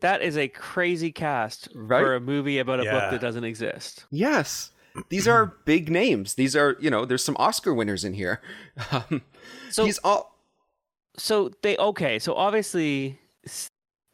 That 0.00 0.22
is 0.22 0.36
a 0.36 0.48
crazy 0.48 1.12
cast 1.12 1.68
Right? 1.74 2.00
for 2.00 2.14
a 2.16 2.20
movie 2.20 2.58
about 2.58 2.80
a 2.80 2.84
Yeah. 2.84 2.92
book 2.98 3.10
that 3.12 3.20
doesn't 3.20 3.44
exist. 3.44 4.06
Yes. 4.10 4.70
These 5.08 5.26
are 5.26 5.46
big 5.64 5.90
names. 5.90 6.34
These 6.34 6.54
are, 6.54 6.76
you 6.80 6.90
know, 6.90 7.04
there's 7.04 7.24
some 7.24 7.36
Oscar 7.38 7.72
winners 7.74 8.04
in 8.04 8.14
here. 8.14 8.40
Um, 8.92 9.22
So 9.70 9.84
he's 9.84 9.98
all 9.98 10.32
so 11.16 11.50
they 11.62 11.76
okay 11.76 12.18
so 12.18 12.34
obviously 12.34 13.18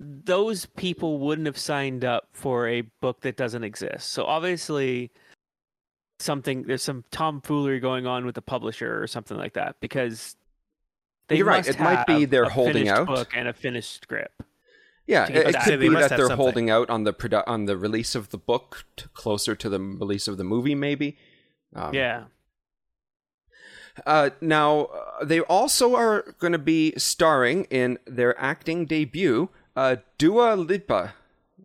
those 0.00 0.66
people 0.66 1.18
wouldn't 1.18 1.46
have 1.46 1.58
signed 1.58 2.04
up 2.04 2.28
for 2.32 2.68
a 2.68 2.82
book 3.00 3.20
that 3.20 3.36
doesn't 3.36 3.64
exist 3.64 4.08
so 4.10 4.24
obviously 4.24 5.10
something 6.20 6.62
there's 6.64 6.82
some 6.82 7.04
tomfoolery 7.10 7.78
going 7.80 8.06
on 8.06 8.26
with 8.26 8.34
the 8.34 8.42
publisher 8.42 9.00
or 9.00 9.06
something 9.06 9.36
like 9.36 9.52
that 9.54 9.76
because 9.80 10.36
they 11.28 11.36
You're 11.36 11.46
right, 11.46 11.66
it 11.66 11.78
might 11.78 12.06
be 12.06 12.24
they're 12.24 12.48
holding 12.48 12.86
finished 12.86 12.92
out. 12.92 13.06
book 13.06 13.28
and 13.36 13.46
a 13.48 13.52
finished 13.52 14.02
script 14.02 14.40
yeah, 15.08 15.26
to 15.26 15.32
it, 15.32 15.46
it 15.48 15.52
that. 15.54 15.64
could 15.64 15.80
be 15.80 15.88
that 15.88 16.10
they're 16.10 16.18
something. 16.30 16.36
holding 16.36 16.70
out 16.70 16.88
on 16.90 17.02
the 17.02 17.12
produ- 17.12 17.42
on 17.48 17.64
the 17.64 17.76
release 17.76 18.14
of 18.14 18.28
the 18.30 18.38
book 18.38 18.84
t- 18.96 19.06
closer 19.14 19.56
to 19.56 19.68
the 19.68 19.80
release 19.80 20.28
of 20.28 20.36
the 20.36 20.44
movie 20.44 20.76
maybe. 20.76 21.16
Um, 21.74 21.92
yeah 21.94 22.24
Uh, 24.06 24.30
now, 24.40 24.82
uh, 24.94 25.24
they 25.24 25.40
also 25.40 25.96
are 25.96 26.34
going 26.38 26.52
to 26.52 26.58
be 26.58 26.92
starring 26.96 27.64
in 27.64 27.98
their 28.06 28.38
acting 28.40 28.86
debut, 28.86 29.48
uh, 29.74 29.96
Dua 30.18 30.54
Lipa. 30.54 31.14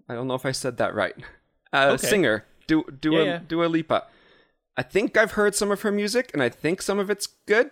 I 0.09 0.15
don't 0.15 0.27
know 0.27 0.33
if 0.33 0.45
I 0.45 0.51
said 0.51 0.77
that 0.77 0.95
right. 0.95 1.15
Uh, 1.71 1.91
Okay. 1.93 2.07
Singer, 2.07 2.45
Du- 2.67 2.89
Dua, 3.01 3.17
Yeah, 3.19 3.23
yeah. 3.25 3.39
Dua 3.47 3.65
Lipa. 3.65 4.07
I 4.75 4.81
think 4.83 5.15
I've 5.17 5.33
heard 5.33 5.53
some 5.53 5.69
of 5.71 5.81
her 5.81 5.91
music, 5.91 6.31
and 6.33 6.41
I 6.41 6.49
think 6.49 6.81
some 6.81 6.97
of 6.99 7.09
it's 7.11 7.27
good. 7.45 7.69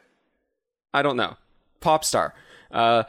I 0.93 1.01
don't 1.01 1.17
know. 1.17 1.37
Pop 1.79 2.03
star. 2.05 2.33
Uh, 2.69 3.03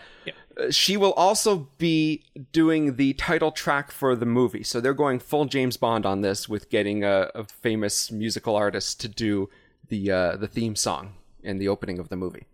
She 0.70 0.96
will 0.96 1.12
also 1.14 1.68
be 1.78 2.24
doing 2.52 2.96
the 2.96 3.14
title 3.14 3.52
track 3.52 3.90
for 3.90 4.14
the 4.14 4.26
movie. 4.26 4.62
So 4.62 4.80
they're 4.80 4.94
going 4.94 5.18
full 5.18 5.46
James 5.46 5.76
Bond 5.76 6.04
on 6.04 6.20
this 6.20 6.48
with 6.48 6.68
getting 6.70 7.04
a, 7.04 7.30
a 7.34 7.44
famous 7.44 8.10
musical 8.10 8.56
artist 8.56 9.00
to 9.00 9.08
do 9.08 9.48
the 9.88 10.10
uh, 10.10 10.36
the 10.36 10.48
theme 10.48 10.76
song 10.76 11.14
in 11.42 11.58
the 11.58 11.68
opening 11.68 11.98
of 11.98 12.08
the 12.08 12.16
movie. 12.16 12.46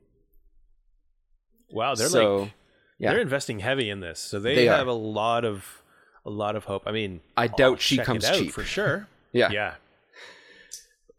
Wow, 1.71 1.95
they're 1.95 2.09
so, 2.09 2.37
like 2.37 2.53
yeah. 2.99 3.11
they're 3.11 3.21
investing 3.21 3.61
heavy 3.61 3.91
in 3.91 4.01
this, 4.01 4.19
so 4.19 4.41
they, 4.41 4.55
They 4.55 4.69
are. 4.69 4.77
have 4.77 4.87
a 4.87 4.93
lot 4.93 5.45
of 5.45 5.83
a 6.25 6.31
lot 6.31 6.57
of 6.57 6.65
hope. 6.65 6.85
I 6.87 6.93
mean, 6.93 7.21
I 7.37 7.47
doubt 7.49 7.81
she 7.81 7.99
comes 7.99 8.29
cheap. 8.31 8.53
for 8.53 8.65
sure. 8.65 9.09
Yeah. 9.31 9.51
Yeah, 9.51 9.75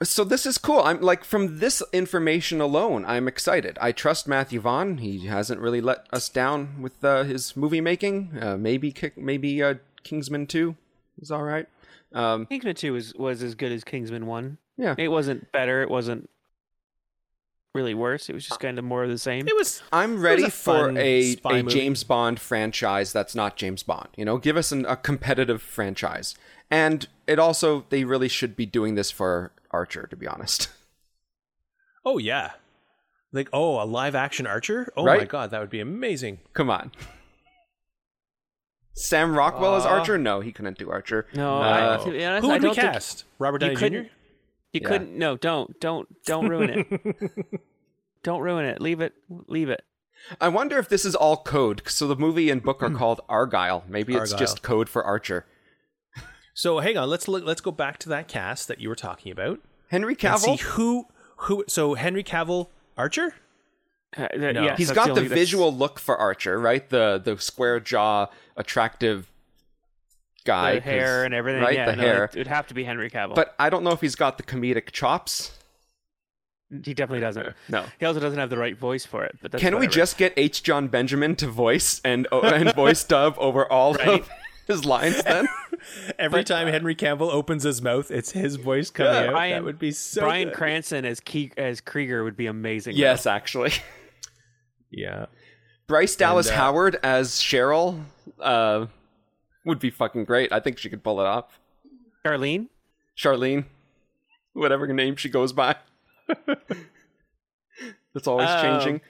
So 0.01 0.23
this 0.23 0.45
is 0.45 0.57
cool. 0.57 0.79
I'm 0.79 1.01
like 1.01 1.25
from 1.25 1.59
this 1.59 1.83
information 1.91 2.61
alone, 2.61 3.03
I'm 3.05 3.27
excited. 3.27 3.77
I 3.81 3.91
trust 3.91 4.27
Matthew 4.27 4.61
Vaughn. 4.61 4.99
He 4.99 5.25
hasn't 5.25 5.59
really 5.59 5.81
let 5.81 6.07
us 6.13 6.29
down 6.29 6.81
with 6.81 7.03
uh, 7.03 7.23
his 7.23 7.57
movie 7.57 7.81
making. 7.81 8.31
Uh, 8.41 8.55
maybe 8.55 8.91
Ki- 8.93 9.11
maybe 9.17 9.61
uh, 9.61 9.75
Kingsman 10.03 10.47
Two 10.47 10.77
is 11.21 11.31
all 11.31 11.43
right. 11.43 11.67
Um, 12.11 12.47
kingsman 12.47 12.73
2 12.73 12.93
was, 12.93 13.13
was 13.13 13.43
as 13.43 13.53
good 13.53 13.71
as 13.71 13.83
kingsman 13.83 14.25
1 14.25 14.57
yeah, 14.77 14.95
it 14.97 15.09
wasn't 15.09 15.51
better 15.51 15.83
it 15.83 15.91
wasn't 15.91 16.27
really 17.75 17.93
worse 17.93 18.29
it 18.29 18.33
was 18.33 18.47
just 18.47 18.59
kind 18.59 18.79
of 18.79 18.83
more 18.83 19.03
of 19.03 19.11
the 19.11 19.17
same 19.19 19.47
it 19.47 19.55
was. 19.55 19.83
I'm 19.93 20.19
ready 20.19 20.45
a 20.45 20.49
for 20.49 20.89
a, 20.97 21.35
a 21.45 21.63
movie. 21.63 21.71
James 21.71 22.03
Bond 22.03 22.39
franchise 22.39 23.13
that's 23.13 23.35
not 23.35 23.57
James 23.57 23.83
Bond. 23.83 24.07
You 24.17 24.25
know, 24.25 24.39
give 24.39 24.57
us 24.57 24.71
an, 24.71 24.87
a 24.87 24.95
competitive 24.95 25.61
franchise. 25.61 26.33
And 26.71 27.07
it 27.27 27.37
also 27.37 27.85
they 27.89 28.05
really 28.05 28.27
should 28.27 28.55
be 28.55 28.65
doing 28.65 28.95
this 28.95 29.11
for 29.11 29.51
Archer, 29.71 30.07
to 30.07 30.15
be 30.15 30.27
honest. 30.27 30.69
Oh 32.05 32.17
yeah, 32.17 32.51
like 33.33 33.49
oh 33.51 33.83
a 33.83 33.85
live 33.85 34.15
action 34.15 34.47
Archer. 34.47 34.91
Oh 34.95 35.03
my 35.05 35.25
god, 35.25 35.51
that 35.51 35.59
would 35.59 35.69
be 35.69 35.81
amazing. 35.81 36.39
Come 36.53 36.69
on. 36.69 36.91
Sam 38.93 39.35
Rockwell 39.35 39.75
as 39.75 39.85
Aw. 39.85 39.89
Archer? 39.99 40.17
No, 40.17 40.39
he 40.39 40.51
couldn't 40.51 40.77
do 40.77 40.89
Archer. 40.89 41.27
no 41.33 41.57
Uh, 41.61 41.97
I, 41.99 42.03
to 42.05 42.11
be 42.11 42.25
honest, 42.25 42.45
Who 42.45 42.51
I 42.51 42.53
would 42.53 42.61
we 42.61 42.67
don't 42.69 42.75
think 42.75 42.93
cast? 42.93 43.25
Robert 43.37 43.61
you 43.61 43.67
Downey 43.67 43.75
Jr. 43.75 43.79
couldn't 43.79 44.03
you 44.73 44.81
Yeah. 44.81 44.87
couldn't 44.87 45.17
no 45.17 45.35
don't 45.37 45.79
don't 45.79 46.07
don't 46.25 46.47
ruin 46.47 46.69
it 46.69 47.31
don't 48.23 48.41
ruin 48.41 48.65
it 48.65 48.81
leave 48.81 49.01
it 49.01 49.13
leave 49.47 49.69
it 49.69 49.83
I 50.39 50.47
wonder 50.49 50.77
if 50.77 50.89
this 50.89 51.05
is 51.05 51.15
all 51.15 51.37
code. 51.37 51.81
So 51.87 52.07
the 52.07 52.15
movie 52.15 52.49
and 52.49 52.61
book 52.63 52.81
are 52.83 52.89
called 53.01 53.21
Argylle. 53.29 53.87
Maybe 53.89 54.15
it's 54.15 54.33
Argylle. 54.33 54.39
just 54.39 54.61
code 54.61 54.87
for 54.89 55.03
Archer. 55.03 55.45
So 56.59 56.79
hang 56.79 56.97
on, 56.97 57.09
let's 57.09 57.29
look. 57.29 57.45
Let's 57.45 57.61
go 57.61 57.71
back 57.71 57.99
to 57.99 58.09
that 58.09 58.27
cast 58.27 58.67
that 58.67 58.81
you 58.81 58.89
were 58.89 58.95
talking 58.95 59.31
about. 59.31 59.59
Henry 59.87 60.17
and 60.21 60.39
see 60.39 60.51
Cavill. 60.51 60.59
who 60.59 61.05
who. 61.37 61.63
So 61.69 61.93
Henry 61.93 62.21
Cavill 62.21 62.67
Archer. 62.97 63.33
Uh, 64.17 64.27
th- 64.27 64.55
No. 64.55 64.63
yes, 64.63 64.77
He's 64.77 64.87
that's 64.89 64.95
got 64.95 65.05
the, 65.05 65.11
only- 65.11 65.23
that's- 65.29 65.39
visual 65.39 65.73
look 65.73 65.99
for 65.99 66.17
Archer, 66.17 66.59
right? 66.59 66.89
The 66.89 67.21
the 67.23 67.39
square 67.39 67.79
jaw, 67.79 68.27
attractive 68.57 69.31
guy, 70.43 70.75
the 70.75 70.81
hair 70.81 71.05
'cause- 71.19 71.25
and 71.27 71.33
everything 71.33 71.61
right? 71.61 71.75
yeah 71.75 71.91
the 71.91 71.95
no, 71.95 72.01
hair. 72.03 72.23
it 72.25 72.35
would 72.35 72.47
have 72.47 72.67
to 72.67 72.73
be 72.73 72.83
henry 72.83 73.09
cavill 73.09 73.35
But 73.35 73.53
I 73.59 73.69
don't 73.69 73.83
know 73.83 73.91
if 73.91 74.01
he's 74.01 74.15
got 74.15 74.37
the 74.37 74.43
comedic 74.43 74.91
chops. 74.91 75.51
he 76.69 76.93
definitely 76.93 77.19
doesn't 77.19 77.53
No. 77.67 77.85
he 77.99 78.05
also 78.05 78.19
doesn't 78.19 78.39
have 78.39 78.49
the 78.49 78.57
right 78.57 78.75
voice 78.77 79.05
for 79.05 79.23
it 79.25 79.37
but 79.41 79.51
that's 79.51 79.61
Can 79.61 79.77
we 79.79 79.85
just 79.87 80.17
get 80.17 80.33
H. 80.37 80.63
Jon 80.63 80.87
Benjamin 80.87 81.35
to 81.37 81.47
voice 81.47 82.01
and 82.03 82.25
and 82.31 82.73
voice 82.73 83.03
dub 83.15 83.35
over 83.37 83.69
all 83.71 83.93
Right. 83.95 84.21
of 84.21 84.29
his 84.67 84.85
lines? 84.85 85.21
Then 85.23 85.47
Every 86.19 86.43
time 86.43 86.67
Henry 86.67 86.95
Cavill 86.95 87.31
opens 87.31 87.63
his 87.63 87.81
mouth, 87.81 88.11
it's 88.11 88.31
his 88.31 88.55
voice 88.55 88.89
coming 88.89 89.13
Yeah. 89.13 89.19
out. 89.19 89.23
that 89.25 89.31
Bryan- 89.31 89.63
would 89.65 89.79
be 89.79 89.91
so. 89.91 90.21
Bryan 90.21 90.49
good. 90.49 90.57
Cranston 90.57 91.05
as 91.05 91.19
Ke- 91.19 91.57
as 91.57 91.81
Krieger 91.81 92.23
would 92.23 92.35
be 92.37 92.45
amazing. 92.47 92.95
yes, 92.95 93.25
actually, 93.25 93.71
Yeah. 94.91 95.27
Bryce 95.87 96.15
Dallas 96.15 96.49
uh, 96.49 96.53
Howard 96.55 96.97
as 97.03 97.31
Cheryl 97.33 98.03
uh, 98.39 98.85
would 99.65 99.79
be 99.79 99.89
fucking 99.89 100.25
great. 100.25 100.51
I 100.53 100.59
think 100.59 100.77
she 100.77 100.89
could 100.89 101.03
pull 101.03 101.19
it 101.19 101.25
off. 101.25 101.59
Charlene. 102.25 102.67
Charlene, 103.17 103.65
whatever 104.53 104.85
name 104.87 105.15
she 105.15 105.29
goes 105.29 105.51
by. 105.51 105.75
That's 108.13 108.27
always 108.27 108.49
Um, 108.49 108.61
changing. 108.61 109.01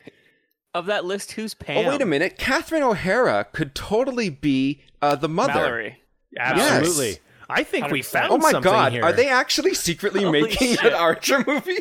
Of 0.74 0.86
that 0.86 1.04
list, 1.06 1.32
who's 1.34 1.54
Pam? 1.54 1.86
Oh, 1.86 1.90
wait 1.90 2.02
a 2.02 2.06
minute. 2.06 2.38
Catherine 2.38 2.84
O'Hara 2.84 3.46
could 3.52 3.74
totally 3.74 4.30
be 4.30 4.82
uh, 5.02 5.16
the 5.16 5.28
mother. 5.30 5.54
Mallory. 5.54 5.99
Absolutely. 6.38 7.20
I 7.50 7.64
think 7.64 7.90
we 7.90 8.02
100%. 8.02 8.06
found 8.06 8.32
Oh 8.32 8.38
my 8.38 8.52
something 8.52 8.72
god, 8.72 8.92
here. 8.92 9.04
are 9.04 9.12
they 9.14 9.28
actually 9.30 9.74
secretly 9.74 10.24
Holy 10.24 10.42
making 10.44 10.76
shit. 10.76 10.86
an 10.86 10.94
Archer 10.94 11.44
movie? 11.48 11.78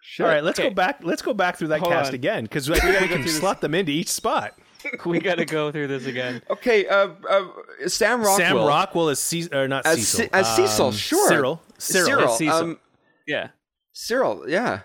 Shit. 0.00 0.26
All 0.26 0.32
right, 0.32 0.42
let's 0.42 0.58
Okay. 0.58 0.68
go 0.68 0.74
back. 0.74 1.00
Let's 1.02 1.22
go 1.22 1.32
back 1.34 1.56
through 1.56 1.68
that 1.68 1.80
Hold 1.80 1.92
cast 1.92 2.08
on. 2.10 2.14
again 2.14 2.44
because 2.44 2.68
we, 2.68 2.74
we 2.74 3.08
can 3.08 3.26
slot 3.28 3.60
them 3.60 3.74
into 3.74 3.92
each 3.92 4.08
spot. 4.08 4.58
we 5.04 5.18
got 5.20 5.36
to 5.36 5.44
go 5.44 5.70
through 5.70 5.88
this 5.88 6.06
again. 6.06 6.42
Okay, 6.50 6.86
uh, 6.86 7.08
uh, 7.28 7.46
Sam 7.86 8.20
Rockwell. 8.20 8.36
Sam 8.36 8.56
Rockwell 8.56 9.08
as 9.10 9.20
Ce- 9.20 9.52
or 9.52 9.68
not 9.68 9.84
As 9.86 9.98
Cecil. 10.08 10.26
Ce- 10.26 10.30
as 10.32 10.56
Cecil, 10.56 10.86
um, 10.86 10.92
sure. 10.92 11.28
Cyril. 11.28 11.62
Cyril. 11.78 12.06
Cyril. 12.06 12.28
Cecil. 12.36 12.54
Um, 12.54 12.78
Yeah, 13.26 13.48
Cyril, 13.92 14.48
yeah. 14.48 14.80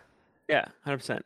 yeah, 0.49 0.65
hundred 0.83 0.97
percent. 0.97 1.25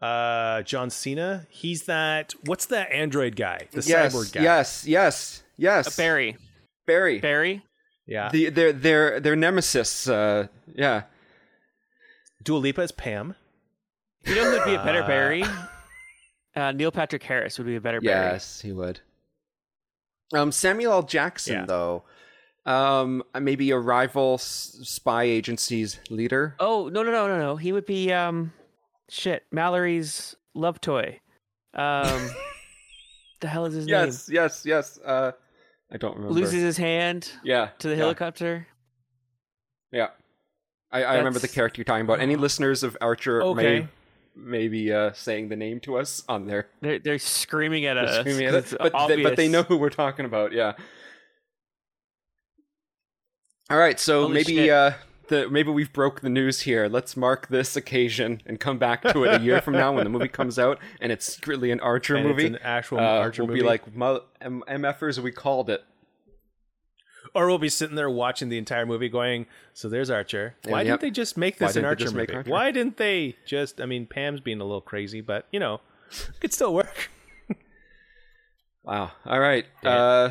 Uh, 0.00 0.62
John 0.62 0.90
Cena. 0.90 1.46
He's 1.50 1.84
that. 1.84 2.34
What's 2.44 2.66
that 2.66 2.92
android 2.92 3.34
guy? 3.36 3.66
The 3.72 3.82
yes, 3.82 4.14
cyborg 4.14 4.32
guy. 4.32 4.42
yes, 4.42 4.86
yes, 4.86 5.42
yes. 5.56 5.96
Barry. 5.96 6.36
Barry. 6.86 7.18
Barry. 7.18 7.64
Yeah. 8.06 8.28
The, 8.30 8.50
their 8.50 8.72
their 8.72 9.20
their 9.20 9.36
nemesis. 9.36 10.08
Uh, 10.08 10.46
yeah. 10.74 11.02
Dua 12.42 12.58
Lipa 12.58 12.82
is 12.82 12.92
Pam. 12.92 13.34
You 14.24 14.34
know 14.36 14.50
who'd 14.50 14.64
be 14.64 14.74
a 14.74 14.84
better 14.84 15.02
Uh, 15.02 15.06
Barry? 15.06 15.44
Uh, 16.54 16.72
Neil 16.72 16.90
Patrick 16.90 17.22
Harris 17.22 17.58
would 17.58 17.66
be 17.66 17.76
a 17.76 17.80
better 17.80 18.00
Barry. 18.00 18.32
Yes, 18.32 18.60
he 18.60 18.72
would. 18.72 19.00
Um, 20.34 20.52
Samuel 20.52 20.92
L. 20.92 21.02
Jackson, 21.02 21.54
Yeah. 21.54 21.64
though, 21.66 22.04
um, 22.66 23.22
maybe 23.38 23.70
a 23.70 23.78
rival 23.78 24.34
s- 24.34 24.78
spy 24.82 25.24
agency's 25.24 25.98
leader. 26.10 26.54
Oh 26.60 26.88
no 26.88 27.02
no 27.02 27.10
no 27.10 27.26
no 27.28 27.38
no! 27.38 27.56
He 27.56 27.72
would 27.72 27.86
be 27.86 28.12
um, 28.12 28.52
shit. 29.08 29.44
Mallory's 29.50 30.36
love 30.54 30.80
toy. 30.80 31.20
Um, 31.74 32.30
the 33.40 33.48
hell 33.48 33.66
is 33.66 33.74
his 33.74 33.86
name? 33.86 33.94
yes, 33.94 34.28
yes, 34.30 34.62
yes. 34.64 34.98
Uh, 35.04 35.32
I 35.90 35.96
don't 35.96 36.16
remember. 36.16 36.34
Loses 36.34 36.62
his 36.62 36.76
hand 36.76 37.32
yeah, 37.42 37.70
to 37.78 37.88
the 37.88 37.94
yeah, 37.94 38.00
helicopter. 38.00 38.66
Yeah, 39.90 40.08
I, 40.90 41.04
I 41.04 41.16
remember 41.16 41.38
the 41.38 41.48
character 41.48 41.80
you're 41.80 41.84
talking 41.84 42.04
about. 42.04 42.20
Any 42.20 42.36
listeners 42.36 42.82
of 42.82 42.96
Archer 43.00 43.42
Okay. 43.42 43.80
may 43.80 43.88
maybe 44.34 44.92
uh, 44.92 45.12
saying 45.12 45.48
the 45.48 45.56
name 45.56 45.80
to 45.80 45.96
us 45.96 46.22
on 46.28 46.46
there. 46.46 46.68
They're 46.80 46.98
they're 46.98 47.18
screaming 47.18 47.86
at 47.86 47.96
us. 47.96 48.20
screaming 48.20 48.46
at 48.46 48.54
us, 48.54 48.74
but 48.78 49.08
they, 49.08 49.22
but 49.22 49.36
they 49.36 49.48
know 49.48 49.62
who 49.62 49.76
we're 49.76 49.90
talking 49.90 50.24
about. 50.24 50.52
Yeah. 50.52 50.74
All 53.70 53.78
right, 53.78 54.00
so 54.00 54.22
Holy 54.22 54.34
maybe 54.34 54.70
uh, 54.70 54.92
the 55.28 55.48
maybe 55.48 55.70
we've 55.70 55.92
broke 55.92 56.20
the 56.20 56.28
news 56.28 56.62
here. 56.62 56.88
Let's 56.88 57.16
mark 57.16 57.48
this 57.48 57.76
occasion 57.76 58.42
and 58.46 58.58
come 58.60 58.78
back 58.78 59.02
to 59.02 59.24
it 59.24 59.40
a 59.40 59.44
year 59.44 59.60
from 59.60 59.74
now 59.74 59.92
when 59.94 60.04
the 60.04 60.10
movie 60.10 60.28
comes 60.28 60.58
out 60.58 60.78
and 61.00 61.10
it's 61.12 61.34
secretly 61.34 61.70
an 61.70 61.80
Archer 61.80 62.16
And 62.16 62.26
movie. 62.28 62.46
it's 62.46 62.56
an 62.56 62.62
actual 62.62 62.98
Uh, 62.98 63.02
Archer 63.02 63.42
we'll 63.42 63.48
movie. 63.48 63.60
be 63.60 63.66
like 63.66 63.94
"Mo- 63.94 64.24
M- 64.40 64.62
MFers, 64.68 65.18
we 65.18 65.32
called 65.32 65.70
it. 65.70 65.84
or 67.34 67.46
we'll 67.46 67.58
be 67.58 67.68
sitting 67.68 67.94
there 67.94 68.08
watching 68.08 68.48
the 68.48 68.56
entire 68.58 68.86
movie, 68.86 69.08
going, 69.08 69.46
"So 69.74 69.88
there's 69.88 70.08
Archer. 70.10 70.56
Why 70.64 70.80
yep. 70.80 70.86
didn't 70.86 71.00
they 71.02 71.10
just 71.10 71.36
make 71.36 71.58
this 71.58 71.76
an 71.76 71.84
Archer 71.84 72.10
movie? 72.10 72.32
Archer? 72.34 72.50
Why 72.50 72.70
didn't 72.70 72.96
they 72.96 73.36
just? 73.46 73.80
I 73.82 73.86
mean, 73.86 74.06
Pam's 74.06 74.40
being 74.40 74.60
a 74.60 74.64
little 74.64 74.80
crazy, 74.80 75.20
but 75.20 75.46
you 75.52 75.60
know, 75.60 75.80
it 76.10 76.40
could 76.40 76.52
still 76.52 76.74
work. 76.74 77.10
Wow. 78.84 79.12
All 79.26 79.38
right. 79.40 79.66
Uh, 79.84 80.30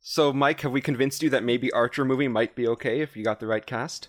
so, 0.00 0.32
Mike, 0.32 0.60
have 0.62 0.72
we 0.72 0.80
convinced 0.80 1.22
you 1.22 1.30
that 1.30 1.44
maybe 1.44 1.70
Archer 1.72 2.04
movie 2.04 2.28
might 2.28 2.54
be 2.54 2.66
okay 2.68 3.00
if 3.00 3.16
you 3.16 3.24
got 3.24 3.40
the 3.40 3.46
right 3.46 3.64
cast? 3.64 4.08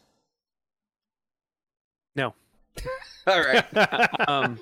No. 2.16 2.34
All 3.28 3.40
right. 3.42 3.66
um 4.28 4.60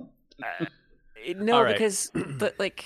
uh, 0.00 0.64
no 1.36 1.56
All 1.56 1.64
right. 1.64 1.74
because 1.74 2.10
the 2.14 2.52
like 2.58 2.84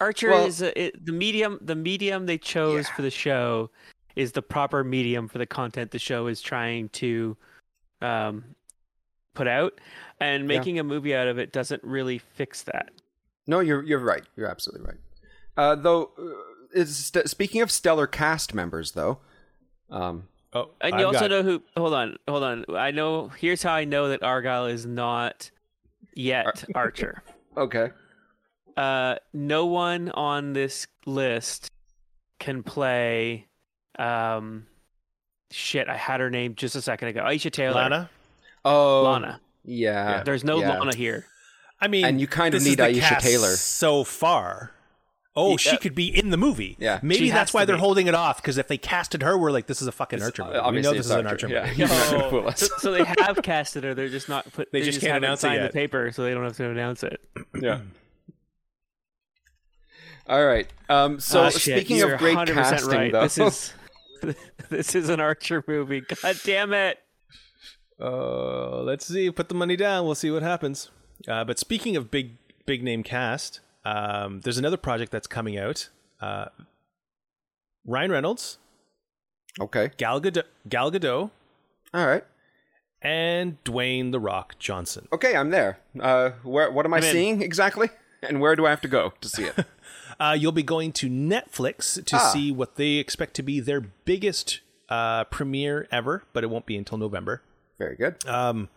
archer 0.00 0.30
Well- 0.30 0.46
is 0.46 0.62
a, 0.62 0.86
it, 0.86 1.04
the 1.06 1.12
medium 1.12 1.58
the 1.60 1.76
medium 1.76 2.26
they 2.26 2.38
chose 2.38 2.88
for 2.88 3.02
the 3.02 3.10
show 3.10 3.70
is 4.16 4.32
the 4.32 4.42
proper 4.42 4.82
medium 4.84 5.28
for 5.28 5.38
the 5.38 5.46
content 5.46 5.90
the 5.92 5.98
show 5.98 6.26
is 6.26 6.40
trying 6.42 6.88
to 6.90 7.36
um 8.00 8.44
put 9.34 9.46
out 9.46 9.80
and 10.20 10.42
Yeah. 10.42 10.58
making 10.58 10.78
a 10.78 10.84
movie 10.84 11.14
out 11.14 11.28
of 11.28 11.38
it 11.38 11.52
doesn't 11.52 11.82
really 11.84 12.18
fix 12.18 12.62
that 12.64 12.90
No, 13.46 13.60
you're 13.60 13.82
you're 13.84 13.98
right. 14.00 14.24
You're 14.36 14.48
absolutely 14.48 14.86
right. 14.86 14.98
Uh, 15.56 15.74
though, 15.74 16.10
uh, 16.18 16.78
is 16.78 16.96
st- 17.06 17.28
speaking 17.28 17.60
of 17.60 17.70
stellar 17.70 18.06
cast 18.06 18.54
members, 18.54 18.92
though, 18.92 19.18
um, 19.90 20.28
Oh, 20.54 20.68
and 20.82 20.94
I've 20.94 21.00
you 21.00 21.06
also 21.06 21.20
got- 21.20 21.30
know 21.30 21.42
who 21.42 21.62
hold 21.78 21.94
on 21.94 22.16
hold 22.28 22.42
on 22.42 22.66
i 22.76 22.90
know 22.90 23.28
here's 23.28 23.62
how 23.62 23.72
i 23.72 23.84
know 23.86 24.08
that 24.10 24.20
argylle 24.20 24.70
is 24.70 24.84
not 24.84 25.50
yet 26.14 26.62
archer 26.74 27.22
okay, 27.56 27.88
uh, 28.76 29.14
no 29.32 29.64
one 29.64 30.10
on 30.10 30.52
this 30.52 30.86
list 31.06 31.70
can 32.38 32.62
play. 32.62 33.46
Um, 33.98 34.66
shit, 35.50 35.88
I 35.88 35.96
had 35.96 36.20
her 36.20 36.28
name 36.30 36.54
just 36.54 36.74
a 36.76 36.82
second 36.82 37.08
ago. 37.08 37.20
Aisha 37.22 37.50
Tyler. 37.50 37.74
Lana. 37.74 38.10
oh, 38.64 39.02
Lana. 39.04 39.40
yeah, 39.64 40.22
There's 40.22 40.42
no 40.44 40.60
yeah. 40.60 40.78
Lana 40.78 40.94
here. 40.94 41.26
I 41.80 41.88
mean, 41.88 42.04
And 42.04 42.20
you 42.20 42.26
kind 42.26 42.54
of 42.54 42.62
need 42.64 42.78
the 42.78 42.84
Aisha 42.84 43.00
cast 43.00 43.26
Tyler. 43.26 43.56
so 43.56 44.04
far. 44.04 44.70
Oh, 45.34 45.56
she 45.56 45.70
Yeah. 45.70 45.76
could 45.76 45.94
be 45.94 46.06
in 46.16 46.28
the 46.28 46.36
movie. 46.36 46.76
Yeah. 46.78 47.00
maybe 47.02 47.26
She 47.26 47.30
that's 47.30 47.54
why 47.54 47.64
they're 47.64 47.76
be. 47.76 47.80
holding 47.80 48.06
it 48.06 48.14
off. 48.14 48.36
Because 48.42 48.58
if 48.58 48.68
they 48.68 48.76
casted 48.76 49.22
her, 49.22 49.38
we're 49.38 49.50
like, 49.50 49.66
this 49.66 49.80
is 49.80 49.88
a 49.88 49.92
fucking 49.92 50.22
Archer 50.22 50.44
movie. 50.44 50.56
Uh, 50.56 50.70
we 50.70 50.80
know 50.82 50.92
this 50.92 51.06
is 51.06 51.10
an 51.10 51.26
Archer, 51.26 51.46
Archer 51.46 51.48
yeah. 51.48 51.64
movie. 51.66 51.76
You're 51.76 51.88
not 51.88 52.10
gonna 52.10 52.46
Oh, 52.48 52.50
so, 52.54 52.66
so 52.78 52.92
they 52.92 53.04
have 53.04 53.40
casted 53.42 53.84
her. 53.84 53.94
They're 53.94 54.10
just 54.10 54.28
not 54.28 54.52
put. 54.52 54.70
They 54.72 54.80
They, 54.80 54.84
just 54.86 54.96
just, 54.96 55.00
can't 55.06 55.14
haven't 55.14 55.24
announce 55.24 55.40
it 55.40 55.42
signed 55.42 55.62
yet. 55.62 55.72
the 55.72 55.78
paper, 55.78 56.12
so 56.12 56.22
they 56.24 56.34
don't 56.34 56.44
have 56.44 56.56
to 56.58 56.68
announce 56.68 57.02
it. 57.02 57.20
yeah. 57.58 57.80
All 60.28 60.44
right. 60.44 60.68
Um. 60.88 61.18
So 61.18 61.50
shit, 61.50 61.78
speaking 61.78 61.96
you're 61.96 62.14
of 62.14 62.18
great 62.20 62.36
100% 62.36 62.54
casting, 62.54 62.90
right. 62.90 63.12
though, 63.12 63.22
this 63.22 63.38
is 63.38 63.72
this 64.70 64.94
is 64.94 65.08
an 65.08 65.18
Archer 65.20 65.64
movie. 65.66 66.00
God 66.02 66.36
damn 66.44 66.72
it! 66.72 66.98
Uh, 68.00 68.82
let's 68.82 69.06
see. 69.06 69.30
Put 69.30 69.48
the 69.48 69.54
money 69.54 69.76
down. 69.76 70.04
We'll 70.06 70.14
see 70.14 70.30
what 70.30 70.42
happens. 70.42 70.90
Uh, 71.26 71.44
but 71.44 71.58
speaking 71.58 71.96
of 71.96 72.10
big, 72.10 72.36
big 72.66 72.82
name 72.84 73.02
cast, 73.02 73.60
um, 73.84 74.40
there's 74.40 74.58
another 74.58 74.76
project 74.76 75.12
that's 75.12 75.26
coming 75.26 75.58
out. 75.58 75.88
Uh, 76.20 76.46
Ryan 77.86 78.12
Reynolds, 78.12 78.58
okay. 79.60 79.90
Gal 79.96 80.20
Gadot, 80.20 80.44
Gal 80.68 80.90
Gadot, 80.92 81.30
All 81.94 82.06
right. 82.06 82.24
and 83.00 83.62
Dwayne 83.64 84.12
the 84.12 84.20
Rock 84.20 84.56
Johnson. 84.58 85.08
Okay, 85.12 85.34
I'm 85.36 85.50
there. 85.50 85.78
Uh, 85.98 86.30
where? 86.44 86.70
What 86.70 86.86
am 86.86 86.94
I 86.94 86.98
I'm 86.98 87.04
in. 87.04 87.10
seeing 87.12 87.42
exactly? 87.42 87.90
And 88.22 88.40
where 88.40 88.54
do 88.54 88.66
I 88.66 88.70
have 88.70 88.80
to 88.82 88.88
go 88.88 89.12
to 89.20 89.28
see 89.28 89.44
it? 89.44 89.54
Uh, 90.20 90.34
you'll 90.38 90.52
be 90.52 90.62
going 90.62 90.92
to 90.92 91.08
Netflix 91.08 91.94
to 92.04 92.16
Ah. 92.16 92.30
see 92.32 92.52
what 92.52 92.76
they 92.76 92.92
expect 92.96 93.34
to 93.34 93.42
be 93.42 93.58
their 93.58 93.80
biggest 93.80 94.60
uh, 94.88 95.24
premiere 95.24 95.88
ever, 95.90 96.22
but 96.32 96.44
it 96.44 96.50
won't 96.50 96.66
be 96.66 96.76
until 96.76 96.96
November. 96.98 97.42
Very 97.82 97.96
good. 97.96 98.24
Um, 98.28 98.68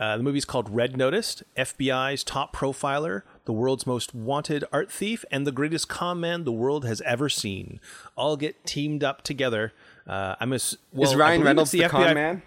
uh, 0.00 0.16
the 0.16 0.22
movie's 0.22 0.44
called 0.44 0.68
Red 0.68 0.96
Noticed, 0.96 1.44
FBI's 1.56 2.24
top 2.24 2.54
profiler, 2.54 3.22
the 3.44 3.52
world's 3.52 3.86
most 3.86 4.14
wanted 4.14 4.64
art 4.72 4.90
thief, 4.90 5.24
and 5.30 5.46
the 5.46 5.52
greatest 5.52 5.88
con 5.88 6.20
man 6.20 6.44
the 6.44 6.52
world 6.52 6.84
has 6.84 7.00
ever 7.02 7.28
seen. 7.28 7.80
All 8.16 8.36
get 8.36 8.64
teamed 8.64 9.04
up 9.04 9.22
together. 9.22 9.72
Uh, 10.06 10.34
I'm 10.40 10.52
ass- 10.52 10.76
well, 10.92 11.08
Is 11.08 11.16
Ryan 11.16 11.42
Reynolds 11.42 11.72
it's 11.72 11.82
the, 11.82 11.88
con 11.88 12.14
man? 12.14 12.42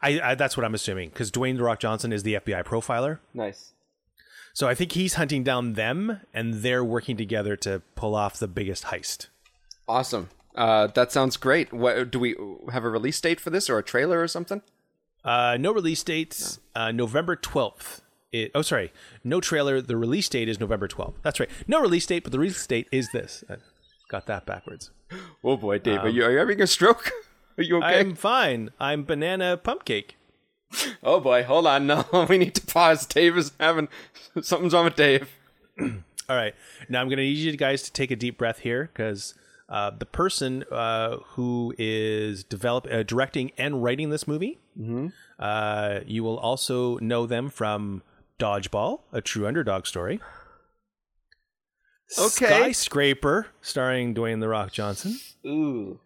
I, 0.00 0.20
I, 0.20 0.34
that's 0.36 0.56
what 0.56 0.64
I'm 0.64 0.74
assuming 0.74 1.08
because 1.08 1.30
Dwayne 1.32 1.56
the 1.56 1.64
Rock 1.64 1.80
Johnson 1.80 2.12
is 2.12 2.22
the 2.22 2.34
FBI 2.34 2.64
profiler. 2.64 3.18
Nice. 3.34 3.72
So 4.52 4.68
I 4.68 4.74
think 4.74 4.92
he's 4.92 5.14
hunting 5.14 5.42
down 5.42 5.74
them, 5.74 6.20
and 6.34 6.54
they're 6.54 6.84
working 6.84 7.16
together 7.16 7.56
to 7.56 7.82
pull 7.94 8.14
off 8.14 8.38
the 8.38 8.48
biggest 8.48 8.84
heist. 8.84 9.28
Awesome. 9.88 10.28
Uh, 10.54 10.88
that 10.88 11.12
sounds 11.12 11.36
great. 11.36 11.72
What 11.72 12.10
do 12.10 12.18
we 12.18 12.36
have 12.72 12.84
a 12.84 12.90
release 12.90 13.20
date 13.20 13.40
for 13.40 13.50
this 13.50 13.70
or 13.70 13.78
a 13.78 13.82
trailer 13.82 14.20
or 14.20 14.28
something? 14.28 14.62
Uh, 15.28 15.56
no 15.58 15.72
release 15.72 16.02
dates. 16.02 16.58
Uh, 16.74 16.90
November 16.90 17.36
twelfth. 17.36 18.02
It, 18.32 18.50
oh, 18.54 18.62
sorry. 18.62 18.92
No 19.24 19.40
trailer. 19.40 19.80
The 19.80 19.96
release 19.96 20.28
date 20.28 20.48
is 20.48 20.58
November 20.58 20.88
twelfth. 20.88 21.18
That's 21.22 21.38
right. 21.38 21.50
No 21.66 21.80
release 21.80 22.06
date, 22.06 22.22
but 22.24 22.32
the 22.32 22.38
release 22.38 22.66
date 22.66 22.88
is 22.90 23.10
this. 23.12 23.44
I 23.48 23.56
got 24.08 24.26
that 24.26 24.46
backwards. 24.46 24.90
Oh 25.44 25.56
boy, 25.56 25.78
Dave, 25.78 26.00
are 26.00 26.08
you 26.08 26.24
are 26.24 26.30
you 26.32 26.38
having 26.38 26.60
a 26.60 26.66
stroke? 26.66 27.10
Are 27.58 27.64
you 27.64 27.78
okay? 27.78 27.98
I'm 27.98 28.14
fine. 28.14 28.70
I'm 28.78 29.02
banana 29.02 29.56
pump 29.56 29.84
cake. 29.84 30.16
Oh 31.02 31.18
boy, 31.18 31.42
hold 31.42 31.66
on. 31.66 31.86
No, 31.88 32.04
we 32.28 32.38
need 32.38 32.54
to 32.54 32.64
pause. 32.64 33.04
Dave 33.04 33.36
is 33.36 33.50
having 33.58 33.88
something's 34.42 34.74
wrong 34.74 34.84
with 34.84 34.94
Dave. 34.94 35.28
All 35.80 36.36
right. 36.36 36.54
Now 36.88 37.00
I'm 37.00 37.08
going 37.08 37.16
to 37.16 37.24
need 37.24 37.38
you 37.38 37.56
guys 37.56 37.82
to 37.82 37.92
take 37.92 38.12
a 38.12 38.16
deep 38.16 38.38
breath 38.38 38.60
here 38.60 38.90
because 38.92 39.34
uh, 39.68 39.90
the 39.90 40.06
person 40.06 40.64
uh, 40.72 41.16
who 41.34 41.74
is 41.78 42.42
develop, 42.44 42.86
uh, 42.90 43.02
directing 43.02 43.52
and 43.58 43.82
writing 43.82 44.10
this 44.10 44.26
movie, 44.26 44.58
uh, 45.38 46.00
you 46.06 46.22
will 46.24 46.38
also 46.38 46.96
know 46.98 47.26
them 47.26 47.50
from 47.50 48.02
Dodgeball, 48.38 49.00
a 49.12 49.20
true 49.20 49.46
underdog 49.46 49.86
story. 49.86 50.20
Okay. 52.18 52.46
Skyscraper, 52.72 53.48
starring 53.60 54.14
Dwayne 54.14 54.40
the 54.40 54.48
Rock 54.48 54.72
Johnson. 54.72 55.18
Ooh. 55.46 56.00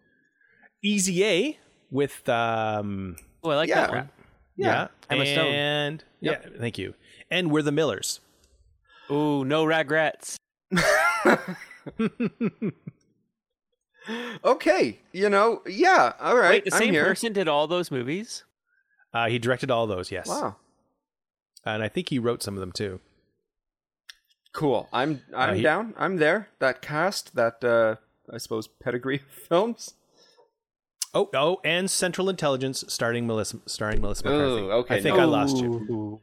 Easy 0.83 1.23
A 1.25 1.57
with 1.89 2.27
um, 2.27 3.15
Oh, 3.43 3.49
I 3.51 3.55
like 3.55 3.69
Yeah. 3.69 3.75
that 3.81 3.91
one. 3.91 4.09
yeah, 4.57 4.87
Emma 5.09 5.25
Stone. 5.25 5.53
and 5.53 6.03
yeah, 6.19 6.39
thank 6.59 6.77
you. 6.77 6.93
And 7.31 7.49
we're 7.51 7.61
the 7.61 7.71
Millers. 7.71 8.19
Ooh, 9.09 9.45
no 9.45 9.63
regrets. 9.63 10.37
Okay, 14.43 14.99
you 15.11 15.29
know, 15.29 15.61
yeah. 15.67 16.13
All 16.19 16.35
right, 16.37 16.63
Wait, 16.63 16.65
the 16.65 16.73
I'm 16.73 16.79
same 16.79 16.93
here. 16.93 17.05
person 17.05 17.31
did 17.33 17.47
all 17.47 17.67
those 17.67 17.89
movies? 17.91 18.43
Uh, 19.13 19.27
he 19.27 19.39
directed 19.39 19.69
all 19.71 19.87
those, 19.87 20.11
yes, 20.11 20.27
Wow, 20.27 20.57
and 21.65 21.81
I 21.83 21.87
think 21.87 22.09
he 22.09 22.19
wrote 22.19 22.41
some 22.43 22.55
of 22.55 22.59
them 22.59 22.71
too. 22.71 22.99
cool. 24.53 24.89
I'm 24.91 25.21
I'm 25.35 25.55
he- 25.55 25.61
down. 25.61 25.93
I'm 25.97 26.17
there. 26.17 26.49
That 26.59 26.81
cast, 26.81 27.35
that 27.35 27.63
uh, 27.63 27.95
I 28.33 28.37
suppose 28.37 28.67
pedigree 28.67 29.19
films. 29.49 29.93
Oh, 31.15 31.29
oh, 31.35 31.59
and 31.63 31.89
Central 31.91 32.27
Intelligence, 32.27 32.83
starring 32.87 33.27
Melissa, 33.27 33.57
starring 33.67 34.01
Melissa 34.01 34.23
McCarthy. 34.25 34.61
Ooh, 34.63 34.71
okay, 34.71 34.95
I 34.95 35.01
think 35.01 35.15
no. 35.15 35.21
I 35.21 35.25
lost 35.25 35.57
you. 35.57 36.21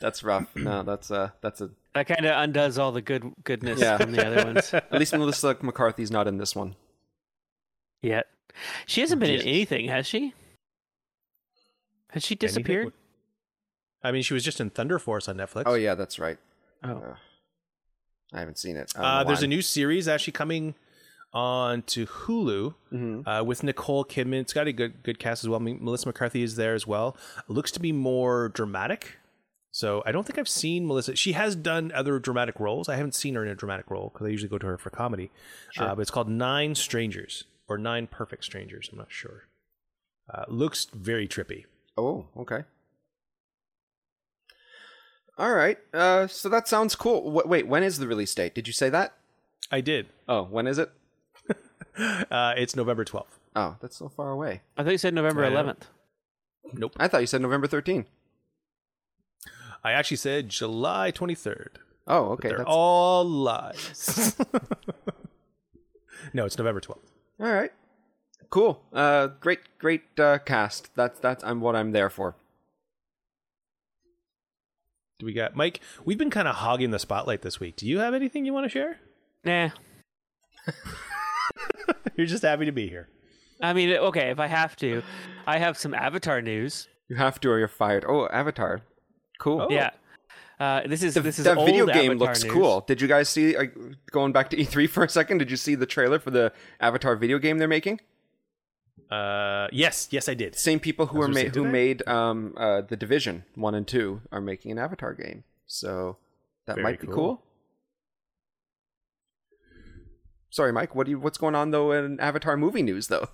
That's 0.00 0.22
rough. 0.22 0.54
no, 0.54 0.82
that's 0.84 1.10
uh, 1.10 1.30
that's 1.42 1.60
a. 1.60 1.70
That 1.94 2.06
kind 2.06 2.24
of 2.24 2.40
undoes 2.40 2.78
all 2.78 2.92
the 2.92 3.02
good 3.02 3.32
goodness 3.42 3.80
Yeah. 3.80 3.96
from 3.98 4.12
the 4.12 4.24
other 4.24 4.44
ones. 4.44 4.72
At 4.74 4.92
least 4.92 5.12
Melissa 5.16 5.56
McCarthy's 5.60 6.12
not 6.12 6.28
in 6.28 6.38
this 6.38 6.54
one. 6.54 6.76
Yet, 8.02 8.26
she 8.86 9.00
hasn't 9.00 9.20
been 9.20 9.30
in 9.30 9.40
anything, 9.42 9.88
has 9.88 10.06
she? 10.06 10.34
Has 12.10 12.24
she 12.24 12.34
disappeared? 12.34 12.80
Anything- 12.86 12.92
I 14.02 14.12
mean, 14.12 14.22
she 14.22 14.32
was 14.34 14.44
just 14.44 14.60
in 14.60 14.70
Thunder 14.70 14.98
Force 14.98 15.28
on 15.28 15.36
Netflix. 15.36 15.64
Oh 15.66 15.74
yeah, 15.74 15.94
that's 15.94 16.18
right. 16.18 16.38
Oh, 16.84 17.16
I 18.32 18.38
haven't 18.38 18.58
seen 18.58 18.76
it. 18.76 18.92
Uh, 18.94 19.24
there's 19.24 19.42
a 19.42 19.46
new 19.48 19.62
series 19.62 20.06
actually 20.06 20.32
coming 20.34 20.74
on 21.32 21.82
to 21.82 22.06
Hulu 22.06 22.74
Mhm. 22.92 23.26
uh, 23.26 23.44
with 23.44 23.62
Nicole 23.64 24.04
Kidman. 24.04 24.40
It's 24.40 24.52
got 24.52 24.66
a 24.68 24.72
good 24.72 25.02
good 25.02 25.18
cast 25.18 25.42
as 25.44 25.48
well. 25.48 25.58
I 25.60 25.62
mean, 25.62 25.78
Melissa 25.84 26.06
McCarthy 26.06 26.42
is 26.42 26.54
there 26.56 26.74
as 26.74 26.86
well. 26.86 27.16
looks 27.48 27.70
to 27.72 27.80
be 27.80 27.90
more 27.92 28.48
dramatic. 28.50 29.16
So 29.72 30.02
I 30.06 30.12
don't 30.12 30.24
think 30.26 30.38
I've 30.38 30.48
seen 30.48 30.86
Melissa. 30.86 31.14
She 31.16 31.32
has 31.32 31.54
done 31.56 31.92
other 31.92 32.18
dramatic 32.18 32.58
roles. 32.60 32.88
I 32.88 32.96
haven't 32.96 33.14
seen 33.14 33.34
her 33.34 33.44
in 33.44 33.50
a 33.50 33.54
dramatic 33.54 33.90
role 33.90 34.10
because 34.12 34.26
I 34.26 34.30
usually 34.30 34.48
go 34.48 34.58
to 34.58 34.66
her 34.66 34.78
for 34.78 34.90
comedy. 34.90 35.30
Uh, 35.76 35.94
but 35.94 36.00
it's 36.02 36.10
called 36.10 36.28
Nine 36.28 36.74
Strangers 36.74 37.44
or 37.68 37.78
Nine 37.78 38.06
Perfect 38.06 38.44
Strangers. 38.44 38.88
I'm 38.90 38.98
not 38.98 39.12
sure. 39.12 39.44
Uh, 40.32 40.44
looks 40.48 40.86
very 40.92 41.28
trippy. 41.28 41.64
Oh, 41.96 42.26
okay. 42.36 42.64
All 45.38 45.54
right. 45.54 45.78
Uh, 45.94 46.26
so 46.26 46.48
that 46.48 46.66
sounds 46.66 46.96
cool. 46.96 47.24
W- 47.24 47.46
wait, 47.48 47.66
when 47.68 47.82
is 47.82 47.98
the 47.98 48.08
release 48.08 48.34
date? 48.34 48.54
Did 48.54 48.66
you 48.66 48.72
say 48.72 48.88
that? 48.90 49.14
I 49.70 49.80
did. 49.80 50.06
Oh, 50.28 50.44
when 50.44 50.66
is 50.66 50.78
it? 50.78 50.90
Uh, 52.30 52.54
it's 52.56 52.76
November 52.76 53.04
12th. 53.04 53.24
Oh, 53.56 53.74
that's 53.80 53.96
so 53.96 54.08
far 54.08 54.30
away. 54.30 54.60
I 54.76 54.84
thought 54.84 54.92
you 54.92 54.98
said 54.98 55.14
November 55.14 55.44
I 55.44 55.48
know. 55.48 55.64
11th. 55.64 55.82
Nope. 56.74 56.92
I 56.96 57.08
thought 57.08 57.22
you 57.22 57.26
said 57.26 57.40
November 57.42 57.66
13th. 57.66 58.06
I 59.82 59.90
actually 59.90 60.18
said 60.18 60.48
July 60.48 61.10
23rd. 61.10 61.70
Oh, 62.06 62.26
okay. 62.32 62.50
They're 62.50 62.58
That's... 62.58 62.70
all 62.70 63.24
lies. 63.24 64.36
no, 66.32 66.46
it's 66.46 66.56
November 66.56 66.80
12th. 66.80 66.98
All 67.40 67.52
right. 67.52 67.70
Cool. 68.50 68.82
Uh, 68.92 69.28
great, 69.40 69.60
great 69.78 70.02
uh, 70.18 70.38
cast. 70.38 70.90
That's 70.96 71.20
that's 71.20 71.44
I'm 71.44 71.60
what 71.60 71.76
I'm 71.76 71.92
there 71.92 72.10
for. 72.10 72.34
Do 75.18 75.26
we 75.26 75.32
got 75.32 75.56
Mike? 75.56 75.80
We've 76.04 76.18
been 76.18 76.30
kind 76.30 76.46
of 76.48 76.56
hogging 76.56 76.90
the 76.92 76.98
spotlight 76.98 77.42
this 77.42 77.58
week. 77.58 77.76
Do 77.76 77.86
you 77.86 77.98
have 77.98 78.14
anything 78.14 78.44
you 78.44 78.52
want 78.52 78.64
to 78.64 78.70
share? 78.70 78.98
Nah. 79.44 79.70
You're 82.16 82.26
just 82.26 82.44
happy 82.44 82.66
to 82.66 82.72
be 82.72 82.88
here. 82.88 83.08
I 83.60 83.72
mean, 83.72 83.90
okay, 83.90 84.30
if 84.30 84.38
I 84.38 84.46
have 84.46 84.76
to, 84.76 85.02
I 85.46 85.58
have 85.58 85.76
some 85.76 85.92
Avatar 85.92 86.40
news. 86.40 86.86
You 87.08 87.16
have 87.16 87.40
to, 87.40 87.50
or 87.50 87.58
you're 87.58 87.66
fired. 87.66 88.04
Oh, 88.06 88.28
Avatar. 88.28 88.82
Cool. 89.40 89.62
Oh. 89.62 89.68
Yeah. 89.70 89.90
Uh, 90.60 90.82
this 90.86 91.02
is 91.02 91.14
The, 91.14 91.20
this 91.20 91.38
is 91.38 91.44
that 91.44 91.56
video 91.64 91.86
game 91.86 92.10
Avatar 92.12 92.28
looks 92.28 92.42
news. 92.42 92.52
cool. 92.52 92.80
Did 92.86 93.00
you 93.00 93.06
guys 93.08 93.28
see? 93.28 93.56
Uh, 93.56 93.66
going 94.10 94.32
back 94.32 94.50
to 94.50 94.56
E3 94.56 94.88
for 94.90 95.04
a 95.04 95.08
second, 95.08 95.38
did 95.38 95.50
you 95.50 95.56
see 95.56 95.74
the 95.76 95.86
trailer 95.86 96.18
for 96.18 96.30
the 96.30 96.52
Avatar 96.80 97.14
video 97.16 97.38
game 97.38 97.58
they're 97.58 97.68
making? 97.68 98.00
Uh, 99.10 99.68
yes, 99.72 100.08
yes, 100.10 100.28
I 100.28 100.34
did. 100.34 100.54
Same 100.56 100.80
people 100.80 101.06
who 101.06 101.22
I 101.22 101.28
was 101.28 101.28
are 101.28 101.32
gonna 101.32 101.44
ma- 101.44 101.54
who 101.54 101.62
did 101.62 101.68
I? 101.68 101.70
made 101.72 102.08
um 102.08 102.54
uh 102.56 102.80
the 102.82 102.96
Division 102.96 103.44
one 103.54 103.74
and 103.74 103.86
two 103.86 104.20
are 104.32 104.40
making 104.40 104.72
an 104.72 104.78
Avatar 104.78 105.14
game. 105.14 105.44
So 105.66 106.16
that 106.66 106.74
Very 106.74 106.82
might 106.84 107.00
be 107.00 107.06
cool. 107.06 107.14
cool. 107.14 107.42
Sorry, 110.50 110.72
Mike. 110.72 110.94
What 110.94 111.04
do 111.06 111.10
you? 111.12 111.18
What's 111.18 111.38
going 111.38 111.54
on 111.54 111.70
though 111.70 111.92
in 111.92 112.18
Avatar 112.20 112.56
movie 112.56 112.82
news 112.82 113.08
though? 113.08 113.28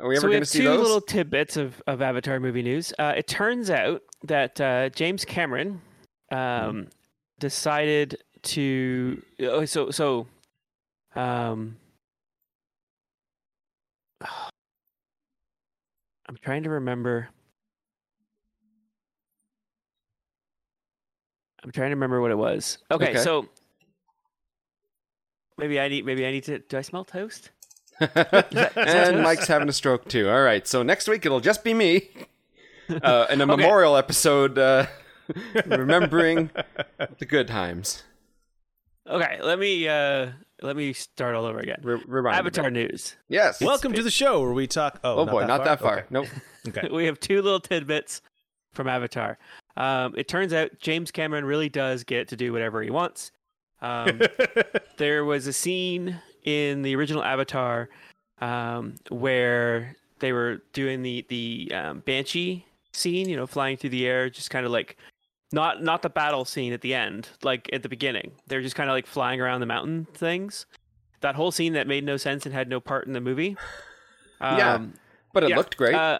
Are 0.00 0.08
we 0.08 0.16
ever 0.16 0.22
so 0.22 0.26
we 0.28 0.32
going 0.32 0.40
have 0.42 0.48
to 0.48 0.52
see 0.52 0.58
two 0.58 0.64
those? 0.64 0.80
little 0.80 1.00
tidbits 1.00 1.56
of, 1.56 1.82
of 1.86 2.02
Avatar 2.02 2.40
movie 2.40 2.62
news. 2.62 2.92
Uh, 2.98 3.14
it 3.16 3.26
turns 3.28 3.70
out 3.70 4.02
that 4.24 4.60
uh, 4.60 4.88
James 4.90 5.24
Cameron 5.24 5.82
um, 6.30 6.38
Mm-hmm. 6.38 6.88
decided 7.38 8.16
to. 8.42 9.22
Oh, 9.40 9.64
so 9.64 9.90
so. 9.90 10.26
Um, 11.16 11.76
I'm 16.26 16.36
trying 16.42 16.62
to 16.64 16.70
remember. 16.70 17.28
I'm 21.62 21.70
trying 21.70 21.90
to 21.90 21.96
remember 21.96 22.20
what 22.20 22.30
it 22.30 22.38
was. 22.38 22.78
Okay, 22.90 23.10
Okay. 23.10 23.18
so 23.18 23.48
maybe 25.56 25.80
I 25.80 25.88
need 25.88 26.04
maybe 26.04 26.26
I 26.26 26.30
need 26.30 26.44
to. 26.44 26.58
Do 26.58 26.76
I 26.78 26.82
smell 26.82 27.04
toast? 27.04 27.50
and 28.00 29.22
Mike's 29.22 29.46
having 29.46 29.68
a 29.68 29.72
stroke 29.72 30.08
too. 30.08 30.28
All 30.28 30.42
right, 30.42 30.66
so 30.66 30.82
next 30.82 31.08
week 31.08 31.24
it'll 31.24 31.40
just 31.40 31.62
be 31.64 31.72
me 31.74 32.08
uh, 33.02 33.26
in 33.30 33.40
a 33.40 33.44
Okay. 33.44 33.56
memorial 33.56 33.96
episode, 33.96 34.58
uh, 34.58 34.86
remembering 35.66 36.50
the 37.18 37.26
good 37.26 37.48
times. 37.48 38.02
Okay, 39.08 39.38
let 39.42 39.58
me 39.58 39.86
uh 39.86 40.30
let 40.62 40.76
me 40.76 40.92
start 40.94 41.34
all 41.34 41.44
over 41.44 41.58
again. 41.58 41.80
Re- 41.82 42.02
remind 42.06 42.34
me. 42.34 42.38
Avatar 42.38 42.70
news. 42.70 43.16
Yes. 43.28 43.60
Welcome 43.60 43.92
to 43.92 44.02
the 44.02 44.10
show 44.10 44.40
where 44.40 44.52
we 44.52 44.66
talk. 44.66 44.98
Oh, 45.04 45.18
Oh 45.18 45.26
boy, 45.26 45.44
not 45.46 45.64
that 45.64 45.80
far. 45.80 46.06
Nope. 46.08 46.26
Okay. 46.68 46.80
okay. 46.86 46.94
we 46.94 47.04
have 47.04 47.20
two 47.20 47.42
little 47.42 47.60
tidbits 47.60 48.22
from 48.72 48.88
Avatar. 48.88 49.38
Um, 49.76 50.14
it 50.16 50.26
turns 50.26 50.52
out 50.52 50.70
James 50.80 51.10
Cameron 51.10 51.44
really 51.44 51.68
does 51.68 52.04
get 52.04 52.28
to 52.28 52.36
do 52.36 52.52
whatever 52.52 52.82
he 52.82 52.90
wants. 52.90 53.30
Um, 53.82 54.22
there 54.96 55.24
was 55.24 55.46
a 55.46 55.52
scene 55.52 56.18
in 56.44 56.80
the 56.82 56.96
original 56.96 57.22
Avatar 57.22 57.90
um, 58.40 58.94
where 59.10 59.96
they 60.20 60.32
were 60.32 60.62
doing 60.72 61.02
the 61.02 61.26
the 61.28 61.70
um, 61.74 62.00
banshee 62.00 62.64
scene, 62.92 63.28
you 63.28 63.36
know, 63.36 63.46
flying 63.46 63.76
through 63.76 63.90
the 63.90 64.06
air, 64.06 64.30
just 64.30 64.48
kind 64.48 64.64
of 64.64 64.72
like 64.72 64.96
not 65.52 65.82
not 65.82 66.02
the 66.02 66.10
battle 66.10 66.44
scene 66.44 66.72
at 66.72 66.80
the 66.80 66.94
end, 66.94 67.28
like 67.42 67.70
at 67.72 67.82
the 67.82 67.88
beginning. 67.88 68.32
They're 68.46 68.62
just 68.62 68.74
kind 68.76 68.90
of 68.90 68.94
like 68.94 69.06
flying 69.06 69.40
around 69.40 69.60
the 69.60 69.66
mountain 69.66 70.06
things. 70.14 70.66
That 71.20 71.34
whole 71.34 71.50
scene 71.52 71.72
that 71.74 71.86
made 71.86 72.04
no 72.04 72.16
sense 72.16 72.44
and 72.44 72.54
had 72.54 72.68
no 72.68 72.80
part 72.80 73.06
in 73.06 73.12
the 73.12 73.20
movie. 73.20 73.56
Yeah. 74.40 74.74
Um, 74.74 74.94
But 75.32 75.44
it 75.44 75.50
yeah, 75.50 75.56
looked 75.56 75.76
great. 75.76 75.94
Uh, 75.94 76.18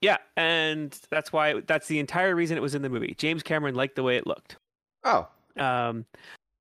yeah, 0.00 0.16
and 0.36 0.96
that's 1.10 1.32
why 1.32 1.60
that's 1.66 1.86
the 1.88 1.98
entire 1.98 2.34
reason 2.34 2.56
it 2.56 2.60
was 2.60 2.74
in 2.74 2.82
the 2.82 2.88
movie. 2.88 3.14
James 3.18 3.42
Cameron 3.42 3.74
liked 3.74 3.96
the 3.96 4.02
way 4.02 4.16
it 4.16 4.26
looked. 4.26 4.56
oh. 5.04 5.28
Um, 5.56 6.06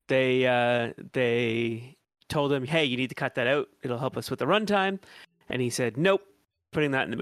they 0.08 0.48
uh, 0.48 0.94
they 1.14 1.96
told 2.30 2.52
him, 2.52 2.66
"Hey, 2.66 2.84
you 2.86 2.98
need 2.98 3.10
to 3.10 3.16
cut 3.16 3.36
that 3.36 3.46
out. 3.46 3.68
It'll 3.84 4.00
help 4.00 4.18
us 4.18 4.32
with 4.32 4.40
the 4.40 4.46
runtime," 4.46 5.00
and 5.50 5.62
he 5.62 5.70
said, 5.70 5.98
"Nope, 5.98 6.24
putting 6.72 6.92
that 6.92 7.08
in 7.08 7.12
the 7.12 7.18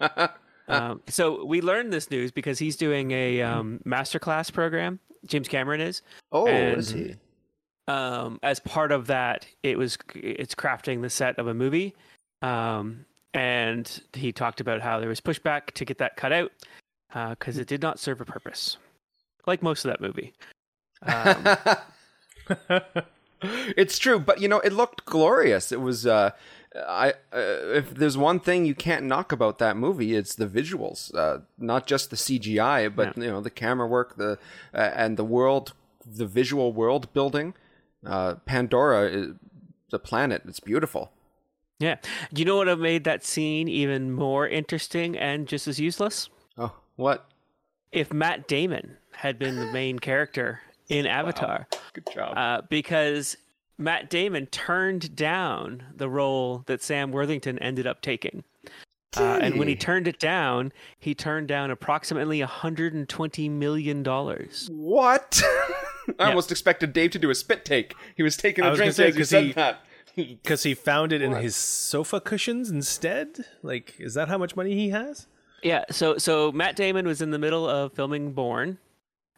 movie." 0.00 0.28
um, 0.68 1.02
so 1.08 1.44
we 1.44 1.60
learned 1.60 1.92
this 1.92 2.10
news 2.10 2.30
because 2.32 2.58
he's 2.58 2.76
doing 2.76 3.10
a 3.10 3.42
um, 3.42 3.80
masterclass 3.86 4.52
program. 4.52 4.98
James 5.26 5.48
Cameron 5.48 5.80
is. 5.80 6.02
oh, 6.32 6.46
And- 6.46 6.78
is 6.78 6.90
he? 6.90 7.16
um, 7.88 8.38
as 8.42 8.60
part 8.60 8.92
of 8.92 9.06
that, 9.08 9.46
it 9.62 9.76
was 9.76 9.98
it's 10.14 10.54
crafting 10.54 11.02
the 11.02 11.10
set 11.10 11.38
of 11.38 11.46
a 11.48 11.54
movie, 11.54 11.94
um, 12.42 13.04
and 13.34 14.02
he 14.14 14.32
talked 14.32 14.60
about 14.60 14.80
how 14.80 15.00
there 15.00 15.08
was 15.08 15.20
pushback 15.20 15.72
to 15.72 15.84
get 15.84 15.98
that 15.98 16.16
cut 16.16 16.32
out 16.32 16.50
because 17.30 17.58
it 17.58 17.66
did 17.68 17.82
not 17.82 17.98
serve 17.98 18.20
a 18.20 18.24
purpose, 18.24 18.76
like 19.46 19.62
most 19.62 19.84
of 19.84 19.90
that 19.90 20.00
movie. 20.00 20.32
Um, 21.02 21.44
it's 23.76 23.98
true, 23.98 24.18
but 24.18 24.40
you 24.40 24.48
know, 24.48 24.60
it 24.60 24.72
looked 24.72 25.04
glorious. 25.04 25.72
It 25.72 25.80
was. 25.80 26.06
Uh, 26.06 26.30
I 26.76 27.10
uh, 27.32 27.38
if 27.74 27.94
there's 27.94 28.18
one 28.18 28.40
thing 28.40 28.64
you 28.64 28.74
can't 28.74 29.04
knock 29.04 29.30
about 29.32 29.58
that 29.58 29.76
movie, 29.76 30.14
it's 30.14 30.34
the 30.34 30.46
visuals. 30.46 31.14
Uh, 31.14 31.40
not 31.58 31.86
just 31.86 32.10
the 32.10 32.16
CGI, 32.16 32.94
but 32.94 33.16
you 33.16 33.30
know 33.30 33.40
the 33.40 33.50
camera 33.50 33.86
work, 33.86 34.16
the 34.16 34.38
uh, 34.74 34.90
and 34.94 35.16
the 35.16 35.24
world, 35.24 35.72
the 36.04 36.26
visual 36.26 36.72
world 36.72 37.12
building. 37.12 37.54
Uh, 38.04 38.34
Pandora, 38.44 39.08
is, 39.08 39.34
the 39.90 39.98
planet, 39.98 40.42
it's 40.46 40.60
beautiful. 40.60 41.12
yeah, 41.78 41.96
you 42.34 42.44
know 42.44 42.56
what 42.56 42.66
would 42.66 42.68
have 42.68 42.78
made 42.80 43.04
that 43.04 43.24
scene 43.24 43.68
even 43.68 44.10
more 44.12 44.46
interesting 44.46 45.16
and 45.16 45.46
just 45.46 45.68
as 45.68 45.78
useless? 45.78 46.28
Oh, 46.58 46.72
what? 46.96 47.26
If 47.92 48.12
Matt 48.12 48.48
Damon 48.48 48.96
had 49.12 49.38
been 49.38 49.56
the 49.56 49.66
main 49.72 50.00
character 50.00 50.60
in 50.88 51.06
Avatar. 51.06 51.66
Good 51.92 52.08
job. 52.12 52.36
uh, 52.36 52.62
because 52.68 53.36
Matt 53.78 54.08
Damon 54.10 54.46
turned 54.46 55.16
down 55.16 55.82
the 55.96 56.08
role 56.08 56.62
that 56.66 56.82
Sam 56.82 57.10
Worthington 57.10 57.58
ended 57.58 57.86
up 57.86 58.00
taking. 58.02 58.44
Uh, 59.16 59.38
and 59.40 59.56
when 59.58 59.68
he 59.68 59.76
turned 59.76 60.08
it 60.08 60.18
down, 60.18 60.72
he 60.98 61.14
turned 61.14 61.46
down 61.46 61.70
approximately 61.70 62.40
120 62.40 63.48
million 63.48 64.02
dollars. 64.02 64.68
what? 64.72 65.40
I 66.06 66.12
Yeah. 66.18 66.28
almost 66.28 66.50
expected 66.50 66.92
Dave 66.92 67.12
to 67.12 67.18
do 67.18 67.30
a 67.30 67.34
spit 67.34 67.64
take. 67.64 67.94
He 68.14 68.22
was 68.22 68.36
taking 68.36 68.64
a 68.64 68.68
drink 68.74 68.80
gonna 68.80 68.92
say, 68.92 69.08
as 69.08 69.14
you 69.14 69.20
'cause 69.20 69.28
said 69.30 69.76
he- 70.14 70.34
Because 70.42 70.62
he 70.64 70.74
found 70.74 71.12
it 71.12 71.22
in 71.22 71.32
his 71.32 71.56
sofa 71.56 72.20
cushions 72.20 72.70
instead. 72.70 73.44
Like, 73.62 73.94
is 73.98 74.14
that 74.14 74.28
how 74.28 74.36
much 74.36 74.54
money 74.56 74.74
he 74.74 74.90
has? 74.90 75.26
Yeah, 75.62 75.84
so 75.90 76.18
so 76.18 76.52
Matt 76.52 76.76
Damon 76.76 77.06
was 77.06 77.22
in 77.22 77.30
the 77.30 77.38
middle 77.38 77.66
of 77.68 77.92
filming 77.94 78.32
Bourne 78.32 78.76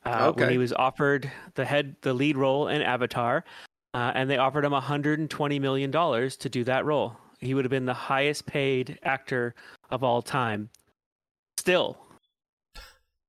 uh, 0.05 0.33
when 0.33 0.51
he 0.51 0.59
was 0.59 0.73
offered 0.73 1.31
the 1.55 1.65
head 1.65 1.95
the 2.01 2.13
lead 2.15 2.37
role 2.37 2.67
in 2.67 2.83
Avatar, 2.83 3.45
uh, 3.97 4.13
and 4.15 4.29
they 4.29 4.37
offered 4.37 4.63
him 4.65 4.73
120 4.73 5.59
million 5.59 5.91
dollars 5.91 6.37
to 6.37 6.51
do 6.51 6.63
that 6.65 6.85
role. 6.85 7.17
He 7.41 7.55
would 7.55 7.65
have 7.65 7.71
been 7.71 7.87
the 7.87 7.95
highest 7.95 8.45
paid 8.47 8.99
actor 9.03 9.55
of 9.91 10.05
all 10.05 10.21
time. 10.21 10.69
Still, 11.57 11.97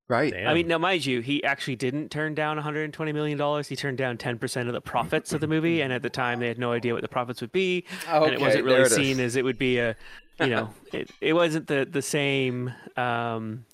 Right. 0.09 0.31
Damn. 0.31 0.47
I 0.47 0.53
mean, 0.53 0.67
now 0.69 0.77
mind 0.77 1.05
you, 1.05 1.19
he 1.19 1.43
actually 1.43 1.75
didn't 1.75 2.09
turn 2.11 2.33
down 2.33 2.55
120 2.55 3.11
million 3.11 3.37
dollars. 3.37 3.67
He 3.67 3.75
turned 3.75 3.97
down 3.97 4.17
10 4.17 4.37
percent 4.39 4.69
of 4.69 4.73
the 4.73 4.79
profits 4.81 5.33
of 5.33 5.41
the 5.41 5.47
movie, 5.47 5.81
and 5.81 5.91
at 5.91 6.01
the 6.01 6.09
time 6.09 6.39
they 6.39 6.47
had 6.47 6.57
no 6.57 6.71
idea 6.71 6.93
what 6.93 7.01
the 7.01 7.09
profits 7.09 7.41
would 7.41 7.51
be, 7.51 7.83
and 8.07 8.33
it 8.33 8.39
wasn't 8.39 8.63
really 8.63 8.79
it 8.81 8.85
is. 8.87 8.93
seen 8.95 9.19
as 9.19 9.35
it 9.35 9.43
would 9.43 9.57
be 9.57 9.79
a, 9.79 9.95
you 10.39 10.47
know, 10.47 10.69
it, 10.93 11.11
it 11.19 11.33
wasn't 11.33 11.67
the 11.67 11.85
the 11.89 12.01
same, 12.01 12.73
um, 12.95 13.65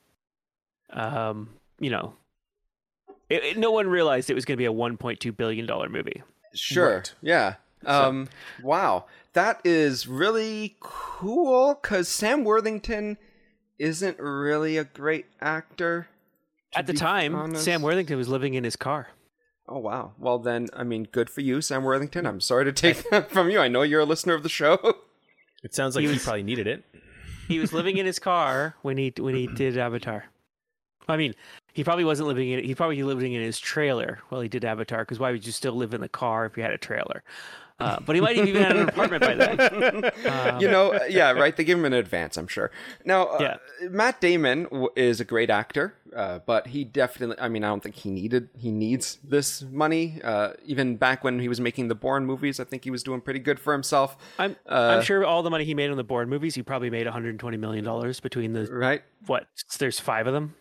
um, 0.90 1.50
you 1.80 1.92
know, 1.92 2.16
it, 3.30 3.44
it- 3.44 3.58
no 3.58 3.70
one 3.70 3.88
realized 3.88 4.32
it 4.32 4.34
was 4.34 4.46
going 4.46 4.56
to 4.58 4.62
be 4.62 4.66
a 4.66 4.74
1.2 4.74 5.38
billion 5.38 5.68
dollar 5.68 5.88
movie. 5.88 6.24
Sure. 6.54 6.96
Right. 6.96 7.14
Yeah. 7.22 7.56
Um. 7.86 8.30
Wow. 8.62 9.06
That 9.34 9.62
is 9.64 10.08
really 10.08 10.76
cool. 10.80 11.76
Cause 11.76 12.08
Sam 12.08 12.44
Worthington 12.44 13.18
isn't 13.80 14.20
really 14.20 14.78
a 14.78 14.84
great 14.84 15.26
actor. 15.42 16.08
At 16.76 16.88
the 16.88 16.94
time, 16.94 17.36
honest. 17.36 17.64
Sam 17.64 17.82
Worthington 17.82 18.18
was 18.18 18.28
living 18.30 18.54
in 18.54 18.64
his 18.64 18.76
car. 18.76 19.10
Oh 19.68 19.80
wow. 19.80 20.14
Well 20.18 20.40
then, 20.40 20.70
I 20.74 20.84
mean, 20.84 21.08
good 21.12 21.30
for 21.30 21.42
you, 21.42 21.62
Sam 21.62 21.84
Worthington. 21.84 22.26
I'm 22.26 22.42
sorry 22.42 22.66
to 22.66 22.72
take 22.72 23.10
that 23.10 23.32
from 23.32 23.50
you. 23.50 23.60
I 23.60 23.68
know 23.68 23.82
you're 23.82 24.02
a 24.02 24.06
listener 24.06 24.34
of 24.34 24.44
the 24.44 24.50
show. 24.50 24.96
It 25.64 25.74
sounds 25.74 25.96
like 25.96 26.06
He 26.06 26.12
he, 26.12 26.20
probably 26.20 26.44
needed 26.44 26.68
it. 26.68 26.84
He 27.48 27.60
was 27.60 27.72
living 27.72 27.98
in 27.98 28.06
his 28.06 28.20
car 28.20 28.76
when 28.82 28.98
he 28.98 29.14
when 29.18 29.34
he 29.36 29.48
did 29.56 29.78
Avatar. 29.78 30.26
I 31.08 31.18
mean, 31.18 31.34
He 31.74 31.84
probably 31.84 32.06
wasn't 32.06 32.28
living 32.28 32.50
in. 32.50 32.64
He 32.64 32.76
probably 32.76 33.02
living 33.04 33.34
in 33.34 33.42
his 33.42 33.60
trailer 33.60 34.20
while 34.30 34.42
he 34.42 34.48
did 34.48 34.64
Avatar. 34.64 35.00
Because 35.00 35.20
why 35.20 35.32
would 35.32 35.46
you 35.46 35.52
still 35.52 35.74
live 35.74 35.94
in 35.94 36.02
the 36.02 36.10
car 36.10 36.46
if 36.46 36.56
you 36.56 36.64
had 36.64 36.72
a 36.72 36.78
trailer? 36.78 37.24
Uh, 37.80 38.00
but 38.06 38.16
he 38.16 38.22
might 38.22 38.38
have 38.38 38.48
even 38.48 38.64
had 38.64 38.78
an 38.78 38.88
apartment 38.88 39.22
by 39.22 39.34
then. 39.34 40.12
Um, 40.26 40.62
you 40.62 40.70
know, 40.70 40.94
uh, 40.94 41.00
yeah, 41.10 41.32
right. 41.32 41.56
They 41.58 41.64
give 41.64 41.78
him 41.80 41.86
an 41.86 41.94
advance, 41.94 42.38
I'm 42.38 42.48
sure. 42.48 42.72
Now, 43.04 43.24
uh, 43.26 43.38
Yeah. 43.82 43.90
Matt 43.90 44.22
Damon 44.22 44.64
w- 44.66 44.90
is 44.96 45.20
a 45.20 45.26
great 45.26 45.50
actor, 45.50 45.96
uh, 46.16 46.40
but 46.46 46.68
he 46.68 46.84
definitely. 46.86 47.36
I 47.40 47.50
mean, 47.50 47.64
I 47.64 47.68
don't 47.68 47.82
think 47.84 47.96
he 47.96 48.10
needed. 48.12 48.50
He 48.58 48.72
needs 48.72 49.18
this 49.24 49.64
money. 49.64 50.22
Uh, 50.24 50.52
even 50.66 50.96
back 50.96 51.24
when 51.24 51.40
he 51.40 51.50
was 51.50 51.60
making 51.60 51.88
the 51.90 51.96
Bourne 51.96 52.26
movies, 52.26 52.60
I 52.60 52.64
think 52.64 52.84
he 52.86 52.92
was 52.92 53.04
doing 53.04 53.20
pretty 53.22 53.40
good 53.40 53.60
for 53.60 53.74
himself. 53.74 54.16
I'm 54.40 54.56
Uh, 54.70 54.94
I'm 54.98 55.02
sure 55.04 55.26
all 55.26 55.42
the 55.44 55.50
money 55.50 55.66
he 55.66 55.74
made 55.74 55.90
on 55.90 55.98
the 55.98 56.04
Bourne 56.06 56.30
movies, 56.30 56.56
he 56.56 56.62
probably 56.62 56.92
made 56.92 57.06
120 57.08 57.58
million 57.58 57.84
dollars 57.84 58.20
between 58.20 58.54
the 58.54 58.66
Right? 58.68 59.02
what? 59.26 59.48
There's 59.80 60.00
five 60.00 60.28
of 60.28 60.34
them. 60.34 60.54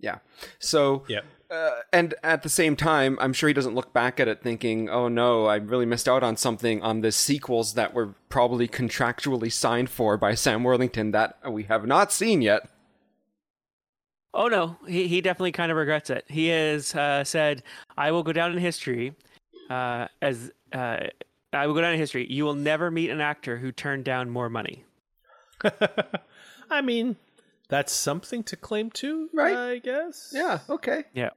Yeah. 0.00 0.18
So. 0.58 1.04
Yep. 1.08 1.24
Uh, 1.50 1.80
and 1.94 2.14
at 2.22 2.42
the 2.42 2.48
same 2.50 2.76
time, 2.76 3.16
I'm 3.22 3.32
sure 3.32 3.48
he 3.48 3.54
doesn't 3.54 3.74
look 3.74 3.94
back 3.94 4.20
at 4.20 4.28
it 4.28 4.42
thinking, 4.42 4.90
"Oh 4.90 5.08
no, 5.08 5.46
I 5.46 5.56
really 5.56 5.86
missed 5.86 6.06
out 6.06 6.22
on 6.22 6.36
something 6.36 6.82
on 6.82 7.00
the 7.00 7.10
sequels 7.10 7.72
that 7.72 7.94
were 7.94 8.08
probably 8.28 8.68
contractually 8.68 9.50
signed 9.50 9.88
for 9.88 10.18
by 10.18 10.34
Sam 10.34 10.62
Worthington 10.62 11.12
that 11.12 11.38
we 11.50 11.62
have 11.62 11.86
not 11.86 12.12
seen 12.12 12.42
yet." 12.42 12.68
Oh 14.34 14.48
no, 14.48 14.76
he 14.86 15.08
he 15.08 15.20
definitely 15.20 15.52
kind 15.52 15.72
of 15.72 15.78
regrets 15.78 16.10
it. 16.10 16.24
He 16.28 16.48
has 16.48 16.94
uh, 16.94 17.24
said, 17.24 17.62
"I 17.96 18.10
will 18.10 18.22
go 18.22 18.32
down 18.32 18.52
in 18.52 18.58
history 18.58 19.14
uh, 19.70 20.08
as 20.20 20.52
uh, 20.72 20.98
I 21.52 21.66
will 21.66 21.74
go 21.74 21.80
down 21.80 21.94
in 21.94 21.98
history. 21.98 22.30
You 22.30 22.44
will 22.44 22.54
never 22.54 22.90
meet 22.90 23.08
an 23.10 23.22
actor 23.22 23.56
who 23.56 23.72
turned 23.72 24.04
down 24.04 24.28
more 24.28 24.50
money." 24.50 24.84
I 26.70 26.82
mean, 26.82 27.16
that's 27.68 27.92
something 27.92 28.42
to 28.44 28.56
claim 28.56 28.90
to, 28.92 29.28
Right. 29.32 29.56
I 29.56 29.78
guess. 29.78 30.30
Yeah. 30.34 30.60
Okay. 30.68 31.04
Yeah. 31.14 31.30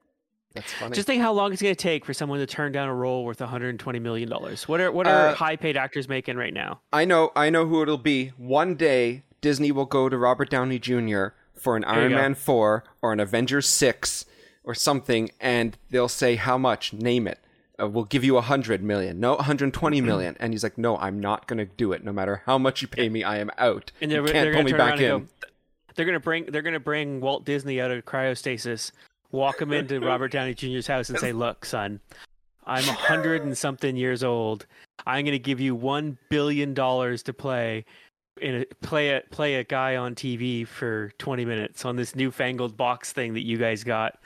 That's 0.53 0.71
funny. 0.73 0.95
Just 0.95 1.07
think 1.07 1.21
how 1.21 1.31
long 1.31 1.53
it's 1.53 1.61
going 1.61 1.73
to 1.73 1.81
take 1.81 2.03
for 2.03 2.13
someone 2.13 2.39
to 2.39 2.45
turn 2.45 2.73
down 2.73 2.89
a 2.89 2.93
role 2.93 3.23
worth 3.23 3.39
120 3.39 3.99
million 3.99 4.27
dollars. 4.27 4.67
What 4.67 4.81
are 4.81 4.91
what 4.91 5.07
are 5.07 5.29
Uh, 5.29 5.33
high 5.35 5.55
paid 5.55 5.77
actors 5.77 6.09
making 6.09 6.35
right 6.35 6.53
now? 6.53 6.81
I 6.91 7.05
know, 7.05 7.31
I 7.37 7.49
know 7.49 7.65
who 7.67 7.81
it'll 7.81 7.97
be. 7.97 8.33
One 8.37 8.75
day, 8.75 9.23
Disney 9.39 9.71
will 9.71 9.85
go 9.85 10.09
to 10.09 10.17
Robert 10.17 10.49
Downey 10.49 10.77
Jr. 10.77 11.27
for 11.53 11.77
an 11.77 11.83
you 11.83 11.87
Iron 11.89 12.09
go. 12.11 12.15
Man 12.17 12.35
4 12.35 12.83
or 13.01 13.13
an 13.13 13.21
Avengers 13.21 13.67
6 13.69 14.25
or 14.65 14.75
something, 14.75 15.31
and 15.39 15.77
they'll 15.89 16.09
say, 16.09 16.35
How 16.35 16.57
much? 16.57 16.91
Name 16.91 17.27
it. 17.27 17.39
Uh, 17.81 17.87
we'll 17.87 18.03
give 18.03 18.23
you 18.25 18.35
a 18.35 18.41
hundred 18.41 18.83
million. 18.83 19.21
No, 19.21 19.35
120 19.35 20.01
million. 20.01 20.35
And 20.39 20.53
he's 20.53 20.63
like, 20.63 20.77
No, 20.77 20.97
I'm 20.97 21.19
not 21.21 21.47
going 21.47 21.59
to 21.59 21.65
do 21.65 21.93
it. 21.93 22.03
No 22.03 22.11
matter 22.11 22.43
how 22.45 22.57
much 22.57 22.81
you 22.81 22.89
pay 22.89 23.07
me, 23.07 23.23
I 23.23 23.37
am 23.39 23.51
out. 23.57 23.93
And 24.01 24.11
you 24.11 24.17
they're, 24.21 24.33
can't 24.33 24.45
they're 24.45 24.53
pull 24.53 24.63
me 24.63 24.73
back 24.73 24.99
in. 24.99 24.99
go. 24.99 25.27
They're 25.95 26.05
going 26.05 26.13
to 26.13 26.19
bring 26.19 26.45
they're 26.45 26.61
to 26.61 26.79
bring 26.79 27.21
Walt 27.21 27.45
Disney 27.45 27.81
out 27.81 27.91
of 27.91 28.05
cryostasis, 28.05 28.91
walk 29.31 29.61
him 29.61 29.71
into 29.71 29.99
Robert 30.05 30.31
Downey 30.31 30.53
Jr.'s 30.53 30.87
house, 30.87 31.09
and 31.09 31.19
say, 31.19 31.33
"Look, 31.33 31.65
son, 31.65 31.99
I'm 32.65 32.87
a 32.87 32.93
hundred 32.93 33.43
and 33.43 33.57
something 33.57 33.95
years 33.95 34.23
old. 34.23 34.65
I'm 35.05 35.25
going 35.25 35.33
to 35.33 35.39
give 35.39 35.59
you 35.59 35.75
one 35.75 36.17
billion 36.29 36.73
dollars 36.73 37.23
to 37.23 37.33
play." 37.33 37.85
In 38.41 38.61
a, 38.61 38.65
play 38.81 39.09
a 39.09 39.21
play 39.29 39.55
a 39.55 39.63
guy 39.63 39.97
on 39.97 40.15
TV 40.15 40.65
for 40.65 41.11
20 41.19 41.43
minutes 41.45 41.83
on 41.83 41.97
this 41.97 42.15
newfangled 42.15 42.77
box 42.77 43.11
thing 43.11 43.33
that 43.33 43.45
you 43.45 43.57
guys 43.57 43.83
got. 43.83 44.19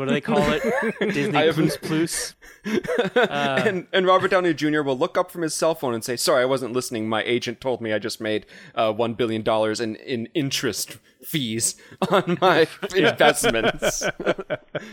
What 0.00 0.08
do 0.08 0.14
they 0.14 0.22
call 0.22 0.40
it? 0.50 0.62
Disney 1.12 1.36
I 1.36 1.52
Plus. 1.52 2.34
Uh, 2.64 3.62
and, 3.64 3.86
and 3.90 4.06
Robert 4.06 4.30
Downey 4.30 4.52
Jr. 4.52 4.82
will 4.82 4.96
look 4.96 5.16
up 5.16 5.30
from 5.30 5.40
his 5.40 5.54
cell 5.54 5.74
phone 5.74 5.94
and 5.94 6.04
say, 6.04 6.14
"Sorry, 6.14 6.42
I 6.42 6.44
wasn't 6.44 6.74
listening. 6.74 7.08
My 7.08 7.22
agent 7.22 7.58
told 7.58 7.80
me 7.80 7.94
I 7.94 7.98
just 7.98 8.20
made 8.20 8.44
uh, 8.74 8.92
one 8.92 9.14
billion 9.14 9.40
dollars 9.42 9.80
in 9.80 9.96
in 9.96 10.26
interest 10.34 10.98
fees 11.22 11.76
on 12.10 12.36
my 12.40 12.66
investments." 12.94 14.04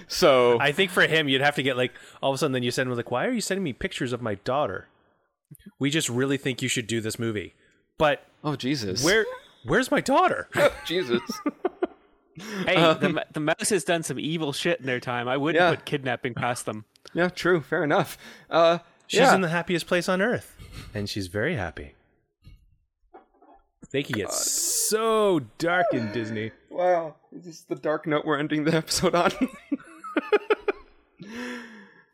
so 0.08 0.58
I 0.62 0.72
think 0.72 0.92
for 0.92 1.08
him, 1.08 1.28
you'd 1.28 1.42
have 1.42 1.56
to 1.56 1.64
get 1.64 1.76
like 1.76 1.92
all 2.22 2.32
of 2.32 2.36
a 2.36 2.38
sudden. 2.38 2.54
Then 2.54 2.64
you 2.64 2.72
send 2.72 2.90
him 2.90 2.96
like, 2.96 3.12
"Why 3.12 3.26
are 3.26 3.32
you 3.32 3.42
sending 3.42 3.64
me 3.66 3.74
pictures 3.74 4.14
of 4.14 4.22
my 4.22 4.36
daughter? 4.36 4.88
We 5.78 5.90
just 5.90 6.08
really 6.08 6.38
think 6.38 6.62
you 6.62 6.70
should 6.70 6.88
do 6.88 7.02
this 7.02 7.20
movie, 7.20 7.54
but 7.98 8.26
Oh 8.46 8.56
Jesus! 8.56 9.04
where 9.04 9.26
where's 9.66 9.92
my 9.92 10.00
daughter?" 10.00 10.48
Oh, 10.56 10.74
Jesus? 10.86 11.22
Hey, 12.66 12.76
the, 12.76 13.26
the 13.34 13.40
mouse 13.40 13.70
has 13.70 13.84
done 13.84 14.04
some 14.04 14.20
evil 14.20 14.54
shit 14.54 14.80
in 14.80 14.86
their 14.86 15.00
time. 15.00 15.28
I 15.28 15.38
wouldn't 15.38 15.62
Yeah. 15.62 15.72
put 15.76 15.86
kidnapping 15.86 16.34
past 16.36 16.66
them. 16.66 16.86
yeah, 17.14 17.30
true. 17.30 17.62
Fair 17.62 17.84
enough. 17.84 18.18
Uh, 18.50 18.80
She's 19.08 19.22
yeah. 19.22 19.34
in 19.36 19.42
the 19.42 19.48
happiest 19.50 19.88
place 19.88 20.08
on 20.10 20.22
earth, 20.22 20.56
and 20.94 21.10
she's 21.10 21.28
very 21.28 21.56
happy. 21.56 21.94
They 23.92 24.04
can 24.04 24.16
get 24.18 24.32
so 24.34 25.40
dark 25.58 25.86
in 25.94 26.12
Disney. 26.12 26.52
wow. 26.70 27.16
Is 27.32 27.46
this 27.46 27.62
the 27.62 27.76
dark 27.76 28.06
note 28.06 28.26
we're 28.26 28.38
ending 28.38 28.66
the 28.66 28.76
episode 28.76 29.16
on? 29.16 29.32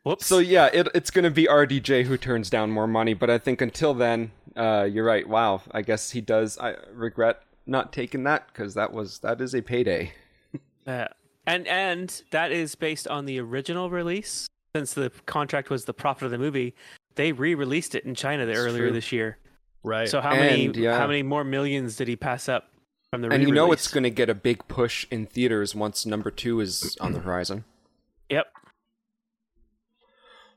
Whoops. 0.04 0.26
so 0.26 0.40
yeah, 0.40 0.70
it, 0.74 0.88
it's 0.94 1.10
gonna 1.12 1.32
be 1.32 1.46
RDJ 1.46 2.04
who 2.06 2.18
turns 2.18 2.50
down 2.50 2.70
more 2.72 2.88
money, 2.88 3.14
but 3.14 3.30
I 3.30 3.38
think 3.38 3.62
until 3.62 3.94
then, 3.94 4.32
uh, 4.56 4.84
you're 4.92 5.06
right. 5.06 5.28
Wow, 5.28 5.62
I 5.72 5.82
guess 5.82 6.12
he 6.12 6.20
does. 6.22 6.58
I 6.58 6.76
regret 6.92 7.42
not 7.66 7.94
taking 7.94 8.24
that 8.24 8.48
because 8.48 8.74
that 8.74 8.92
was 8.94 9.20
that 9.20 9.42
is 9.42 9.54
a 9.54 9.62
payday. 9.62 10.14
Uh, 10.86 11.08
and 11.48 11.66
and 11.66 12.24
that 12.32 12.52
is 12.52 12.76
based 12.76 13.08
on 13.08 13.26
the 13.26 13.40
original 13.40 13.90
release. 13.90 14.50
Since 14.76 14.96
the 14.96 15.14
contract 15.26 15.70
was 15.70 15.86
the 15.86 15.94
profit 15.94 16.24
of 16.24 16.32
the 16.32 16.38
movie, 16.38 16.76
they 17.16 17.32
re-released 17.32 17.96
it 17.96 18.04
in 18.04 18.16
China 18.16 18.46
the, 18.46 18.56
earlier 18.56 18.88
true. 18.88 18.92
this 18.92 19.14
year. 19.14 19.38
Right. 19.82 20.10
So 20.10 20.20
how 20.20 20.32
many 20.32 20.66
yeah. 20.74 20.98
how 20.98 21.08
many 21.08 21.24
more 21.24 21.46
millions 21.46 21.96
did 21.96 22.10
he 22.10 22.18
pass 22.18 22.50
up 22.50 22.70
from 23.12 23.22
the 23.22 23.30
And 23.30 23.44
you 23.44 23.54
know 23.54 23.72
it's 23.72 23.88
going 23.88 24.04
to 24.04 24.10
get 24.10 24.30
a 24.30 24.34
big 24.34 24.68
push 24.68 25.08
in 25.10 25.26
theaters 25.26 25.74
once 25.74 26.06
number 26.06 26.32
two 26.32 26.60
is 26.60 26.98
on 27.00 27.14
the 27.14 27.20
horizon. 27.20 27.64
Yep. 28.30 28.48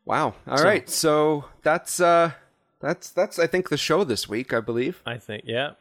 Wow. 0.05 0.35
All 0.49 0.63
right. 0.63 0.89
So- 0.91 1.43
So 1.43 1.45
that's 1.63 2.01
uh 2.01 2.33
that's 2.81 3.11
that's 3.11 3.39
I 3.39 3.47
think 3.47 3.69
the 3.69 3.77
show 3.77 4.05
this 4.05 4.29
week, 4.29 4.53
I 4.53 4.61
believe. 4.61 5.03
I 5.07 5.19
think, 5.19 5.45
yeah. 5.47 5.73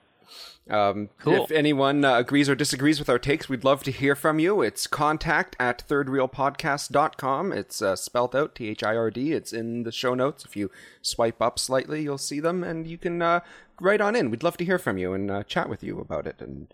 Um, 0.70 1.10
Cool. 1.20 1.44
If 1.44 1.52
anyone 1.52 2.04
uh, 2.04 2.18
agrees 2.18 2.50
or 2.50 2.56
disagrees 2.56 3.00
with 3.00 3.10
our 3.10 3.20
takes, 3.20 3.48
we'd 3.48 3.64
love 3.64 3.84
to 3.84 3.92
hear 3.92 4.16
from 4.16 4.40
you. 4.40 4.62
It's 4.62 4.88
contact 4.88 5.56
at 5.60 5.84
thirdreelpodcast.com. 5.88 7.52
It's 7.52 7.82
uh, 7.82 7.96
spelled 7.96 8.36
out 8.36 8.56
T 8.56 8.70
H 8.70 8.84
I 8.84 8.96
R 8.96 9.12
D. 9.12 9.32
It's 9.34 9.54
in 9.54 9.84
the 9.84 9.92
show 9.92 10.14
notes. 10.14 10.46
If 10.46 10.56
you 10.56 10.72
swipe 11.02 11.42
up 11.42 11.60
slightly, 11.60 12.02
you'll 12.02 12.18
see 12.18 12.40
them, 12.40 12.64
and 12.64 12.88
you 12.88 12.98
can 12.98 13.22
uh, 13.22 13.42
write 13.80 14.02
on 14.02 14.16
in. 14.16 14.32
We'd 14.32 14.44
love 14.44 14.58
to 14.58 14.66
hear 14.66 14.80
from 14.80 14.98
you 14.98 15.14
and 15.14 15.30
uh, 15.30 15.44
chat 15.44 15.70
with 15.70 15.84
you 15.84 16.00
about 16.00 16.26
it 16.28 16.38
and 16.40 16.74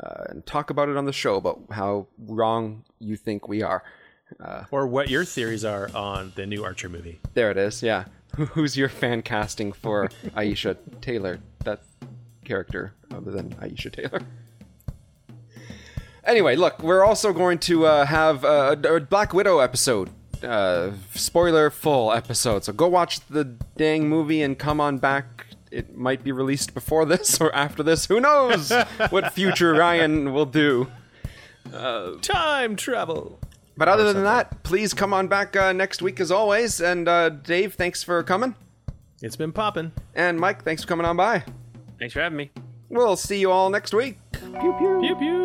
uh, 0.00 0.24
and 0.28 0.46
talk 0.46 0.70
about 0.70 0.88
it 0.88 0.96
on 0.96 1.04
the 1.06 1.12
show 1.12 1.36
about 1.36 1.60
how 1.70 2.06
wrong 2.18 2.84
you 2.98 3.16
think 3.16 3.48
we 3.48 3.62
are. 3.62 3.82
Or 4.70 4.86
what 4.86 5.10
your 5.10 5.24
theories 5.24 5.64
are 5.64 5.90
on 5.92 6.32
the 6.36 6.46
new 6.46 6.62
Archer 6.62 6.88
movie. 6.88 7.18
There 7.34 7.50
it 7.50 7.56
is. 7.56 7.82
Yeah. 7.82 8.04
Who's 8.36 8.76
your 8.76 8.88
fan 8.88 9.22
casting 9.22 9.72
for 9.72 10.08
Aisha 10.36 10.76
Tyler? 11.00 11.40
That 11.64 11.82
character, 12.50 12.92
other 13.14 13.30
than 13.30 13.50
Aisha 13.62 13.92
Tyler. 13.92 14.26
Anyway, 16.24 16.56
look, 16.56 16.82
we're 16.82 17.04
also 17.04 17.32
going 17.32 17.60
to 17.60 17.86
uh, 17.86 18.04
have 18.04 18.42
a, 18.42 18.72
a 18.72 18.98
Black 18.98 19.32
Widow 19.32 19.60
episode. 19.60 20.10
Uh, 20.42 20.90
spoiler 21.14 21.70
full 21.70 22.12
episode. 22.12 22.64
So 22.64 22.72
go 22.72 22.88
watch 22.88 23.20
the 23.28 23.44
dang 23.76 24.08
movie 24.08 24.42
and 24.42 24.58
come 24.58 24.80
on 24.80 24.98
back. 24.98 25.46
It 25.70 25.96
might 25.96 26.24
be 26.24 26.32
released 26.32 26.74
before 26.74 27.04
this 27.04 27.40
or 27.40 27.54
after 27.54 27.84
this. 27.84 28.06
Who 28.06 28.18
knows 28.18 28.72
what 29.10 29.32
future 29.32 29.72
Ryan 29.72 30.32
will 30.32 30.46
do. 30.46 30.88
Time 32.20 32.74
travel. 32.74 33.38
But 33.76 33.86
other 33.86 34.12
than 34.12 34.24
that, 34.24 34.64
please 34.64 34.92
come 34.92 35.14
on 35.14 35.28
back 35.28 35.54
uh, 35.54 35.72
next 35.72 36.02
week 36.02 36.18
as 36.18 36.32
always. 36.32 36.80
And 36.80 37.06
uh, 37.06 37.28
Dave, 37.28 37.74
thanks 37.74 38.02
for 38.02 38.20
coming. 38.24 38.56
It's 39.22 39.36
been 39.36 39.52
popping. 39.52 39.92
And 40.16 40.40
Mike, 40.40 40.64
thanks 40.64 40.82
for 40.82 40.88
coming 40.88 41.06
on 41.06 41.16
by. 41.16 41.44
Thanks 42.00 42.14
for 42.14 42.20
having 42.20 42.38
me. 42.38 42.50
We'll 42.88 43.14
see 43.14 43.38
you 43.38 43.52
all 43.52 43.70
next 43.70 43.94
week. 43.94 44.18
Pew 44.32 44.74
pew. 44.78 44.98
Pew 45.00 45.16
pew. 45.16 45.39